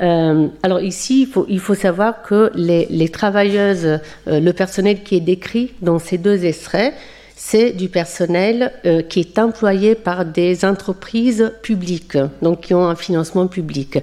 [0.00, 6.18] alors ici, il faut, savoir que les, travailleuses, le personnel qui est décrit dans ces
[6.18, 6.94] deux extraits,
[7.34, 8.72] c'est du personnel
[9.08, 13.98] qui est employé par des entreprises publiques, donc qui ont un financement public.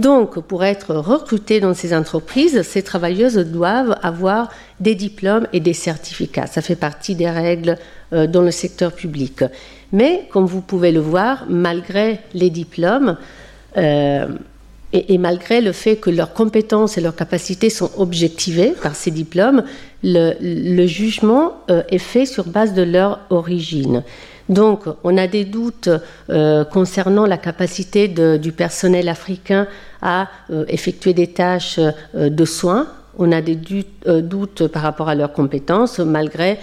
[0.00, 4.48] Donc, pour être recrutées dans ces entreprises, ces travailleuses doivent avoir
[4.80, 6.46] des diplômes et des certificats.
[6.46, 7.76] Ça fait partie des règles
[8.14, 9.44] euh, dans le secteur public.
[9.92, 13.18] Mais, comme vous pouvez le voir, malgré les diplômes,
[13.76, 14.26] euh,
[14.92, 19.62] et, malgré le fait que leurs compétences et leurs capacités sont objectivées par ces diplômes,
[20.02, 24.02] le, jugement euh, est fait sur base de leur origine.
[24.48, 25.90] Donc, on a des doutes
[26.28, 29.68] euh, concernant la capacité du personnel africain
[30.02, 31.78] à euh, effectuer des tâches
[32.14, 32.88] de soins.
[33.20, 36.58] On a des doutes par rapport à leurs compétences malgré,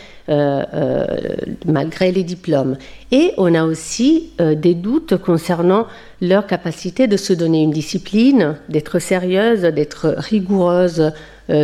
[1.65, 2.77] malgré les diplômes.
[3.11, 5.85] Et on a aussi des doutes concernant
[6.19, 11.11] leur capacité de se donner une discipline, d'être sérieuse, d'être rigoureuse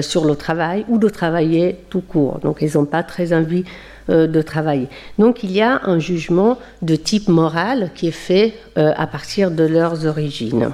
[0.01, 2.39] sur le travail ou de travailler tout court.
[2.43, 3.65] Donc, ils n'ont pas très envie
[4.09, 4.89] euh, de travailler.
[5.17, 9.49] Donc il y a un jugement de type moral qui est fait euh, à partir
[9.49, 10.71] de leurs origines.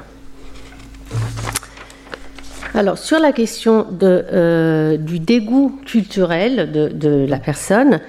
[2.75, 7.99] Alors sur la question euh, du dégoût culturel de, la personne,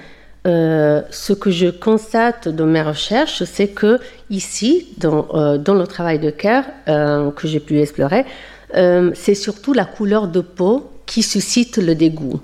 [0.45, 6.31] ce que je constate dans mes recherches, c'est que ici, dans, dans, le travail de
[6.31, 8.25] cœur que j'ai pu explorer,
[8.73, 12.39] c'est surtout la couleur de peau qui suscite le dégoût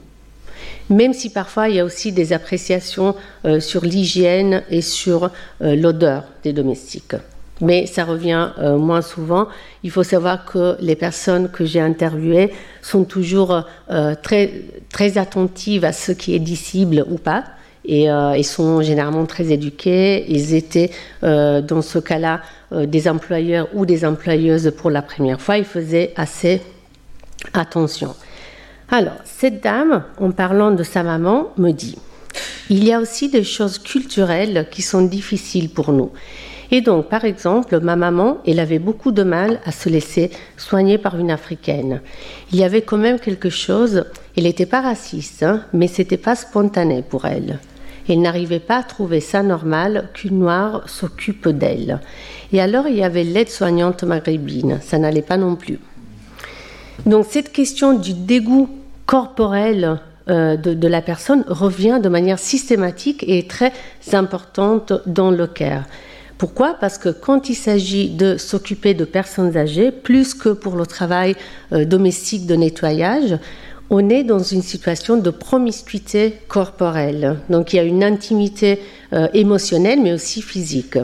[0.89, 3.15] même si parfois il y a aussi des appréciations
[3.45, 5.31] euh, sur l'hygiène et sur
[5.61, 7.15] euh, l'odeur des domestiques.
[7.61, 9.47] Mais ça revient euh, moins souvent.
[9.83, 13.63] Il faut savoir que les personnes que j'ai interviewées sont toujours
[14.21, 14.51] très,
[14.89, 17.43] très attentives à ce qui est dissible ou pas.
[17.85, 20.25] Et ils sont généralement très éduqués.
[20.29, 25.57] Ils étaient, dans ce cas-là, des employeurs ou des employeuses pour la première fois.
[25.57, 26.61] Ils faisaient assez
[27.53, 28.13] attention.
[28.89, 31.97] Alors, cette dame, en parlant de sa maman, me dit,
[32.69, 36.11] il y a aussi des choses culturelles qui sont difficiles pour nous.
[36.71, 40.97] Et donc, par exemple, ma maman, elle avait beaucoup de mal à se laisser soigner
[40.97, 42.01] par une africaine.
[42.51, 46.35] Il y avait quand même quelque chose, elle n'était pas raciste, hein, mais c'était pas
[46.35, 47.59] spontané pour elle.
[48.09, 51.99] Elle n'arrivait pas à trouver ça normal qu'une noire s'occupe d'elle.
[52.53, 55.79] Et alors, il y avait l'aide-soignante maghrébine, ça n'allait pas non plus.
[57.05, 58.69] Donc cette question du dégoût
[59.05, 59.99] corporel
[60.29, 63.71] euh, de, la personne revient de manière systématique et très
[64.11, 65.83] importante dans le care.
[66.37, 66.75] Pourquoi?
[66.79, 71.35] Parce que quand il s'agit de s'occuper de personnes âgées, plus que pour le travail
[71.73, 73.39] euh, domestique de nettoyage,
[73.89, 77.37] on est dans une situation de promiscuité corporelle.
[77.49, 78.79] Donc il y a une intimité
[79.13, 80.99] euh, émotionnelle mais aussi physique.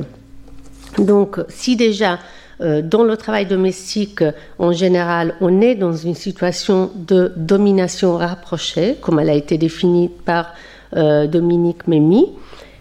[1.00, 2.20] Donc si déjà
[2.62, 4.24] euh, dans le travail domestique,
[4.60, 10.12] en général, on est dans une situation de domination rapprochée, comme elle a été définie
[10.26, 10.54] par
[10.96, 12.28] Dominique Mémy.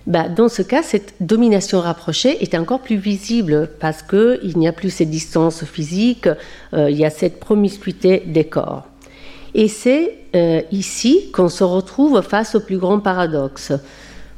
[0.07, 4.73] Bah, dans ce cas, cette domination rapprochée est encore plus visible parce qu'il n'y a
[4.73, 6.29] plus ces distances physiques,
[6.75, 8.87] euh, il y a cette promiscuité des corps.
[9.55, 10.19] Et c'est
[10.71, 13.75] ici qu'on se retrouve face au plus grand paradoxe.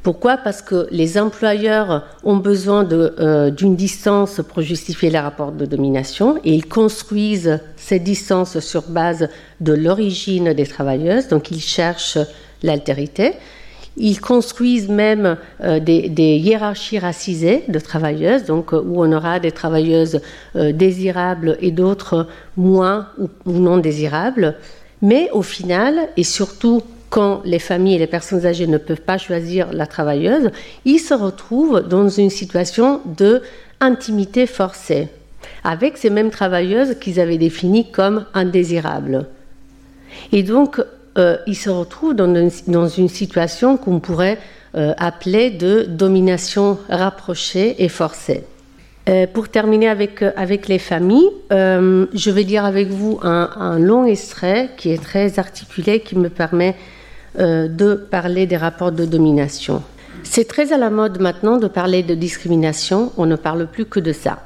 [0.05, 0.37] Pourquoi?
[0.37, 6.37] Parce que les employeurs ont besoin euh, d'une distance pour justifier les rapports de domination
[6.45, 9.31] et ils construisent cette distance sur base
[9.63, 12.19] de l'origine des travailleuses, donc ils cherchent
[12.63, 13.33] l'altérité.
[13.97, 19.53] Ils construisent même euh, des, hiérarchies racisées de travailleuses, donc euh, où on aura des
[19.53, 20.21] travailleuses
[20.55, 22.27] désirables et d'autres
[22.57, 24.57] moins ou, non désirables.
[25.03, 29.19] Mais au final, et surtout quand les familles et les personnes âgées ne peuvent pas
[29.19, 30.51] choisir la travailleuse,
[30.85, 33.43] ils se retrouvent dans une situation de
[33.81, 35.09] intimité forcée
[35.63, 39.27] avec ces mêmes travailleuses qu'ils avaient définies comme indésirables.
[40.33, 40.81] Et donc,
[41.17, 44.39] euh, ils se retrouvent dans une, situation qu'on pourrait
[44.75, 48.45] euh, appeler de domination rapprochée et forcée.
[49.09, 54.71] Euh, pour terminer avec, avec les familles, je vais lire avec vous un, long extrait
[54.77, 56.75] qui est très articulé, qui me permet
[57.39, 59.83] de parler des rapports de domination.
[60.23, 64.01] C'est très à la mode maintenant de parler de discrimination, on ne parle plus que
[64.01, 64.39] de ça.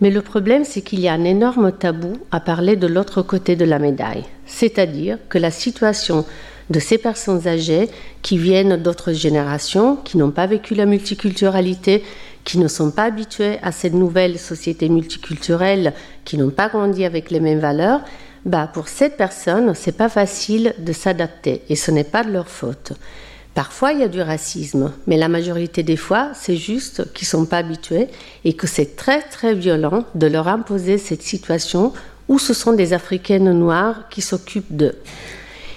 [0.00, 3.54] Mais le problème, c'est qu'il y a un énorme tabou à parler de l'autre côté
[3.56, 6.24] de la médaille, c'est-à-dire que la situation
[6.70, 7.88] de ces personnes âgées
[8.22, 12.02] qui viennent d'autres générations, qui n'ont pas vécu la multiculturalité,
[12.44, 15.92] qui ne sont pas habituées à cette nouvelle société multiculturelle,
[16.24, 18.00] qui n'ont pas grandi avec les mêmes valeurs,
[18.46, 22.48] bah pour cette personne, c'est pas facile de s'adapter et ce n'est pas de leur
[22.48, 22.92] faute.
[23.54, 27.30] Parfois, il y a du racisme, mais la majorité des fois, c'est juste qu'ils ne
[27.30, 28.08] sont pas habitués
[28.44, 31.92] et que c'est très très violent de leur imposer cette situation
[32.28, 34.96] où ce sont des Africaines noires qui s'occupent d'eux.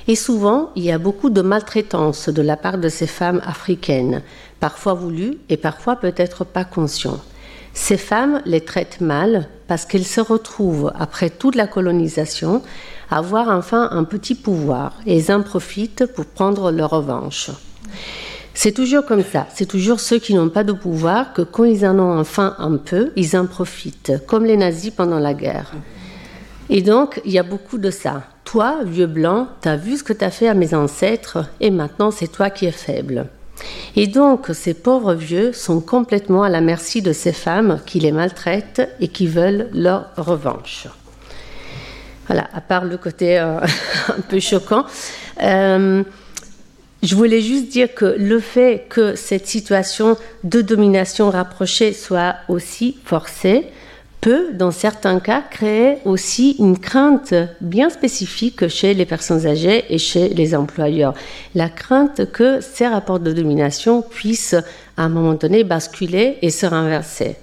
[0.07, 4.21] Et souvent, il y a beaucoup de maltraitance de la part de ces femmes africaines,
[4.59, 7.23] parfois voulues et parfois peut-être pas conscientes.
[7.73, 12.61] Ces femmes les traitent mal parce qu'elles se retrouvent, après toute la colonisation,
[13.09, 17.51] avoir enfin un petit pouvoir et ils en profitent pour prendre leur revanche.
[18.55, 21.85] C'est toujours comme ça, c'est toujours ceux qui n'ont pas de pouvoir que quand ils
[21.85, 25.71] en ont enfin un peu, ils en profitent, comme les nazis pendant la guerre.
[26.69, 28.23] Et donc, il y a beaucoup de ça.
[28.45, 32.27] Toi, vieux blanc, t'as vu ce que t'as fait à mes ancêtres et maintenant c'est
[32.27, 33.27] toi qui es faible.
[33.95, 38.11] Et donc, ces pauvres vieux sont complètement à la merci de ces femmes qui les
[38.11, 40.87] maltraitent et qui veulent leur revanche.
[42.27, 43.59] Voilà, à part le côté euh,
[44.07, 44.85] un peu choquant.
[45.41, 46.03] Euh,
[47.01, 52.97] je voulais juste dire que le fait que cette situation de domination rapprochée soit aussi
[53.03, 53.67] forcée
[54.21, 59.97] peut, dans certains cas, créer aussi une crainte bien spécifique chez les personnes âgées et
[59.97, 61.13] chez les employeurs.
[61.55, 64.55] La crainte que ces rapports de domination puissent,
[64.95, 67.35] à un moment donné, basculer et se renverser.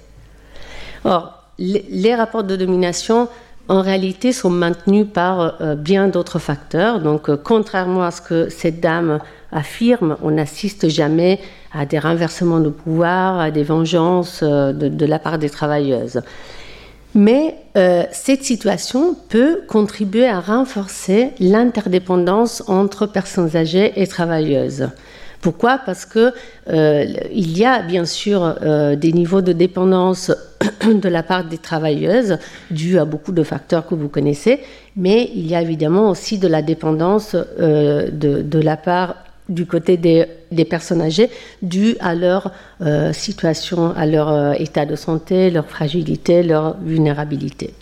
[1.03, 3.27] Or, les rapports de domination
[3.71, 6.99] en réalité sont maintenus par euh, bien d'autres facteurs.
[6.99, 9.19] Donc, euh, contrairement à ce que cette dame
[9.53, 11.39] affirme, on n'assiste jamais
[11.73, 16.21] à des renversements de pouvoir, à des vengeances euh, de, la part des travailleuses.
[17.15, 17.57] Mais
[18.13, 24.87] cette situation peut contribuer à renforcer l'interdépendance entre personnes âgées et travailleuses.
[25.41, 25.79] Pourquoi?
[25.83, 26.33] Parce que
[26.69, 30.31] euh, il y a bien sûr euh, des niveaux de dépendance
[30.85, 32.37] de la part des travailleuses
[32.69, 34.59] dus à beaucoup de facteurs que vous connaissez,
[34.95, 39.15] mais il y a évidemment aussi de la dépendance euh, de, la part
[39.49, 41.29] du côté des, des personnes âgées
[41.63, 42.51] due à leur
[43.11, 47.73] situation, à leur état de santé, leur fragilité, leur vulnérabilité.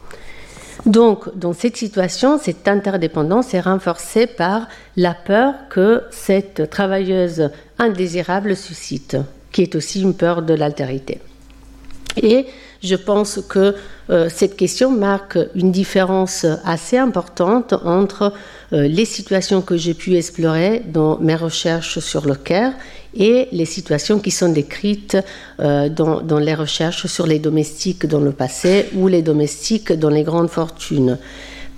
[0.89, 4.67] Donc, dans cette situation, cette interdépendance est renforcée par
[4.97, 9.15] la peur que cette travailleuse indésirable suscite,
[9.51, 11.21] qui est aussi une peur de l'altérité.
[12.17, 12.47] Et
[12.81, 13.75] je pense que
[14.09, 18.33] euh, cette question marque une différence assez importante entre
[18.71, 22.73] les situations que j'ai pu explorer dans mes recherches sur le CARE
[23.15, 25.17] et les situations qui sont décrites
[25.59, 30.23] euh, dans, les recherches sur les domestiques dans le passé ou les domestiques dans les
[30.23, 31.17] grandes fortunes.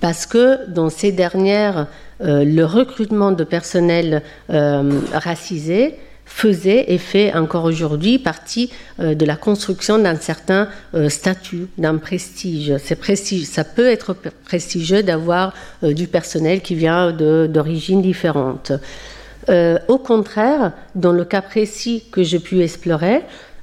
[0.00, 1.86] Parce que dans ces dernières,
[2.20, 5.96] le recrutement de personnel racisé
[6.32, 11.98] faisait et fait encore aujourd'hui partie euh, de la construction d'un certain euh, statut, d'un
[11.98, 12.74] prestige.
[12.78, 13.02] C'est.
[13.44, 15.52] Ça peut être prestigieux d'avoir
[15.84, 18.72] euh, du personnel qui vient d'origines différentes.
[19.88, 23.22] au contraire, dans le cas précis que j'ai pu explorer,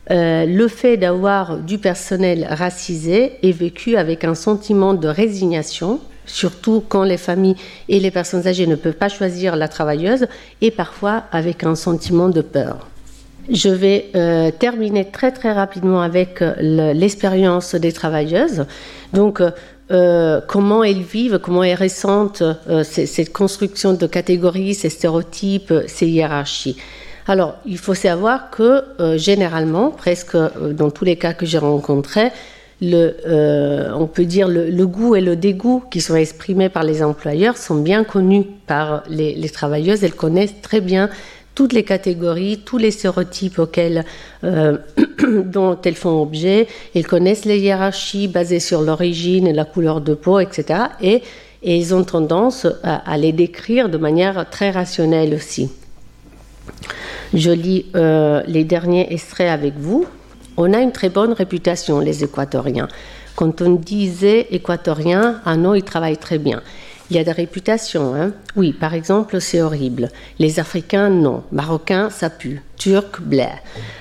[0.09, 7.03] le fait d'avoir du personnel racisé est vécu avec un sentiment de résignation surtout quand
[7.03, 7.55] les familles
[7.89, 10.27] et les personnes âgées ne peuvent pas choisir la travailleuse,
[10.61, 12.87] et parfois avec un sentiment de peur.
[13.51, 16.53] Je vais euh, terminer très très rapidement avec euh,
[16.93, 18.65] l'expérience des travailleuses.
[19.13, 19.41] Donc,
[19.91, 22.43] euh, comment elles vivent, comment est récente
[22.83, 26.77] cette construction de catégories, ces stéréotypes, ces hiérarchies.
[27.27, 28.83] Alors, il faut savoir que
[29.17, 30.37] généralement, presque
[30.71, 32.31] dans tous les cas que j'ai rencontrés,
[32.81, 37.03] le, euh, on peut dire le, goût et le dégoût qui sont exprimés par les
[37.03, 40.03] employeurs sont bien connus par les, travailleuses.
[40.03, 41.09] Elles connaissent très bien
[41.55, 44.05] toutes les catégories, tous les stéréotypes auxquels,
[44.45, 44.77] euh,
[45.43, 46.67] dont elles font objet.
[46.95, 50.83] Elles connaissent les hiérarchies basées sur l'origine, la couleur de peau, etc.
[51.01, 51.21] Et,
[51.61, 55.69] et ils ont tendance à, les décrire de manière très rationnelle aussi.
[57.33, 60.05] Je lis euh, les derniers extraits avec vous
[60.61, 62.89] On a une très bonne réputation, les Équatoriens.
[63.37, 66.61] Quand on disait Équatorien, ah non, ils travaillent très bien.
[67.09, 68.13] Il y a des réputations.
[68.13, 68.33] Hein.
[68.57, 70.09] Oui, par exemple, c'est horrible.
[70.37, 71.43] Les Africains, non.
[71.53, 72.61] Marocains, ça pue.
[72.75, 73.47] Turc, blé.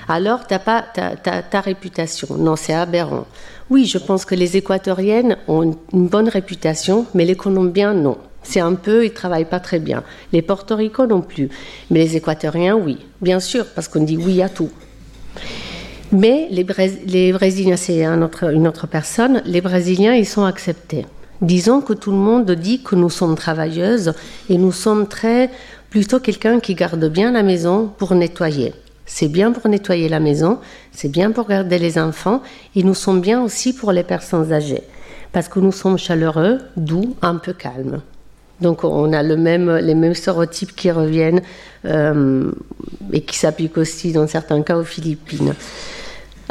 [0.09, 2.35] Alors, tu n'as pas ta, réputation.
[2.37, 3.25] Non, c'est aberrant.
[3.69, 8.17] Oui, je pense que les Équatoriennes ont une bonne réputation, mais les Colombiens, non.
[8.43, 10.03] C'est un peu, ils travaillent pas très bien.
[10.33, 11.47] Les portoricains non plus.
[11.89, 12.97] Mais les Équatoriens, oui.
[13.21, 14.71] Bien sûr, parce qu'on dit oui à tout.
[16.11, 19.41] Mais les, Brésiliens, c'est une autre personne.
[19.45, 21.05] Les Brésiliens, ils sont acceptés.
[21.41, 24.13] Disons que tout le monde dit que nous sommes travailleuses
[24.49, 25.49] et nous sommes très
[25.89, 28.73] plutôt quelqu'un qui garde bien la maison pour nettoyer.
[29.05, 30.59] C'est bien pour nettoyer la maison,
[30.91, 32.41] c'est bien pour garder les enfants
[32.75, 34.83] et nous sommes bien aussi pour les personnes âgées
[35.31, 38.01] parce que nous sommes chaleureux, doux, un peu calmes.
[38.61, 41.41] Donc on a les mêmes stéréotypes qui reviennent
[41.85, 42.51] euh,
[43.13, 45.53] et qui s'appliquent aussi dans certains cas aux Philippines.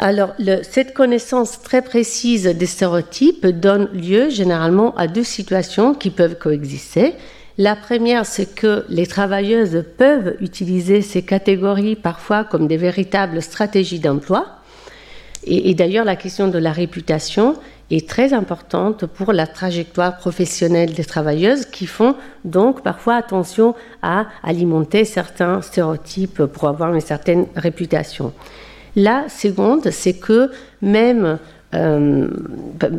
[0.01, 0.33] Alors,
[0.63, 7.15] cette connaissance très précise des stéréotypes donne lieu généralement à deux situations qui peuvent coexister.
[7.57, 13.99] La première, c'est que les travailleuses peuvent utiliser ces catégories parfois comme des véritables stratégies
[13.99, 14.58] d'emploi.
[15.45, 17.55] Et, d'ailleurs, la question de la réputation
[17.91, 24.27] est très importante pour la trajectoire professionnelle des travailleuses qui font donc parfois attention à
[24.43, 28.33] alimenter certains stéréotypes pour avoir une certaine réputation.
[28.95, 30.51] La seconde, c'est que
[30.81, 31.39] même
[31.75, 32.27] euh,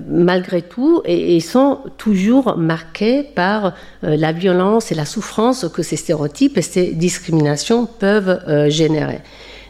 [0.09, 5.97] malgré tout, ils sont toujours marqués par euh, la violence et la souffrance que ces
[5.97, 9.21] stéréotypes et ces discriminations peuvent euh, générer.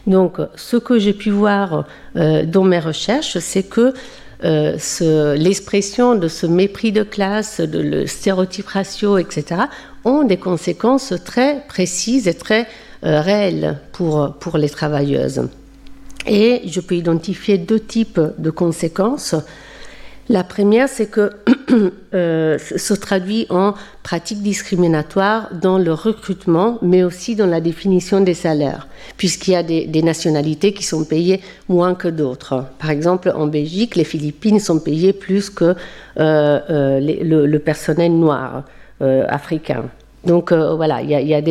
[0.07, 3.93] Donc, ce que j'ai pu voir dans mes recherches, c'est que
[5.35, 9.61] l'expression de ce mépris de classe, de le stéréotype ratio, etc.,
[10.03, 12.67] ont des conséquences très précises et très
[13.03, 15.47] réelles pour, pour les travailleuses.
[16.27, 19.35] Et je peux identifier deux types de conséquences.
[20.31, 21.31] La première, c'est que
[22.13, 28.33] euh, se traduit en pratiques discriminatoires dans le recrutement, mais aussi dans la définition des
[28.33, 28.87] salaires,
[29.17, 32.63] puisqu'il y a des, nationalités qui sont payées moins que d'autres.
[32.79, 35.75] Par exemple, en Belgique, les Philippines sont payées plus que euh,
[36.17, 38.63] euh, le, personnel noir
[39.01, 39.83] africain.
[40.23, 41.41] Donc voilà, il y, a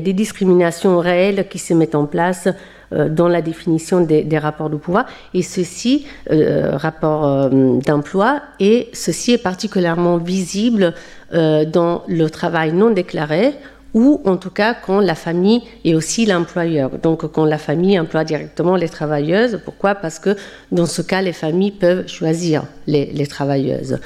[0.00, 2.52] des discriminations réelles qui se mettent en place euh,
[2.92, 5.06] dans la définition des, rapports de pouvoir.
[5.34, 10.94] Et ceci, euh, rapport euh, d'emploi, et ceci est particulièrement visible
[11.30, 13.52] dans le travail non déclaré
[13.92, 16.90] ou en tout cas quand la famille est aussi l'employeur.
[17.02, 19.60] Donc quand la famille emploie directement les travailleuses.
[19.62, 19.94] Pourquoi?
[19.94, 20.36] Parce que
[20.72, 23.98] dans ce cas, les familles peuvent choisir les travailleuses.